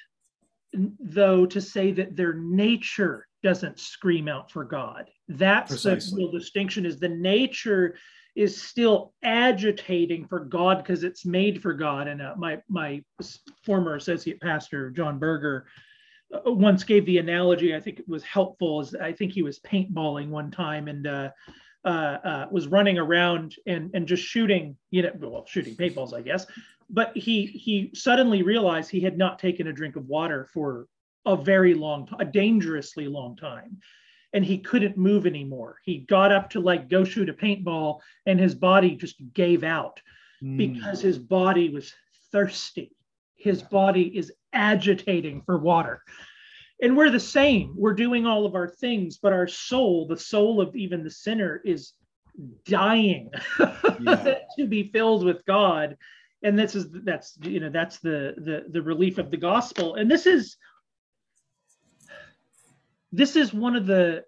though, 0.73 1.45
to 1.45 1.59
say 1.59 1.91
that 1.93 2.15
their 2.15 2.33
nature 2.33 3.27
doesn't 3.43 3.79
scream 3.79 4.27
out 4.27 4.51
for 4.51 4.63
God. 4.63 5.09
That's 5.27 5.71
Precisely. 5.71 6.23
the 6.23 6.29
real 6.29 6.39
distinction. 6.39 6.85
Is 6.85 6.99
the 6.99 7.09
nature 7.09 7.97
is 8.35 8.61
still 8.61 9.13
agitating 9.23 10.27
for 10.27 10.39
God 10.39 10.77
because 10.77 11.03
it's 11.03 11.25
made 11.25 11.61
for 11.61 11.73
God. 11.73 12.07
And 12.07 12.21
uh, 12.21 12.35
my 12.37 12.61
my 12.69 13.03
former 13.65 13.95
associate 13.95 14.39
pastor 14.41 14.91
John 14.91 15.17
Berger 15.19 15.67
uh, 16.33 16.51
once 16.51 16.83
gave 16.83 17.05
the 17.05 17.17
analogy. 17.17 17.75
I 17.75 17.79
think 17.79 17.99
it 17.99 18.07
was 18.07 18.23
helpful. 18.23 18.81
Is 18.81 18.95
I 18.95 19.11
think 19.11 19.31
he 19.33 19.43
was 19.43 19.59
paintballing 19.59 20.29
one 20.29 20.51
time 20.51 20.87
and. 20.87 21.07
Uh, 21.07 21.29
uh, 21.85 22.17
uh, 22.25 22.47
was 22.51 22.67
running 22.67 22.97
around 22.97 23.55
and 23.65 23.91
and 23.93 24.07
just 24.07 24.21
shooting, 24.21 24.75
you 24.91 25.03
know, 25.03 25.11
well, 25.21 25.45
shooting 25.47 25.73
paintballs, 25.73 26.13
I 26.13 26.21
guess, 26.21 26.45
but 26.89 27.15
he 27.15 27.45
he 27.45 27.91
suddenly 27.93 28.43
realized 28.43 28.89
he 28.89 29.01
had 29.01 29.17
not 29.17 29.39
taken 29.39 29.67
a 29.67 29.73
drink 29.73 29.95
of 29.95 30.07
water 30.07 30.47
for 30.53 30.87
a 31.25 31.35
very 31.35 31.73
long 31.73 32.07
time, 32.07 32.19
a 32.19 32.25
dangerously 32.25 33.07
long 33.07 33.35
time. 33.35 33.79
And 34.33 34.43
he 34.43 34.59
couldn't 34.59 34.97
move 34.97 35.25
anymore. 35.25 35.77
He 35.83 35.99
got 35.99 36.31
up 36.31 36.49
to 36.51 36.59
like 36.59 36.89
go 36.89 37.03
shoot 37.03 37.29
a 37.29 37.33
paintball, 37.33 37.99
and 38.25 38.39
his 38.39 38.55
body 38.55 38.95
just 38.95 39.15
gave 39.33 39.63
out 39.63 40.01
mm. 40.43 40.57
because 40.57 41.01
his 41.01 41.17
body 41.17 41.69
was 41.69 41.93
thirsty. 42.31 42.91
His 43.35 43.61
body 43.61 44.17
is 44.17 44.33
agitating 44.53 45.43
for 45.45 45.57
water. 45.57 46.01
And 46.81 46.95
we're 46.95 47.09
the 47.09 47.19
same. 47.19 47.73
We're 47.75 47.93
doing 47.93 48.25
all 48.25 48.45
of 48.45 48.53
our 48.53 48.67
things, 48.67 49.17
but 49.17 49.33
our 49.33 49.47
soul, 49.47 50.07
the 50.07 50.17
soul 50.17 50.61
of 50.61 50.75
even 50.75 51.03
the 51.03 51.09
sinner, 51.09 51.61
is 51.65 51.93
dying 52.65 53.31
yeah. 53.99 54.39
to 54.57 54.67
be 54.67 54.91
filled 54.91 55.25
with 55.25 55.43
God 55.45 55.97
and 56.43 56.57
this 56.57 56.75
is 56.75 56.87
that's 57.03 57.37
you 57.41 57.59
know 57.59 57.69
that's 57.69 57.99
the 57.99 58.33
the 58.37 58.65
the 58.69 58.81
relief 58.81 59.17
of 59.17 59.31
the 59.31 59.37
gospel. 59.37 59.95
And 59.95 60.09
this 60.09 60.25
is 60.25 60.57
this 63.11 63.35
is 63.35 63.53
one 63.53 63.75
of 63.75 63.87
the 63.87 64.23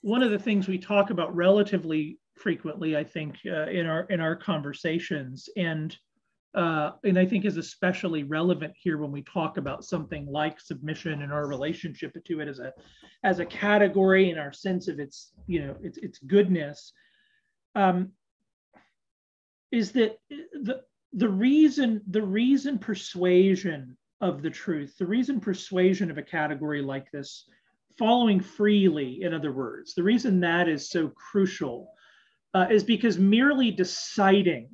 one 0.00 0.22
of 0.22 0.30
the 0.30 0.38
things 0.38 0.66
we 0.66 0.78
talk 0.78 1.10
about 1.10 1.34
relatively 1.34 2.18
frequently 2.36 2.96
i 2.96 3.02
think 3.02 3.36
uh, 3.46 3.66
in 3.66 3.86
our 3.86 4.02
in 4.04 4.20
our 4.20 4.36
conversations. 4.36 5.48
And 5.56 5.96
uh, 6.54 6.92
and 7.04 7.18
i 7.18 7.26
think 7.26 7.44
is 7.44 7.58
especially 7.58 8.24
relevant 8.24 8.72
here 8.76 8.98
when 8.98 9.12
we 9.12 9.22
talk 9.22 9.56
about 9.56 9.84
something 9.84 10.26
like 10.26 10.58
submission 10.58 11.22
and 11.22 11.32
our 11.32 11.46
relationship 11.46 12.16
to 12.24 12.40
it 12.40 12.48
as 12.48 12.58
a 12.58 12.72
as 13.22 13.38
a 13.38 13.46
category 13.46 14.30
and 14.30 14.40
our 14.40 14.52
sense 14.52 14.88
of 14.88 14.98
its 14.98 15.32
you 15.46 15.64
know 15.64 15.76
its 15.82 15.98
its 15.98 16.18
goodness. 16.18 16.92
Um, 17.76 18.12
is 19.70 19.92
that 19.92 20.18
the 20.30 20.82
the 21.16 21.28
reason 21.28 22.02
the 22.10 22.22
reason 22.22 22.78
persuasion 22.78 23.96
of 24.20 24.42
the 24.42 24.50
truth 24.50 24.96
the 24.98 25.06
reason 25.06 25.40
persuasion 25.40 26.10
of 26.10 26.18
a 26.18 26.22
category 26.22 26.82
like 26.82 27.10
this 27.10 27.48
following 27.98 28.38
freely 28.38 29.22
in 29.22 29.34
other 29.34 29.52
words 29.52 29.94
the 29.94 30.02
reason 30.02 30.38
that 30.40 30.68
is 30.68 30.90
so 30.90 31.08
crucial 31.08 31.88
uh, 32.54 32.66
is 32.70 32.84
because 32.84 33.18
merely 33.18 33.70
deciding 33.70 34.68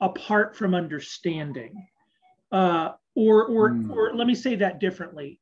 apart 0.00 0.56
from 0.56 0.74
understanding 0.74 1.86
uh, 2.52 2.90
or 3.14 3.46
or 3.46 3.70
mm. 3.70 3.90
or 3.90 4.14
let 4.14 4.26
me 4.26 4.34
say 4.34 4.54
that 4.54 4.78
differently 4.78 5.40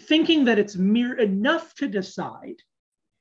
thinking 0.00 0.44
that 0.44 0.58
it's 0.58 0.76
mere 0.76 1.14
enough 1.14 1.74
to 1.74 1.88
decide 1.88 2.56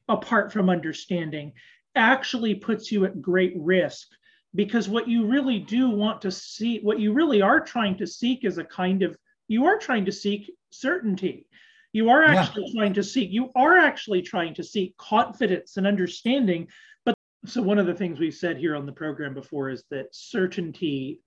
apart 0.09 0.51
from 0.51 0.69
understanding 0.69 1.53
actually 1.95 2.55
puts 2.55 2.91
you 2.91 3.05
at 3.05 3.21
great 3.21 3.53
risk 3.55 4.07
because 4.55 4.89
what 4.89 5.07
you 5.07 5.25
really 5.25 5.59
do 5.59 5.89
want 5.89 6.21
to 6.21 6.31
see, 6.31 6.79
what 6.79 6.99
you 6.99 7.13
really 7.13 7.41
are 7.41 7.59
trying 7.59 7.97
to 7.97 8.07
seek 8.07 8.43
is 8.43 8.57
a 8.57 8.63
kind 8.63 9.03
of, 9.03 9.17
you 9.47 9.65
are 9.65 9.77
trying 9.77 10.05
to 10.05 10.11
seek 10.11 10.51
certainty. 10.71 11.47
You 11.93 12.09
are 12.09 12.23
actually 12.23 12.65
yeah. 12.67 12.81
trying 12.81 12.93
to 12.93 13.03
seek, 13.03 13.31
you 13.31 13.49
are 13.55 13.77
actually 13.77 14.21
trying 14.21 14.53
to 14.55 14.63
seek 14.63 14.95
confidence 14.97 15.77
and 15.77 15.85
understanding. 15.85 16.67
But 17.05 17.15
so 17.45 17.61
one 17.61 17.79
of 17.79 17.85
the 17.85 17.93
things 17.93 18.19
we've 18.19 18.33
said 18.33 18.57
here 18.57 18.75
on 18.75 18.85
the 18.85 18.91
program 18.91 19.33
before 19.33 19.69
is 19.69 19.83
that 19.91 20.07
certainty 20.11 21.21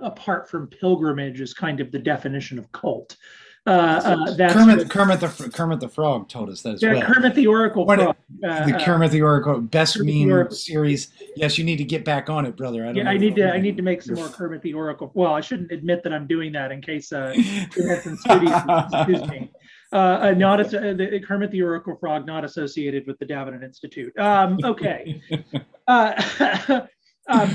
apart 0.00 0.48
from 0.48 0.66
pilgrimage 0.66 1.40
is 1.40 1.54
kind 1.54 1.80
of 1.80 1.90
the 1.90 1.98
definition 1.98 2.58
of 2.58 2.70
cult. 2.72 3.16
Uh, 3.64 3.70
uh, 3.70 4.34
that's 4.34 4.54
Kermit, 4.54 4.78
what, 4.78 4.90
Kermit 4.90 5.20
the 5.20 5.50
Kermit 5.54 5.78
the 5.78 5.88
Frog 5.88 6.28
told 6.28 6.50
us 6.50 6.62
that 6.62 6.74
as 6.74 6.82
yeah, 6.82 6.94
well. 6.94 7.02
Kermit 7.02 7.36
the 7.36 7.46
Oracle 7.46 7.86
Frog. 7.86 8.16
Uh, 8.44 8.66
the 8.66 8.72
Kermit 8.84 9.12
the 9.12 9.22
Oracle 9.22 9.60
best 9.60 9.98
Kermit 9.98 10.26
meme 10.26 10.50
series. 10.50 11.12
Yes, 11.36 11.58
you 11.58 11.64
need 11.64 11.76
to 11.76 11.84
get 11.84 12.04
back 12.04 12.28
on 12.28 12.44
it, 12.44 12.56
brother. 12.56 12.84
I 12.84 12.90
yeah, 12.90 13.08
I 13.08 13.16
need 13.16 13.36
to. 13.36 13.52
I 13.52 13.58
need 13.58 13.76
to 13.76 13.82
make 13.82 14.02
some 14.02 14.16
more 14.16 14.28
Kermit 14.28 14.62
the 14.62 14.74
Oracle. 14.74 15.12
Well, 15.14 15.32
I 15.32 15.40
shouldn't 15.40 15.70
admit 15.70 16.02
that 16.02 16.12
I'm 16.12 16.26
doing 16.26 16.50
that 16.52 16.72
in 16.72 16.82
case 16.82 17.12
uh, 17.12 17.32
excuse 17.36 19.28
me. 19.28 19.50
Uh, 19.92 19.96
uh, 20.22 20.34
not 20.36 20.58
a, 20.60 20.94
the 20.94 21.20
Kermit 21.20 21.50
the 21.50 21.62
Oracle 21.62 21.96
Frog, 21.96 22.26
not 22.26 22.44
associated 22.44 23.06
with 23.06 23.18
the 23.18 23.26
Davenant 23.26 23.62
Institute. 23.62 24.16
Um, 24.18 24.58
okay. 24.64 25.20
uh, 25.86 26.80
um, 27.28 27.50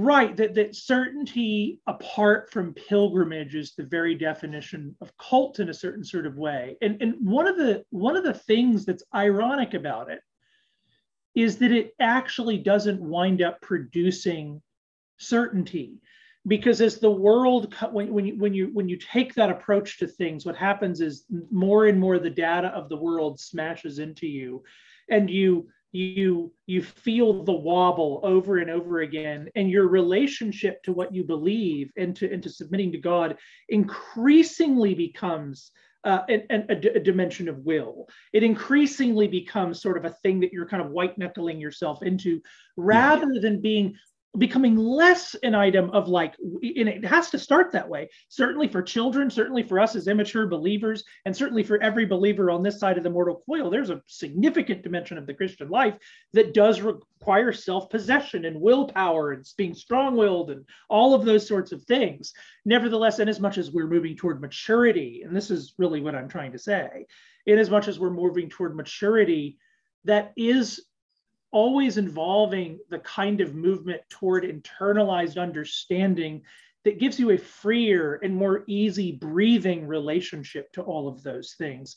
Right, 0.00 0.36
that, 0.36 0.54
that 0.54 0.76
certainty 0.76 1.80
apart 1.88 2.52
from 2.52 2.72
pilgrimage 2.72 3.56
is 3.56 3.74
the 3.74 3.82
very 3.82 4.14
definition 4.14 4.94
of 5.00 5.10
cult 5.18 5.58
in 5.58 5.70
a 5.70 5.74
certain 5.74 6.04
sort 6.04 6.24
of 6.24 6.38
way. 6.38 6.76
And, 6.80 7.02
and 7.02 7.16
one 7.20 7.48
of 7.48 7.56
the 7.56 7.84
one 7.90 8.16
of 8.16 8.22
the 8.22 8.32
things 8.32 8.84
that's 8.84 9.02
ironic 9.12 9.74
about 9.74 10.08
it 10.08 10.20
is 11.34 11.58
that 11.58 11.72
it 11.72 11.94
actually 11.98 12.58
doesn't 12.58 13.00
wind 13.00 13.42
up 13.42 13.60
producing 13.60 14.62
certainty 15.16 15.98
because 16.46 16.80
as 16.80 17.00
the 17.00 17.10
world 17.10 17.74
when, 17.90 18.12
when 18.14 18.24
you 18.24 18.38
when 18.38 18.54
you 18.54 18.70
when 18.72 18.88
you 18.88 18.98
take 18.98 19.34
that 19.34 19.50
approach 19.50 19.98
to 19.98 20.06
things 20.06 20.46
what 20.46 20.54
happens 20.54 21.00
is 21.00 21.24
more 21.50 21.86
and 21.86 21.98
more 21.98 22.20
the 22.20 22.30
data 22.30 22.68
of 22.68 22.88
the 22.88 22.96
world 22.96 23.40
smashes 23.40 23.98
into 23.98 24.28
you 24.28 24.62
and 25.10 25.28
you 25.28 25.68
you 25.92 26.52
you 26.66 26.82
feel 26.82 27.44
the 27.44 27.52
wobble 27.52 28.20
over 28.22 28.58
and 28.58 28.70
over 28.70 29.00
again 29.00 29.48
and 29.56 29.70
your 29.70 29.88
relationship 29.88 30.82
to 30.82 30.92
what 30.92 31.14
you 31.14 31.24
believe 31.24 31.90
and 31.96 32.14
to, 32.14 32.30
and 32.30 32.42
to 32.42 32.50
submitting 32.50 32.92
to 32.92 32.98
god 32.98 33.36
increasingly 33.70 34.94
becomes 34.94 35.70
uh, 36.04 36.22
and, 36.28 36.44
and 36.50 36.70
a, 36.70 36.74
d- 36.74 36.90
a 36.94 37.00
dimension 37.00 37.48
of 37.48 37.58
will. 37.58 38.08
It 38.32 38.42
increasingly 38.42 39.26
becomes 39.26 39.82
sort 39.82 39.98
of 39.98 40.04
a 40.04 40.14
thing 40.22 40.40
that 40.40 40.52
you're 40.52 40.68
kind 40.68 40.82
of 40.82 40.92
white 40.92 41.18
knuckling 41.18 41.60
yourself 41.60 42.02
into 42.02 42.40
rather 42.76 43.32
yeah. 43.32 43.40
than 43.40 43.60
being 43.60 43.96
becoming 44.36 44.76
less 44.76 45.34
an 45.42 45.54
item 45.54 45.90
of 45.90 46.06
like 46.06 46.34
and 46.38 46.88
it 46.88 47.04
has 47.04 47.30
to 47.30 47.38
start 47.38 47.72
that 47.72 47.88
way. 47.88 48.08
Certainly 48.28 48.68
for 48.68 48.82
children 48.82 49.30
certainly 49.30 49.62
for 49.62 49.80
us 49.80 49.96
as 49.96 50.06
immature 50.06 50.46
believers 50.46 51.02
and 51.24 51.34
certainly 51.34 51.62
for 51.62 51.82
every 51.82 52.04
believer 52.04 52.50
on 52.50 52.62
this 52.62 52.78
side 52.78 52.98
of 52.98 53.04
the 53.04 53.10
mortal 53.10 53.42
coil 53.46 53.70
there's 53.70 53.90
a 53.90 54.02
significant 54.06 54.82
dimension 54.82 55.16
of 55.16 55.26
the 55.26 55.34
christian 55.34 55.68
life 55.70 55.96
that 56.34 56.52
does 56.52 56.82
require 56.82 57.52
self-possession 57.52 58.44
and 58.44 58.60
willpower 58.60 59.32
and 59.32 59.46
being 59.56 59.74
strong-willed 59.74 60.50
and 60.50 60.64
all 60.90 61.14
of 61.14 61.24
those 61.24 61.46
sorts 61.46 61.72
of 61.72 61.82
things. 61.84 62.32
Nevertheless 62.64 63.18
in 63.18 63.28
as 63.28 63.40
much 63.40 63.56
as 63.56 63.70
we're 63.70 63.86
moving 63.86 64.14
toward 64.14 64.40
maturity 64.40 65.22
and 65.24 65.34
this 65.34 65.50
is 65.50 65.74
really 65.78 66.00
what 66.00 66.14
i'm 66.14 66.28
trying 66.28 66.52
to 66.52 66.58
say 66.58 67.06
in 67.46 67.58
as 67.58 67.70
much 67.70 67.88
as 67.88 67.98
we're 67.98 68.10
moving 68.10 68.50
toward 68.50 68.76
maturity 68.76 69.58
that 70.04 70.32
is 70.36 70.84
always 71.50 71.98
involving 71.98 72.78
the 72.90 72.98
kind 73.00 73.40
of 73.40 73.54
movement 73.54 74.02
toward 74.08 74.44
internalized 74.44 75.40
understanding 75.40 76.42
that 76.84 76.98
gives 76.98 77.18
you 77.18 77.30
a 77.30 77.38
freer 77.38 78.14
and 78.22 78.34
more 78.34 78.64
easy 78.66 79.12
breathing 79.12 79.86
relationship 79.86 80.70
to 80.72 80.82
all 80.82 81.08
of 81.08 81.22
those 81.22 81.54
things 81.58 81.96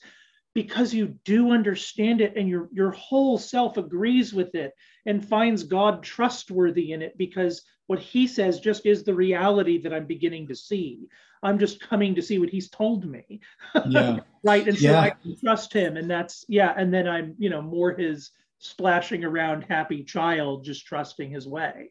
because 0.53 0.93
you 0.93 1.15
do 1.23 1.51
understand 1.51 2.19
it 2.19 2.35
and 2.35 2.49
your 2.49 2.69
your 2.73 2.91
whole 2.91 3.37
self 3.37 3.77
agrees 3.77 4.33
with 4.33 4.53
it 4.55 4.73
and 5.05 5.25
finds 5.25 5.63
God 5.63 6.03
trustworthy 6.03 6.91
in 6.91 7.01
it 7.01 7.17
because 7.17 7.61
what 7.87 7.99
he 7.99 8.27
says 8.27 8.59
just 8.59 8.85
is 8.85 9.03
the 9.03 9.13
reality 9.13 9.81
that 9.81 9.93
I'm 9.93 10.05
beginning 10.05 10.47
to 10.47 10.55
see. 10.55 11.07
I'm 11.43 11.57
just 11.57 11.81
coming 11.81 12.15
to 12.15 12.21
see 12.21 12.39
what 12.39 12.49
he's 12.49 12.69
told 12.69 13.05
me. 13.05 13.41
Yeah. 13.87 14.19
right. 14.43 14.67
And 14.67 14.77
so 14.77 14.91
yeah. 14.91 15.01
I 15.01 15.09
can 15.09 15.37
trust 15.37 15.73
him. 15.73 15.97
And 15.97 16.09
that's 16.09 16.45
yeah. 16.47 16.73
And 16.75 16.93
then 16.93 17.07
I'm, 17.07 17.35
you 17.37 17.49
know, 17.49 17.61
more 17.61 17.93
his 17.93 18.31
splashing 18.61 19.23
around 19.23 19.65
happy 19.67 20.03
child 20.03 20.63
just 20.63 20.85
trusting 20.85 21.31
his 21.31 21.47
way 21.47 21.89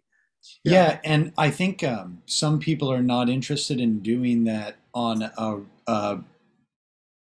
yeah, 0.63 0.73
yeah 0.73 1.01
and 1.05 1.33
i 1.37 1.51
think 1.51 1.83
um, 1.83 2.23
some 2.27 2.61
people 2.61 2.91
are 2.93 3.03
not 3.03 3.29
interested 3.29 3.81
in 3.81 3.99
doing 3.99 4.45
that 4.45 4.77
on 4.95 5.23
a, 5.37 5.61
a, 5.89 6.19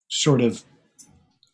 sort 0.08 0.40
of 0.40 0.64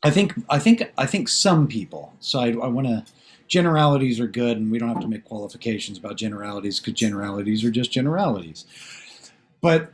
i 0.03 0.09
think 0.09 0.33
i 0.49 0.59
think 0.59 0.91
i 0.97 1.05
think 1.05 1.29
some 1.29 1.67
people 1.69 2.13
so 2.19 2.39
i, 2.39 2.47
I 2.49 2.67
want 2.67 2.87
to 2.87 3.05
generalities 3.47 4.19
are 4.19 4.27
good 4.27 4.57
and 4.57 4.69
we 4.69 4.77
don't 4.77 4.89
have 4.89 4.99
to 4.99 5.07
make 5.07 5.23
qualifications 5.23 5.97
about 5.97 6.17
generalities 6.17 6.81
because 6.81 6.99
generalities 6.99 7.63
are 7.63 7.71
just 7.71 7.91
generalities 7.91 8.65
but 9.61 9.93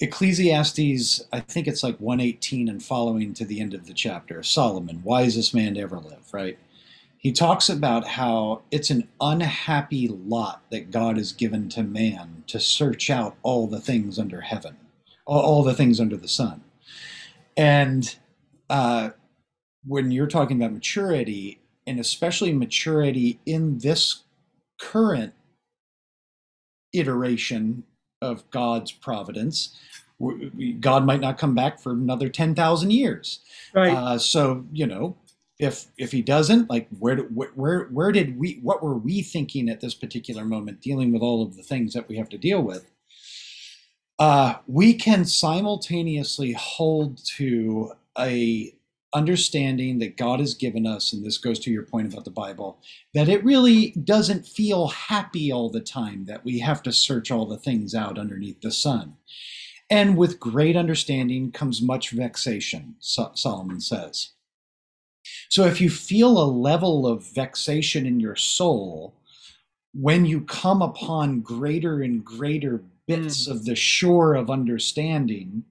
Ecclesiastes, 0.00 1.22
I 1.32 1.40
think 1.40 1.68
it's 1.68 1.84
like 1.84 1.96
118 1.98 2.68
and 2.68 2.82
following 2.82 3.32
to 3.34 3.44
the 3.44 3.60
end 3.60 3.74
of 3.74 3.86
the 3.86 3.94
chapter. 3.94 4.42
Solomon, 4.42 5.02
wisest 5.04 5.54
man 5.54 5.74
to 5.74 5.80
ever 5.80 5.98
live, 5.98 6.32
right? 6.32 6.58
He 7.24 7.32
talks 7.32 7.70
about 7.70 8.06
how 8.06 8.60
it's 8.70 8.90
an 8.90 9.08
unhappy 9.18 10.08
lot 10.08 10.62
that 10.70 10.90
God 10.90 11.16
has 11.16 11.32
given 11.32 11.70
to 11.70 11.82
man 11.82 12.44
to 12.48 12.60
search 12.60 13.08
out 13.08 13.34
all 13.42 13.66
the 13.66 13.80
things 13.80 14.18
under 14.18 14.42
heaven, 14.42 14.76
all, 15.24 15.62
the 15.62 15.72
things 15.72 15.98
under 15.98 16.18
the 16.18 16.28
sun. 16.28 16.62
And 17.56 18.14
uh, 18.68 19.10
when 19.86 20.10
you're 20.10 20.26
talking 20.26 20.58
about 20.58 20.74
maturity, 20.74 21.62
and 21.86 21.98
especially 21.98 22.52
maturity 22.52 23.40
in 23.46 23.78
this 23.78 24.24
current 24.78 25.32
iteration 26.92 27.84
of 28.20 28.48
God's 28.50 28.92
providence, 28.92 29.78
God 30.78 31.06
might 31.06 31.20
not 31.20 31.38
come 31.38 31.54
back 31.54 31.80
for 31.80 31.92
another 31.92 32.28
10,000 32.28 32.90
years. 32.90 33.40
Right. 33.72 33.94
Uh, 33.94 34.18
so, 34.18 34.66
you 34.74 34.86
know, 34.86 35.16
if 35.58 35.86
if 35.96 36.12
he 36.12 36.22
doesn't 36.22 36.68
like 36.68 36.88
where 36.98 37.16
where 37.18 37.84
where 37.84 38.12
did 38.12 38.38
we 38.38 38.58
what 38.62 38.82
were 38.82 38.96
we 38.98 39.22
thinking 39.22 39.68
at 39.68 39.80
this 39.80 39.94
particular 39.94 40.44
moment 40.44 40.80
dealing 40.80 41.12
with 41.12 41.22
all 41.22 41.42
of 41.42 41.56
the 41.56 41.62
things 41.62 41.94
that 41.94 42.08
we 42.08 42.16
have 42.16 42.28
to 42.28 42.38
deal 42.38 42.60
with 42.60 42.90
uh, 44.18 44.56
we 44.66 44.94
can 44.94 45.24
simultaneously 45.24 46.52
hold 46.52 47.18
to 47.24 47.92
a 48.18 48.74
understanding 49.12 49.98
that 50.00 50.16
God 50.16 50.40
has 50.40 50.54
given 50.54 50.86
us, 50.86 51.12
and 51.12 51.24
this 51.24 51.38
goes 51.38 51.58
to 51.60 51.70
your 51.70 51.84
point 51.84 52.12
about 52.12 52.24
the 52.24 52.30
Bible, 52.30 52.78
that 53.12 53.28
it 53.28 53.44
really 53.44 53.92
doesn't 53.92 54.46
feel 54.46 54.88
happy 54.88 55.52
all 55.52 55.70
the 55.70 55.80
time, 55.80 56.24
that 56.26 56.44
we 56.44 56.58
have 56.60 56.82
to 56.82 56.92
search 56.92 57.30
all 57.30 57.46
the 57.46 57.56
things 57.56 57.94
out 57.94 58.18
underneath 58.18 58.60
the 58.60 58.72
sun. 58.72 59.14
And 59.88 60.16
with 60.16 60.40
great 60.40 60.76
understanding 60.76 61.52
comes 61.52 61.80
much 61.80 62.10
vexation, 62.10 62.96
Solomon 63.00 63.80
says. 63.80 64.30
So 65.48 65.64
if 65.64 65.80
you 65.80 65.90
feel 65.90 66.40
a 66.40 66.44
level 66.44 67.06
of 67.06 67.24
vexation 67.32 68.06
in 68.06 68.20
your 68.20 68.36
soul, 68.36 69.14
when 69.92 70.24
you 70.24 70.40
come 70.42 70.82
upon 70.82 71.40
greater 71.40 72.02
and 72.02 72.24
greater 72.24 72.82
bits 73.06 73.48
mm. 73.48 73.50
of 73.52 73.64
the 73.64 73.76
shore 73.76 74.34
of 74.34 74.50
understanding, 74.50 75.64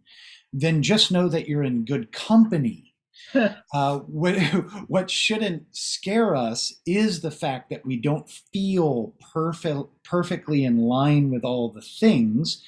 then 0.52 0.82
just 0.82 1.12
know 1.12 1.28
that 1.28 1.48
you're 1.48 1.64
in 1.64 1.86
good 1.86 2.12
company. 2.12 2.94
uh, 3.74 3.98
what, 4.00 4.38
what 4.88 5.10
shouldn't 5.10 5.66
scare 5.72 6.36
us 6.36 6.82
is 6.86 7.22
the 7.22 7.32
fact 7.32 7.70
that 7.70 7.86
we 7.86 7.98
don't 7.98 8.30
feel 8.30 9.14
perfect, 9.34 9.90
perfectly 10.04 10.64
in 10.64 10.78
line 10.78 11.32
with 11.32 11.44
all 11.44 11.70
the 11.70 11.82
things 11.82 12.64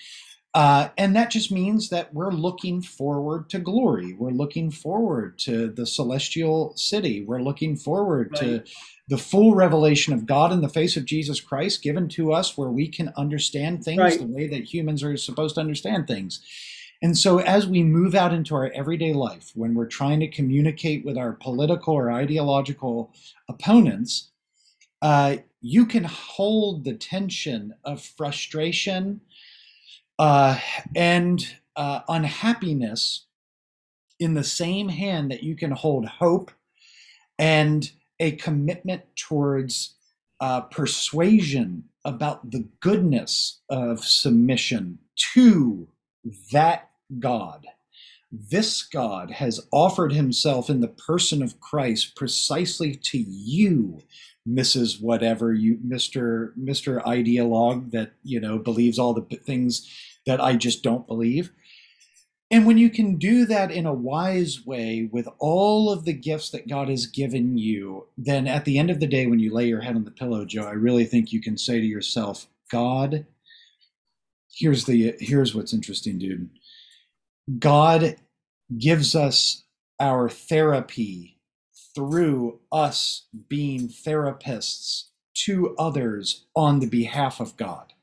uh, 0.56 0.88
and 0.98 1.14
that 1.18 1.30
just 1.30 1.52
means 1.52 1.90
that 1.90 2.14
we're 2.14 2.32
looking 2.32 2.82
forward 2.82 3.50
to 3.50 3.60
glory. 3.60 4.14
We're 4.14 4.30
looking 4.32 4.72
forward 4.72 5.38
to 5.40 5.68
the 5.68 5.86
celestial 5.86 6.72
city. 6.78 7.26
We're 7.26 7.42
looking 7.42 7.76
forward 7.76 8.30
right. 8.32 8.40
to 8.40 8.64
the 9.10 9.18
full 9.18 9.54
revelation 9.54 10.14
of 10.14 10.26
God 10.26 10.54
in 10.54 10.62
the 10.62 10.70
face 10.70 10.96
of 10.96 11.04
Jesus 11.04 11.42
Christ 11.42 11.84
given 11.84 12.08
to 12.10 12.32
us, 12.32 12.58
where 12.58 12.70
we 12.70 12.88
can 12.88 13.12
understand 13.18 13.84
things 13.84 14.00
right. 14.00 14.18
the 14.18 14.26
way 14.26 14.48
that 14.48 14.74
humans 14.74 15.04
are 15.04 15.18
supposed 15.18 15.56
to 15.56 15.62
understand 15.62 16.08
things. 16.08 16.42
And 17.02 17.18
so, 17.18 17.40
as 17.40 17.68
we 17.68 17.84
move 17.84 18.16
out 18.16 18.34
into 18.34 18.56
our 18.56 18.72
everyday 18.74 19.12
life, 19.12 19.52
when 19.56 19.76
we're 19.76 19.88
trying 19.88 20.22
to 20.22 20.30
communicate 20.30 21.04
with 21.04 21.18
our 21.18 21.34
political 21.34 21.94
or 21.94 22.10
ideological 22.10 23.14
opponents, 23.50 24.32
uh, 25.02 25.36
you 25.60 25.86
can 25.86 26.06
hold 26.06 26.86
the 26.86 26.94
tension 26.94 27.74
of 27.84 28.02
frustration 28.02 29.20
uh, 30.20 30.60
and 30.96 31.56
uh, 31.76 32.02
unhappiness 32.08 33.26
in 34.20 34.34
the 34.34 34.44
same 34.44 34.90
hand 34.90 35.32
that 35.32 35.44
you 35.44 35.56
can 35.56 35.72
hold 35.72 36.06
hope 36.06 36.52
and 37.38 37.92
a 38.20 38.32
commitment 38.34 39.04
towards 39.16 39.96
uh, 40.40 40.62
persuasion 40.62 41.84
about 42.06 42.52
the 42.52 42.68
goodness 42.80 43.62
of 43.70 44.04
submission 44.06 45.00
to 45.34 45.88
that 46.52 46.90
God. 47.20 47.68
This 48.32 48.84
God 48.84 49.32
has 49.32 49.66
offered 49.72 50.14
himself 50.14 50.70
in 50.70 50.82
the 50.82 50.88
person 50.88 51.42
of 51.42 51.60
Christ 51.60 52.16
precisely 52.16 52.96
to 52.96 53.18
you 53.18 54.02
Mrs. 54.48 55.02
Whatever 55.02 55.54
you, 55.54 55.80
Mister 55.84 56.54
Mister 56.56 57.00
Ideologue 57.00 57.92
that 57.92 58.14
you 58.24 58.40
know 58.40 58.58
believes 58.58 59.00
all 59.00 59.14
the 59.14 59.24
things 59.38 59.90
that 60.26 60.42
I 60.42 60.56
just 60.56 60.84
don't 60.84 61.08
believe. 61.08 61.52
And 62.52 62.68
when 62.68 62.78
you 62.78 62.92
can 62.92 63.18
do 63.18 63.46
that 63.48 63.72
in 63.72 63.88
a 63.88 63.94
wise 63.94 64.66
way 64.66 65.10
with 65.12 65.28
all 65.40 65.92
of 65.92 66.06
the 66.06 66.14
gifts 66.14 66.52
that 66.52 66.68
God 66.68 66.90
has 66.90 67.08
given 67.08 67.58
you, 67.58 68.06
then 68.18 68.48
at 68.48 68.66
the 68.66 68.78
end 68.78 68.92
of 68.92 69.00
the 69.00 69.08
day, 69.08 69.26
when 69.26 69.40
you 69.40 69.52
lay 69.52 69.68
your 69.68 69.82
head 69.82 69.96
on 69.96 70.06
the 70.06 70.12
pillow, 70.12 70.46
Joe, 70.46 70.64
I 70.64 70.74
really 70.74 71.06
think 71.06 71.34
you 71.34 71.42
can 71.42 71.58
say 71.58 71.80
to 71.80 71.86
yourself, 71.86 72.46
God, 72.72 73.26
here's 74.52 74.86
the 74.86 75.16
here's 75.20 75.56
what's 75.56 75.74
interesting, 75.74 76.20
dude. 76.20 76.50
God 77.58 78.16
gives 78.78 79.16
us 79.16 79.64
our 80.00 80.30
therapy 80.30 81.35
through 81.96 82.60
us 82.72 83.26
being 83.48 83.88
therapists 83.88 85.06
to 85.34 85.76
others 85.78 86.46
on 86.56 86.80
the 86.80 86.88
behalf 86.88 87.40
of 87.40 87.58
God. 87.58 87.94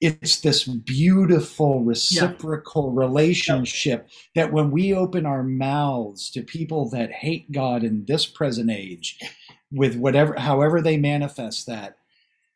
It's 0.00 0.40
this 0.40 0.64
beautiful 0.64 1.82
reciprocal 1.82 2.92
yeah. 2.94 3.00
relationship 3.00 4.08
yeah. 4.34 4.44
that 4.44 4.52
when 4.52 4.70
we 4.70 4.94
open 4.94 5.26
our 5.26 5.42
mouths 5.42 6.30
to 6.30 6.42
people 6.42 6.88
that 6.90 7.10
hate 7.10 7.50
God 7.50 7.82
in 7.82 8.04
this 8.04 8.26
present 8.26 8.70
age, 8.70 9.18
with 9.72 9.96
whatever, 9.96 10.34
however 10.38 10.80
they 10.80 10.96
manifest 10.96 11.66
that, 11.66 11.98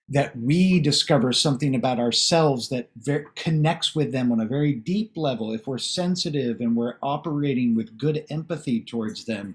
that 0.08 0.36
we 0.36 0.80
discover 0.80 1.32
something 1.32 1.74
about 1.74 1.98
ourselves 1.98 2.68
that 2.68 2.90
ver- 2.96 3.26
connects 3.36 3.94
with 3.94 4.12
them 4.12 4.32
on 4.32 4.40
a 4.40 4.46
very 4.46 4.72
deep 4.72 5.12
level 5.16 5.52
if 5.52 5.66
we're 5.66 5.78
sensitive 5.78 6.60
and 6.60 6.76
we're 6.76 6.96
operating 7.02 7.74
with 7.74 7.96
good 7.96 8.24
empathy 8.28 8.80
towards 8.80 9.24
them 9.24 9.54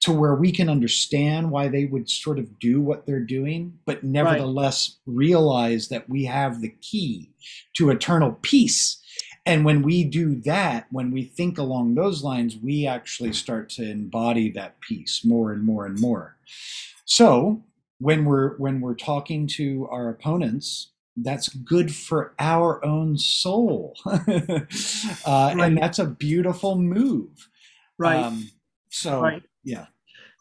to 0.00 0.12
where 0.12 0.34
we 0.34 0.50
can 0.50 0.68
understand 0.68 1.50
why 1.50 1.68
they 1.68 1.84
would 1.84 2.10
sort 2.10 2.38
of 2.38 2.58
do 2.58 2.80
what 2.80 3.06
they're 3.06 3.20
doing 3.20 3.78
but 3.84 4.02
nevertheless 4.02 4.98
right. 5.06 5.14
realize 5.14 5.88
that 5.88 6.08
we 6.08 6.24
have 6.24 6.60
the 6.60 6.74
key 6.80 7.30
to 7.74 7.90
eternal 7.90 8.38
peace 8.42 8.98
And 9.44 9.64
when 9.64 9.82
we 9.82 10.04
do 10.04 10.36
that, 10.42 10.86
when 10.90 11.10
we 11.10 11.24
think 11.24 11.58
along 11.58 11.94
those 11.94 12.22
lines, 12.22 12.56
we 12.56 12.86
actually 12.86 13.32
start 13.32 13.68
to 13.70 13.90
embody 13.90 14.50
that 14.52 14.80
peace 14.80 15.24
more 15.24 15.52
and 15.52 15.64
more 15.64 15.84
and 15.84 16.00
more. 16.00 16.36
So 17.04 17.64
when 18.02 18.24
we're 18.24 18.56
when 18.56 18.80
we're 18.80 18.96
talking 18.96 19.46
to 19.46 19.86
our 19.90 20.08
opponents, 20.08 20.90
that's 21.16 21.48
good 21.48 21.94
for 21.94 22.34
our 22.40 22.84
own 22.84 23.16
soul, 23.16 23.94
uh, 24.06 24.18
right. 24.26 25.56
and 25.60 25.78
that's 25.78 26.00
a 26.00 26.06
beautiful 26.06 26.76
move. 26.76 27.48
Right. 27.98 28.24
Um, 28.24 28.50
so 28.90 29.20
right. 29.20 29.42
yeah. 29.62 29.86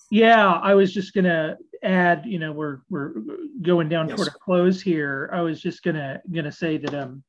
Yeah, 0.09 0.53
I 0.53 0.73
was 0.73 0.91
just 0.91 1.13
gonna 1.13 1.57
add. 1.83 2.25
You 2.25 2.39
know, 2.39 2.51
we're 2.51 2.79
we're 2.89 3.13
going 3.61 3.89
down 3.89 4.09
yes. 4.09 4.17
toward 4.17 4.27
a 4.29 4.31
close 4.31 4.81
here. 4.81 5.29
I 5.31 5.41
was 5.41 5.61
just 5.61 5.83
gonna 5.83 6.19
gonna 6.33 6.51
say 6.51 6.77
that 6.77 6.93
um, 6.95 7.23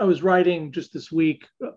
I 0.00 0.04
was 0.04 0.22
writing 0.22 0.72
just 0.72 0.92
this 0.92 1.12
week 1.12 1.46
uh, 1.64 1.70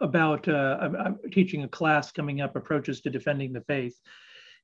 about 0.00 0.48
uh, 0.48 0.78
I'm, 0.80 0.96
I'm, 0.96 1.18
teaching 1.32 1.62
a 1.62 1.68
class 1.68 2.10
coming 2.10 2.40
up, 2.40 2.56
approaches 2.56 3.00
to 3.02 3.10
defending 3.10 3.52
the 3.52 3.62
faith, 3.62 3.98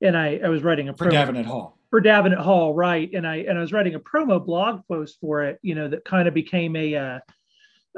and 0.00 0.16
I, 0.16 0.40
I 0.44 0.48
was 0.48 0.62
writing 0.62 0.88
a 0.88 0.94
for 0.94 1.08
Davenant 1.10 1.46
Hall 1.46 1.78
for 1.90 2.00
Davenant 2.00 2.42
Hall, 2.42 2.74
right? 2.74 3.10
And 3.12 3.26
I 3.26 3.36
and 3.36 3.56
I 3.56 3.60
was 3.60 3.72
writing 3.72 3.94
a 3.94 4.00
promo 4.00 4.44
blog 4.44 4.82
post 4.86 5.18
for 5.20 5.42
it, 5.44 5.58
you 5.62 5.74
know, 5.74 5.88
that 5.88 6.04
kind 6.04 6.28
of 6.28 6.34
became 6.34 6.76
a 6.76 6.94
uh, 6.94 7.18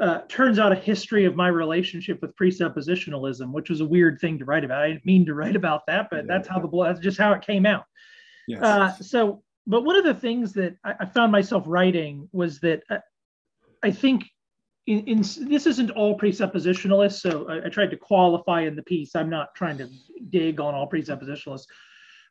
uh, 0.01 0.21
turns 0.29 0.59
out 0.59 0.71
a 0.71 0.75
history 0.75 1.25
of 1.25 1.35
my 1.35 1.47
relationship 1.47 2.21
with 2.21 2.35
presuppositionalism, 2.35 3.51
which 3.51 3.69
was 3.69 3.81
a 3.81 3.85
weird 3.85 4.19
thing 4.19 4.39
to 4.39 4.45
write 4.45 4.63
about. 4.63 4.83
I 4.83 4.87
didn't 4.89 5.05
mean 5.05 5.25
to 5.25 5.33
write 5.33 5.55
about 5.55 5.85
that, 5.87 6.07
but 6.09 6.17
yeah. 6.17 6.23
that's 6.27 6.47
how 6.47 6.59
the 6.59 6.83
that's 6.83 6.99
just 6.99 7.17
how 7.17 7.33
it 7.33 7.41
came 7.41 7.65
out. 7.65 7.83
Yes. 8.47 8.63
Uh, 8.63 8.91
so, 8.93 9.43
but 9.67 9.83
one 9.83 9.95
of 9.95 10.05
the 10.05 10.13
things 10.13 10.53
that 10.53 10.77
I, 10.83 10.95
I 11.01 11.05
found 11.05 11.31
myself 11.31 11.63
writing 11.67 12.29
was 12.31 12.59
that 12.61 12.83
I, 12.89 12.95
uh, 12.95 12.99
I 13.83 13.91
think 13.91 14.25
in, 14.85 14.99
in, 15.05 15.17
this 15.17 15.65
isn't 15.65 15.91
all 15.91 16.17
presuppositionalists. 16.17 17.19
So 17.19 17.49
I, 17.49 17.65
I 17.65 17.69
tried 17.69 17.89
to 17.91 17.97
qualify 17.97 18.61
in 18.61 18.75
the 18.75 18.83
piece. 18.83 19.15
I'm 19.15 19.29
not 19.29 19.53
trying 19.55 19.77
to 19.79 19.89
dig 20.29 20.59
on 20.59 20.75
all 20.75 20.89
presuppositionalists 20.89 21.65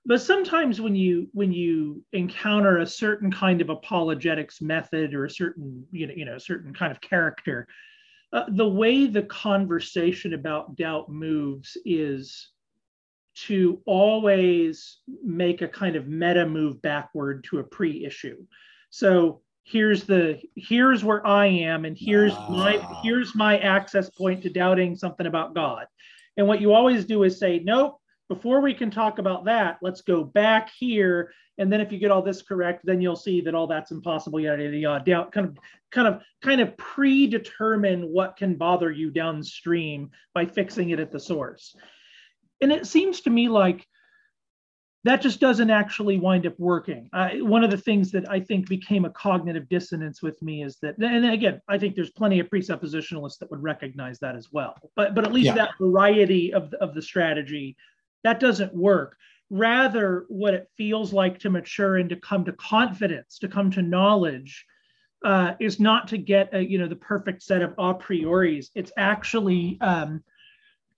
but 0.06 0.20
sometimes 0.20 0.80
when 0.80 0.94
you 0.94 1.28
when 1.32 1.52
you 1.52 2.02
encounter 2.12 2.78
a 2.78 2.86
certain 2.86 3.30
kind 3.30 3.60
of 3.60 3.70
apologetics 3.70 4.60
method 4.60 5.14
or 5.14 5.24
a 5.24 5.30
certain 5.30 5.86
you 5.92 6.06
know 6.06 6.14
you 6.14 6.24
know 6.24 6.38
certain 6.38 6.72
kind 6.72 6.90
of 6.90 7.00
character 7.00 7.66
uh, 8.32 8.44
the 8.48 8.68
way 8.68 9.06
the 9.06 9.22
conversation 9.22 10.34
about 10.34 10.76
doubt 10.76 11.08
moves 11.08 11.76
is 11.84 12.50
to 13.34 13.80
always 13.86 14.98
make 15.24 15.62
a 15.62 15.68
kind 15.68 15.96
of 15.96 16.06
meta 16.06 16.46
move 16.46 16.80
backward 16.82 17.44
to 17.44 17.58
a 17.58 17.64
pre-issue. 17.64 18.36
So 18.90 19.40
here's 19.64 20.04
the 20.04 20.40
here's 20.56 21.04
where 21.04 21.24
i 21.26 21.46
am 21.46 21.84
and 21.84 21.96
here's 21.96 22.32
my 22.48 22.84
here's 23.04 23.34
my 23.36 23.58
access 23.58 24.08
point 24.10 24.42
to 24.42 24.50
doubting 24.50 24.96
something 24.96 25.26
about 25.26 25.54
god. 25.54 25.86
And 26.36 26.46
what 26.46 26.60
you 26.60 26.72
always 26.72 27.04
do 27.04 27.22
is 27.24 27.38
say 27.38 27.60
nope 27.62 27.99
before 28.30 28.60
we 28.60 28.72
can 28.72 28.92
talk 28.92 29.18
about 29.18 29.44
that, 29.46 29.78
let's 29.82 30.02
go 30.02 30.22
back 30.22 30.70
here. 30.78 31.32
And 31.58 31.70
then 31.70 31.80
if 31.80 31.90
you 31.90 31.98
get 31.98 32.12
all 32.12 32.22
this 32.22 32.42
correct, 32.42 32.82
then 32.84 33.00
you'll 33.00 33.16
see 33.16 33.40
that 33.40 33.56
all 33.56 33.66
that's 33.66 33.90
impossible, 33.90 34.38
yada, 34.38 34.62
yada, 34.62 34.76
yada, 34.76 35.04
down, 35.04 35.30
kind 35.32 35.48
of, 35.48 35.58
kind 35.90 36.06
of, 36.06 36.22
kind 36.40 36.60
of 36.60 36.76
predetermine 36.76 38.04
what 38.04 38.36
can 38.36 38.54
bother 38.54 38.88
you 38.92 39.10
downstream 39.10 40.12
by 40.32 40.46
fixing 40.46 40.90
it 40.90 41.00
at 41.00 41.10
the 41.10 41.18
source. 41.18 41.74
And 42.60 42.70
it 42.70 42.86
seems 42.86 43.22
to 43.22 43.30
me 43.30 43.48
like 43.48 43.84
that 45.02 45.22
just 45.22 45.40
doesn't 45.40 45.70
actually 45.70 46.18
wind 46.18 46.46
up 46.46 46.54
working. 46.56 47.10
Uh, 47.12 47.30
one 47.40 47.64
of 47.64 47.72
the 47.72 47.78
things 47.78 48.12
that 48.12 48.30
I 48.30 48.38
think 48.38 48.68
became 48.68 49.06
a 49.06 49.10
cognitive 49.10 49.68
dissonance 49.68 50.22
with 50.22 50.40
me 50.40 50.62
is 50.62 50.76
that, 50.82 50.98
and 50.98 51.24
again, 51.32 51.60
I 51.66 51.78
think 51.78 51.96
there's 51.96 52.12
plenty 52.12 52.38
of 52.38 52.48
presuppositionalists 52.48 53.38
that 53.38 53.50
would 53.50 53.62
recognize 53.62 54.20
that 54.20 54.36
as 54.36 54.52
well. 54.52 54.76
But 54.94 55.16
but 55.16 55.24
at 55.24 55.32
least 55.32 55.46
yeah. 55.46 55.54
that 55.54 55.70
variety 55.80 56.54
of 56.54 56.70
the, 56.70 56.78
of 56.78 56.94
the 56.94 57.02
strategy 57.02 57.76
that 58.24 58.40
doesn't 58.40 58.74
work. 58.74 59.16
Rather, 59.50 60.26
what 60.28 60.54
it 60.54 60.68
feels 60.76 61.12
like 61.12 61.40
to 61.40 61.50
mature 61.50 61.96
and 61.96 62.10
to 62.10 62.16
come 62.16 62.44
to 62.44 62.52
confidence, 62.52 63.38
to 63.38 63.48
come 63.48 63.70
to 63.72 63.82
knowledge, 63.82 64.64
uh, 65.24 65.54
is 65.60 65.80
not 65.80 66.08
to 66.08 66.18
get 66.18 66.54
a, 66.54 66.60
you 66.60 66.78
know 66.78 66.88
the 66.88 66.96
perfect 66.96 67.42
set 67.42 67.62
of 67.62 67.72
a 67.72 67.94
prioris. 67.94 68.70
It's 68.74 68.92
actually 68.96 69.78
um, 69.80 70.22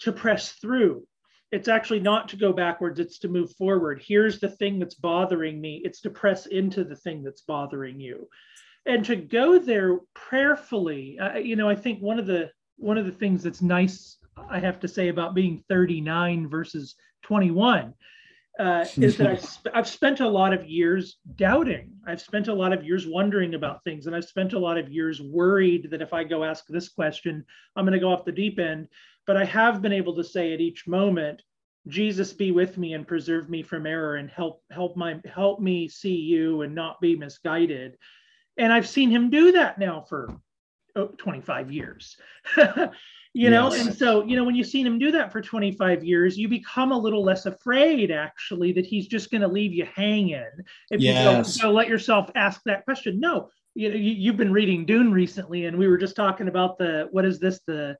to 0.01 0.13
press 0.13 0.53
through. 0.53 1.07
It's 1.51 1.69
actually 1.69 2.01
not 2.01 2.29
to 2.31 2.37
go 2.37 2.53
backwards. 2.53 2.99
It's 3.01 3.19
to 3.21 3.29
move 3.29 3.53
forward. 3.57 4.03
Here's 4.07 4.39
the 4.39 4.49
thing 4.49 4.79
that's 4.79 4.95
bothering 4.95 5.61
me. 5.61 5.83
It's 5.85 6.01
to 6.03 6.11
press 6.11 6.47
into 6.47 6.85
the 6.85 6.97
thing 6.97 7.23
that's 7.23 7.43
bothering 7.43 8.01
you, 8.01 8.29
and 8.87 9.05
to 9.07 9.17
go 9.17 9.59
there 9.59 9.99
prayerfully. 10.15 11.19
Uh, 11.19 11.39
you 11.39 11.57
know, 11.57 11.69
I 11.69 11.75
think 11.75 12.01
one 12.01 12.19
of 12.19 12.27
the 12.27 12.51
one 12.77 12.99
of 12.99 13.07
the 13.07 13.13
things 13.13 13.43
that's 13.43 13.63
nice 13.63 14.19
I 14.37 14.59
have 14.59 14.81
to 14.81 14.89
say 14.89 15.09
about 15.09 15.35
being 15.35 15.63
39 15.69 16.49
versus 16.49 16.95
21 17.23 17.95
uh, 18.59 18.85
is 18.97 19.17
that 19.17 19.27
I've, 19.31 19.45
sp- 19.45 19.75
I've 19.75 19.89
spent 19.89 20.21
a 20.21 20.29
lot 20.29 20.53
of 20.53 20.67
years 20.67 21.17
doubting. 21.37 21.93
I've 22.07 22.21
spent 22.21 22.49
a 22.49 22.55
lot 22.55 22.73
of 22.73 22.85
years 22.85 23.07
wondering 23.07 23.55
about 23.55 23.83
things, 23.85 24.07
and 24.07 24.15
I've 24.15 24.25
spent 24.25 24.53
a 24.53 24.59
lot 24.59 24.79
of 24.79 24.91
years 24.91 25.21
worried 25.21 25.91
that 25.91 26.03
if 26.03 26.13
I 26.13 26.25
go 26.25 26.45
ask 26.45 26.67
this 26.67 26.89
question, 26.89 27.45
I'm 27.77 27.85
going 27.85 27.95
to 27.95 28.01
go 28.01 28.13
off 28.13 28.25
the 28.25 28.33
deep 28.33 28.59
end. 28.59 28.89
But 29.27 29.37
I 29.37 29.45
have 29.45 29.83
been 29.83 29.93
able 29.93 30.17
to 30.17 30.25
say 30.25 30.53
at 30.53 30.61
each 30.61 30.87
moment, 30.87 31.43
Jesus 31.89 32.33
be 32.33 32.51
with 32.53 32.79
me 32.79 32.95
and 32.95 33.07
preserve 33.07 33.49
me 33.49 33.63
from 33.63 33.87
error 33.87 34.17
and 34.17 34.31
help 34.31 34.63
help 34.71 34.97
my 34.97 35.21
help 35.25 35.61
me 35.61 35.89
see 35.89 36.15
you 36.15 36.63
and 36.63 36.75
not 36.75 37.01
be 37.01 37.17
misguided. 37.17 37.97
And 38.57 38.73
I've 38.73 38.89
seen 38.89 39.11
him 39.11 39.31
do 39.31 39.53
that 39.53 39.79
now 39.79 40.05
for 40.09 40.37
oh, 40.95 41.09
25 41.19 41.73
years. 41.73 42.17
you 43.35 43.49
know 43.49 43.73
yes. 43.73 43.87
and 43.87 43.97
so 43.97 44.25
you 44.25 44.37
know 44.37 44.45
when 44.45 44.55
you've 44.55 44.67
seen 44.67 44.87
him 44.87 44.99
do 44.99 45.11
that 45.11 45.33
for 45.33 45.41
25 45.41 46.05
years 46.05 46.37
you 46.37 46.49
become 46.49 46.93
a 46.93 46.99
little 46.99 47.25
less 47.25 47.47
afraid 47.47 48.11
actually 48.11 48.73
that 48.73 48.85
he's 48.85 49.07
just 49.07 49.31
going 49.31 49.41
to 49.41 49.49
leave 49.49 49.73
you 49.73 49.87
hanging 49.95 50.45
if 50.91 51.01
yes. 51.01 51.57
you 51.57 51.63
go, 51.63 51.71
let 51.71 51.89
yourself 51.89 52.31
ask 52.35 52.61
that 52.65 52.85
question 52.85 53.19
no 53.19 53.49
you 53.75 53.89
know 53.89 53.95
you, 53.95 54.13
you've 54.13 54.37
been 54.37 54.53
reading 54.53 54.85
dune 54.85 55.13
recently 55.13 55.67
and 55.67 55.77
we 55.77 55.89
were 55.89 55.97
just 55.97 56.15
talking 56.15 56.49
about 56.49 56.77
the 56.79 57.09
what 57.11 57.25
is 57.25 57.39
this 57.39 57.61
the 57.67 57.97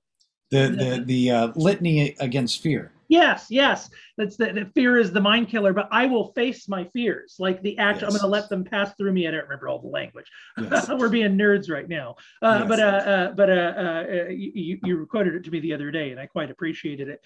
the 0.51 0.69
the, 0.69 1.03
the 1.07 1.31
uh, 1.31 1.53
litany 1.57 2.15
against 2.21 2.63
fear 2.63 2.93
Yes, 3.13 3.49
yes. 3.51 3.91
That's 4.17 4.39
the, 4.39 4.55
the, 4.55 4.65
fear 4.75 4.99
is 4.99 5.13
the 5.13 5.21
mind 5.21 5.49
killer, 5.49 5.75
but 5.75 5.87
I 5.93 6.07
will 6.07 6.33
face 6.33 6.67
my 6.67 6.85
fears. 6.95 7.37
Like 7.39 7.61
the 7.61 7.77
act, 7.77 8.01
yes. 8.01 8.05
I'm 8.05 8.09
going 8.09 8.23
to 8.23 8.27
let 8.27 8.49
them 8.49 8.65
pass 8.65 8.95
through 8.95 9.13
me. 9.13 9.29
I 9.29 9.33
don't 9.33 9.43
remember 9.43 9.69
all 9.69 9.81
the 9.81 9.89
language. 9.89 10.25
Yes. 10.57 10.89
We're 10.99 11.11
being 11.11 11.37
nerds 11.37 11.71
right 11.71 11.87
now. 11.87 12.17
Uh, 12.41 12.61
yes. 12.61 12.69
But 12.69 12.81
uh, 12.81 12.85
uh, 12.85 13.33
but 13.33 13.51
uh, 13.51 13.53
uh, 13.53 14.05
uh, 14.09 14.29
you, 14.31 14.79
you 14.83 15.07
quoted 15.11 15.35
it 15.35 15.45
to 15.45 15.51
me 15.51 15.61
the 15.61 15.75
other 15.75 15.91
day, 15.91 16.11
and 16.11 16.19
I 16.19 16.25
quite 16.25 16.51
appreciated 16.51 17.09
it. 17.09 17.21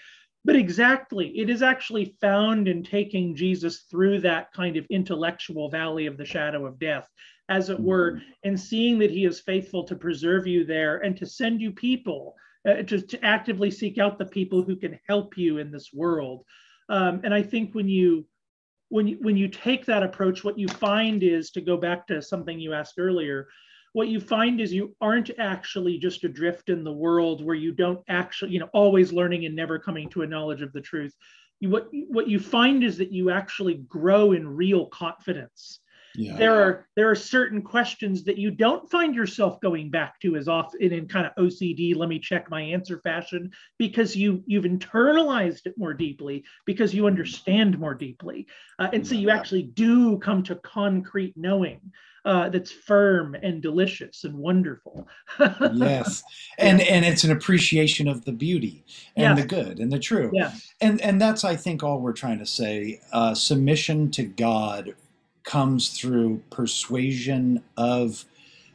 But 0.45 0.57
exactly, 0.57 1.29
it 1.39 1.49
is 1.49 1.63
actually 1.63 2.17
found 2.21 2.67
in 2.67 2.83
taking 2.83 3.37
Jesus 3.37 3.85
through 3.89 4.23
that 4.23 4.53
kind 4.53 4.77
of 4.77 4.87
intellectual 4.91 5.69
valley 5.69 6.07
of 6.07 6.17
the 6.17 6.25
shadow 6.25 6.67
of 6.67 6.81
death, 6.81 7.09
as 7.49 7.71
it 7.71 7.79
were, 7.79 8.15
mm-hmm. 8.15 8.31
and 8.43 8.59
seeing 8.59 8.99
that 8.99 9.13
He 9.13 9.25
is 9.25 9.39
faithful 9.39 9.85
to 9.85 9.95
preserve 9.95 10.49
you 10.49 10.65
there 10.65 10.99
and 10.99 11.17
to 11.17 11.27
send 11.27 11.61
you 11.61 11.71
people 11.71 12.35
uh, 12.67 12.83
to, 12.83 13.01
to 13.01 13.25
actively 13.25 13.71
seek 13.71 13.99
out 13.99 14.19
the 14.19 14.27
people 14.27 14.63
who 14.63 14.77
can 14.77 14.99
help 15.09 15.39
you 15.39 15.59
in 15.59 15.71
this 15.71 15.91
world. 15.93 16.45
Um, 16.89 17.21
and 17.25 17.33
I 17.33 17.43
think 17.43 17.75
when 17.75 17.89
you 17.89 18.27
when 18.89 19.09
you 19.09 19.19
when 19.21 19.37
you 19.37 19.49
take 19.49 19.85
that 19.87 20.03
approach, 20.03 20.45
what 20.45 20.59
you 20.59 20.69
find 20.69 21.23
is 21.23 21.51
to 21.53 21.61
go 21.61 21.77
back 21.77 22.07
to 22.07 22.23
something 22.23 22.59
you 22.59 22.73
asked 22.73 22.99
earlier. 22.99 23.49
What 23.93 24.09
you 24.09 24.21
find 24.21 24.61
is 24.61 24.73
you 24.73 24.95
aren't 25.01 25.31
actually 25.39 25.99
just 25.99 26.23
adrift 26.25 26.69
in 26.69 26.85
the 26.85 26.93
world 26.93 27.45
where 27.45 27.55
you 27.55 27.73
don't 27.73 28.01
actually, 28.09 28.53
you 28.53 28.61
know, 28.61 28.69
always 28.73 29.13
learning 29.13 29.47
and 29.47 29.57
never 29.57 29.79
coming 29.79 30.09
to 30.11 30.23
a 30.23 30.27
knowledge 30.27 30.61
of 30.61 30.73
the 30.73 30.81
truth. 30.81 31.15
You, 31.61 31.71
what 31.71 31.89
what 32.09 32.29
you 32.29 32.39
find 32.39 32.85
is 32.85 32.99
that 32.99 33.13
you 33.13 33.31
actually 33.31 33.75
grow 33.89 34.33
in 34.33 34.47
real 34.47 34.87
confidence 34.87 35.81
yeah. 36.17 36.37
there 36.37 36.55
are 36.55 36.87
there 36.95 37.11
are 37.11 37.15
certain 37.15 37.63
questions 37.63 38.25
that 38.25 38.39
you 38.39 38.51
don't 38.51 38.91
find 38.91 39.15
yourself 39.15 39.61
going 39.61 39.91
back 39.91 40.21
to 40.21 40.37
as 40.37 40.49
often 40.49 40.81
in 40.81 41.07
kind 41.07 41.27
of 41.27 41.35
OCD. 41.37 41.95
Let 41.95 42.09
me 42.09 42.19
check 42.19 42.51
my 42.51 42.61
answer 42.61 43.01
fashion 43.01 43.51
because 43.79 44.17
you 44.17 44.43
you've 44.47 44.65
internalized 44.65 45.67
it 45.67 45.77
more 45.77 45.95
deeply 45.95 46.45
because 46.65 46.95
you 46.95 47.07
understand 47.07 47.79
more 47.79 47.95
deeply, 47.95 48.47
uh, 48.79 48.89
and 48.93 49.07
so 49.07 49.15
you 49.15 49.31
actually 49.31 49.63
do 49.63 50.19
come 50.19 50.43
to 50.45 50.57
concrete 50.57 51.35
knowing. 51.37 51.81
Uh, 52.25 52.49
that's 52.49 52.73
firm 52.73 53.37
and 53.41 53.63
delicious 53.63 54.25
and 54.25 54.35
wonderful. 54.35 55.07
yes, 55.75 56.25
and 56.59 56.81
and 56.81 57.05
it's 57.05 57.23
an 57.23 57.31
appreciation 57.31 58.09
of 58.09 58.25
the 58.25 58.33
beauty 58.33 58.85
and 59.15 59.39
yes. 59.39 59.41
the 59.41 59.47
good 59.47 59.79
and 59.79 59.93
the 59.93 59.99
true. 60.01 60.33
Yeah, 60.33 60.53
and 60.81 61.01
and 61.03 61.21
that's 61.21 61.45
I 61.45 61.55
think 61.55 61.85
all 61.85 62.01
we're 62.01 62.13
trying 62.13 62.41
to 62.41 62.47
say. 62.47 63.01
Uh, 63.13 63.33
submission 63.33 64.11
to 64.11 64.25
God 64.25 64.97
comes 65.47 65.89
through 65.99 66.43
persuasion 66.51 67.63
of 67.79 68.27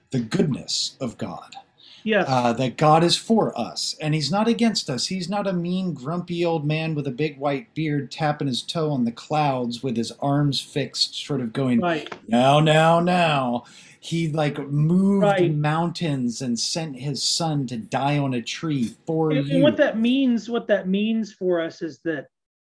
the 0.09 0.19
goodness 0.19 0.95
of 0.99 1.17
God. 1.19 1.55
Yes. 2.03 2.26
Uh, 2.28 2.51
that 2.53 2.78
God 2.78 3.03
is 3.03 3.15
for 3.15 3.55
us 3.55 3.95
and 4.01 4.15
He's 4.15 4.32
not 4.32 4.47
against 4.47 4.89
us. 4.89 5.05
He's 5.05 5.30
not 5.30 5.45
a 5.45 5.53
mean, 5.53 5.93
grumpy 5.93 6.43
old 6.43 6.65
man 6.65 6.95
with 6.95 7.05
a 7.05 7.11
big 7.11 7.38
white 7.38 7.72
beard 7.76 8.09
tapping 8.09 8.47
his 8.47 8.63
toe 8.63 8.89
on 8.89 9.05
the 9.05 9.11
clouds 9.11 9.84
with 9.84 9.95
his 9.95 10.11
arms 10.19 10.59
fixed, 10.59 11.13
sort 11.13 11.41
of 11.41 11.53
going, 11.53 11.80
right. 11.80 12.11
now, 12.28 12.59
now, 12.59 12.99
now. 12.99 13.65
He 13.99 14.30
like 14.30 14.57
moved 14.57 15.22
Right. 15.22 15.53
mountains 15.53 16.41
and 16.41 16.59
sent 16.59 16.95
his 16.95 17.22
son 17.22 17.67
to 17.67 17.78
die 17.78 18.17
on 18.17 18.34
a 18.34 18.41
tree 18.41 18.95
for 19.05 19.30
And, 19.32 19.45
you. 19.47 19.53
and 19.55 19.63
what 19.63 19.78
that 19.78 19.99
means, 19.99 20.49
what 20.49 20.65
that 20.69 20.88
means 20.88 21.32
for 21.32 21.61
us 21.61 21.84
is 21.84 21.99
that, 22.05 22.26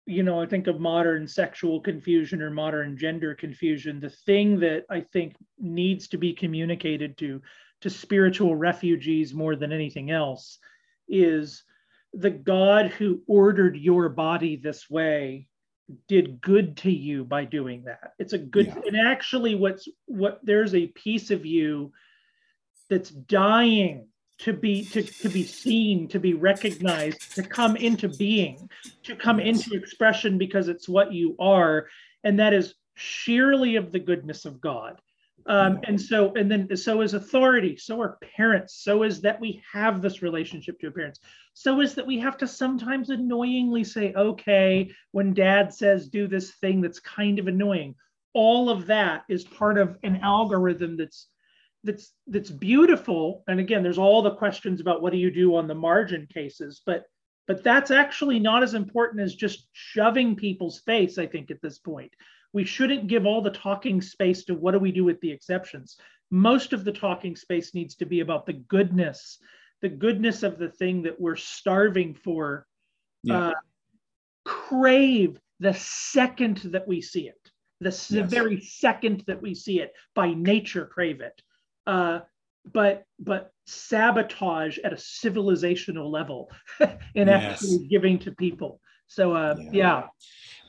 you 0.08 0.24
know, 0.24 0.42
I 0.42 0.46
think 0.46 0.68
of 0.68 0.80
modern 0.80 1.28
sexual 1.28 1.82
confusion 1.82 2.42
or 2.42 2.50
modern 2.50 2.98
gender 2.98 3.36
confusion. 3.36 4.00
The 4.00 4.10
thing 4.10 4.60
that 4.62 4.86
I 4.90 5.02
think 5.02 5.36
needs 5.60 6.08
to 6.10 6.18
be 6.18 6.34
communicated 6.34 7.18
to 7.20 7.42
to 7.82 7.90
spiritual 7.92 8.56
refugees 8.56 9.36
more 9.36 9.56
than 9.56 9.72
anything 9.72 10.10
else 10.10 10.58
is 11.08 11.64
the 12.14 12.32
God 12.32 12.88
who 12.88 13.22
ordered 13.28 13.78
your 13.78 14.10
body 14.10 14.56
this 14.56 14.90
way 14.90 15.48
did 16.08 16.42
good 16.42 16.78
to 16.78 16.92
you 16.92 17.24
by 17.24 17.46
doing 17.46 17.84
that. 17.84 18.14
It's 18.18 18.34
a 18.34 18.38
good 18.38 18.68
Yeah. 18.68 18.82
and 18.88 18.98
actually 18.98 19.56
what's 19.56 19.88
what 20.06 20.40
there's 20.44 20.74
a 20.74 20.88
piece 20.88 21.32
of 21.32 21.46
you 21.46 21.92
that's 22.90 23.10
dying 23.10 24.08
to 24.40 24.54
be 24.54 24.86
to, 24.86 25.02
to 25.02 25.30
be 25.30 25.44
seen 25.44 26.08
to 26.08 26.20
be 26.20 26.34
recognized 26.34 27.36
to 27.36 27.44
come 27.44 27.76
into 27.76 28.08
being 28.08 28.70
to 29.04 29.16
come 29.16 29.40
into 29.40 29.74
expression 29.74 30.38
because 30.38 30.68
it's 30.68 30.88
what 30.88 31.12
you 31.12 31.36
are. 31.40 31.88
And 32.24 32.40
that 32.40 32.54
is 32.54 32.76
sheerly 32.96 33.76
of 33.76 33.92
the 33.92 34.00
goodness 34.00 34.46
of 34.46 34.62
god. 34.62 35.02
Um, 35.46 35.80
and 35.88 36.00
so 36.00 36.34
and 36.36 36.52
then 36.52 36.76
so 36.76 37.00
is 37.00 37.14
authority 37.14 37.78
so 37.78 38.02
are 38.02 38.18
parents 38.36 38.84
so 38.84 39.04
is 39.04 39.22
that 39.22 39.40
we 39.40 39.64
have 39.72 40.02
this 40.02 40.22
relationship 40.22 40.78
to 40.82 40.92
parents 40.92 41.22
so 41.54 41.80
is 41.80 41.96
that 41.96 42.06
we 42.06 42.20
have 42.20 42.36
to 42.40 42.48
sometimes 42.48 43.12
annoyingly 43.12 43.86
say 43.86 44.14
okay 44.14 44.92
when 45.12 45.34
dad 45.34 45.74
says 45.74 46.10
do 46.10 46.28
this 46.28 46.52
thing 46.56 46.82
that's 46.82 47.00
kind 47.00 47.40
of 47.40 47.48
annoying 47.48 47.96
all 48.34 48.70
of 48.70 48.88
that 48.88 49.24
is 49.30 49.46
part 49.46 49.78
of 49.78 49.98
an 50.04 50.18
algorithm 50.18 50.98
that's 50.98 51.28
that's 51.88 52.14
that's 52.28 52.52
beautiful. 52.52 53.44
And 53.48 53.60
again 53.60 53.82
there's 53.82 53.98
all 53.98 54.22
the 54.22 54.36
questions 54.36 54.82
about 54.82 55.02
what 55.02 55.12
do 55.14 55.18
you 55.18 55.32
do 55.32 55.56
on 55.56 55.68
the 55.68 55.76
margin 55.76 56.28
cases 56.32 56.82
but 56.86 57.06
but 57.48 57.64
that's 57.64 57.92
actually 57.92 58.40
not 58.40 58.62
as 58.62 58.74
important 58.74 59.22
as 59.22 59.34
just 59.34 59.70
shoving 59.72 60.36
people's 60.36 60.80
face 60.82 61.18
i 61.18 61.26
think 61.26 61.50
at 61.50 61.62
this 61.62 61.80
point. 61.80 62.12
We 62.54 62.64
shouldn't 62.66 63.08
give 63.08 63.26
all 63.26 63.42
the 63.42 63.52
talking 63.52 64.02
space 64.02 64.46
to 64.46 64.56
what 64.56 64.72
do 64.72 64.80
we 64.80 64.92
do 64.92 65.04
with 65.04 65.20
the 65.22 65.32
exceptions. 65.32 65.98
Most 66.32 66.74
of 66.74 66.84
the 66.86 66.92
talking 66.94 67.36
space 67.36 67.74
needs 67.74 67.96
to 67.96 68.06
be 68.06 68.20
about 68.22 68.46
the 68.46 68.54
goodness 68.54 69.40
the 69.82 69.90
goodness 69.90 70.42
of 70.44 70.58
the 70.58 70.70
thing 70.70 71.04
that 71.04 71.20
we're 71.20 71.36
starving 71.36 72.14
for. 72.16 72.66
Yeah. 73.24 73.50
uh, 73.50 73.54
crave 74.44 75.40
the 75.60 75.74
second 75.74 76.58
that 76.74 76.88
we 76.88 77.02
see 77.02 77.28
it 77.28 77.52
the, 77.80 77.90
Yes. 77.90 78.30
very 78.32 78.60
second 78.62 79.24
that 79.28 79.42
we 79.42 79.54
see 79.54 79.82
it. 79.82 79.92
By 80.16 80.34
nature 80.34 80.86
crave 80.86 81.22
it 81.22 81.42
uh, 81.88 82.20
but 82.74 83.06
but 83.20 83.52
sabotage 83.66 84.78
at 84.80 84.94
a 84.94 84.96
civilizational 84.98 86.10
level 86.12 86.50
in 87.16 87.28
Yes. 87.28 87.44
actually 87.64 87.88
giving 87.88 88.20
to 88.20 88.32
people 88.32 88.80
so 89.08 89.34
uh, 89.34 89.56
Yeah. 89.58 89.72
yeah 89.72 90.04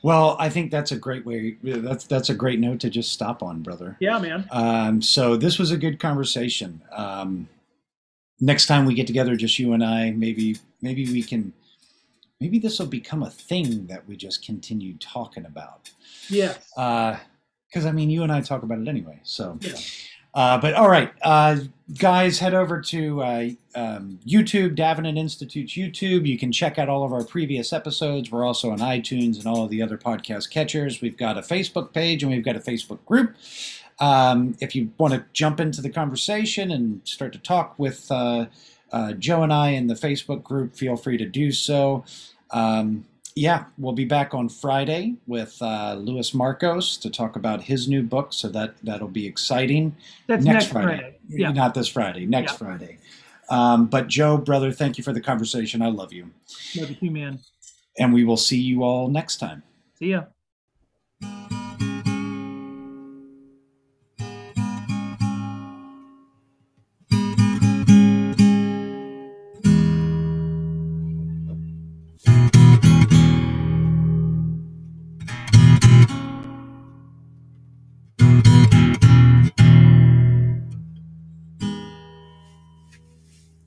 Well, 0.01 0.37
I 0.39 0.49
think 0.49 0.71
that's 0.71 0.91
a 0.93 0.97
great 0.97 1.25
way. 1.25 1.57
That's 1.61 2.05
that's 2.05 2.29
a 2.29 2.33
great 2.33 2.59
note 2.59 2.79
to 2.81 2.89
just 2.89 3.11
stop 3.11 3.43
on, 3.43 3.61
brother. 3.61 3.97
yeah 3.99 4.17
man 4.17 4.47
Um, 4.51 5.01
so 5.01 5.35
this 5.37 5.59
was 5.59 5.71
a 5.71 5.77
good 5.77 5.99
conversation. 5.99 6.81
Um, 6.91 7.49
next 8.39 8.65
time 8.67 8.85
we 8.85 8.93
get 8.95 9.07
together, 9.07 9.35
just 9.35 9.59
you 9.59 9.73
and 9.73 9.83
I, 9.83 10.11
maybe 10.11 10.57
maybe 10.81 11.03
we 11.11 11.21
can, 11.23 11.51
maybe 12.39 12.57
this 12.59 12.79
will 12.79 12.87
become 12.87 13.23
a 13.23 13.29
thing 13.29 13.87
that 13.87 14.07
we 14.07 14.15
just 14.15 14.45
continue 14.45 14.93
talking 15.15 15.45
about. 15.45 15.91
yes 16.29 16.71
Because 16.75 17.85
I 17.85 17.91
mean, 17.91 18.09
you 18.09 18.23
and 18.23 18.31
I 18.31 18.39
talk 18.41 18.63
about 18.63 18.79
it 18.79 18.87
anyway. 18.87 19.19
So, 19.23 19.57
Yeah. 19.61 19.73
Uh, 20.33 20.59
but 20.59 20.75
all 20.75 20.89
right, 20.89 21.11
uh, 21.23 21.57
guys, 21.97 22.39
head 22.39 22.53
over 22.53 22.79
to 22.81 23.21
uh, 23.21 23.49
um, 23.75 24.19
YouTube, 24.25 24.75
Davenant 24.75 25.17
Institute's 25.17 25.73
YouTube. 25.73 26.27
You 26.27 26.37
can 26.37 26.51
check 26.51 26.77
out 26.77 26.87
all 26.87 27.03
of 27.03 27.11
our 27.11 27.23
previous 27.23 27.73
episodes. 27.73 28.31
We're 28.31 28.45
also 28.45 28.69
on 28.71 28.79
iTunes 28.79 29.37
and 29.37 29.47
all 29.47 29.63
of 29.63 29.69
the 29.69 29.81
other 29.81 29.97
podcast 29.97 30.51
catchers. 30.51 31.01
We've 31.01 31.17
got 31.17 31.37
a 31.37 31.41
Facebook 31.41 31.93
page 31.93 32.21
and 32.21 32.31
we've 32.31 32.45
got 32.45 32.55
a 32.55 32.59
Facebook 32.59 33.03
group. 33.05 33.35
Um, 33.99 34.55
if 34.59 34.75
you 34.75 34.91
want 34.97 35.13
to 35.13 35.25
jump 35.33 35.59
into 35.59 35.81
the 35.81 35.89
conversation 35.89 36.71
and 36.71 37.01
start 37.05 37.33
to 37.33 37.39
talk 37.39 37.77
with 37.77 38.09
uh, 38.11 38.45
uh, 38.91 39.13
Joe 39.13 39.43
and 39.43 39.51
I 39.51 39.69
in 39.69 39.87
the 39.87 39.95
Facebook 39.95 40.43
group, 40.43 40.75
feel 40.75 40.95
free 40.95 41.17
to 41.17 41.25
do 41.25 41.51
so. 41.51 42.05
Um, 42.51 43.05
yeah, 43.39 43.65
we'll 43.77 43.93
be 43.93 44.05
back 44.05 44.33
on 44.33 44.49
Friday 44.49 45.15
with 45.27 45.57
uh, 45.61 45.95
Louis 45.95 46.31
Markos 46.31 46.99
to 47.01 47.09
talk 47.09 47.35
about 47.35 47.63
his 47.63 47.87
new 47.87 48.03
book. 48.03 48.33
So 48.33 48.49
that 48.49 48.75
that'll 48.83 49.07
be 49.07 49.25
exciting. 49.25 49.95
that's 50.27 50.43
next, 50.43 50.65
next, 50.65 50.71
Friday. 50.71 50.97
friday, 50.97 51.19
yeah 51.29 51.51
not 51.51 51.73
this 51.73 51.87
Friday. 51.87 52.25
Next 52.25 52.51
Yeah. 52.53 52.57
Friday. 52.57 52.97
Um, 53.49 53.87
but 53.87 54.07
Joe, 54.07 54.37
brother, 54.37 54.71
thank 54.71 54.97
you 54.97 55.03
for 55.03 55.13
the 55.13 55.21
conversation. 55.21 55.81
I 55.81 55.87
love 55.87 56.13
you, 56.13 56.29
love 56.75 56.95
you 57.01 57.11
man 57.11 57.39
and 57.99 58.13
we 58.13 58.23
will 58.23 58.37
see 58.37 58.59
you 58.59 58.83
all 58.83 59.07
next 59.09 59.37
time. 59.37 59.61
see 59.99 60.11
ya 60.11 60.23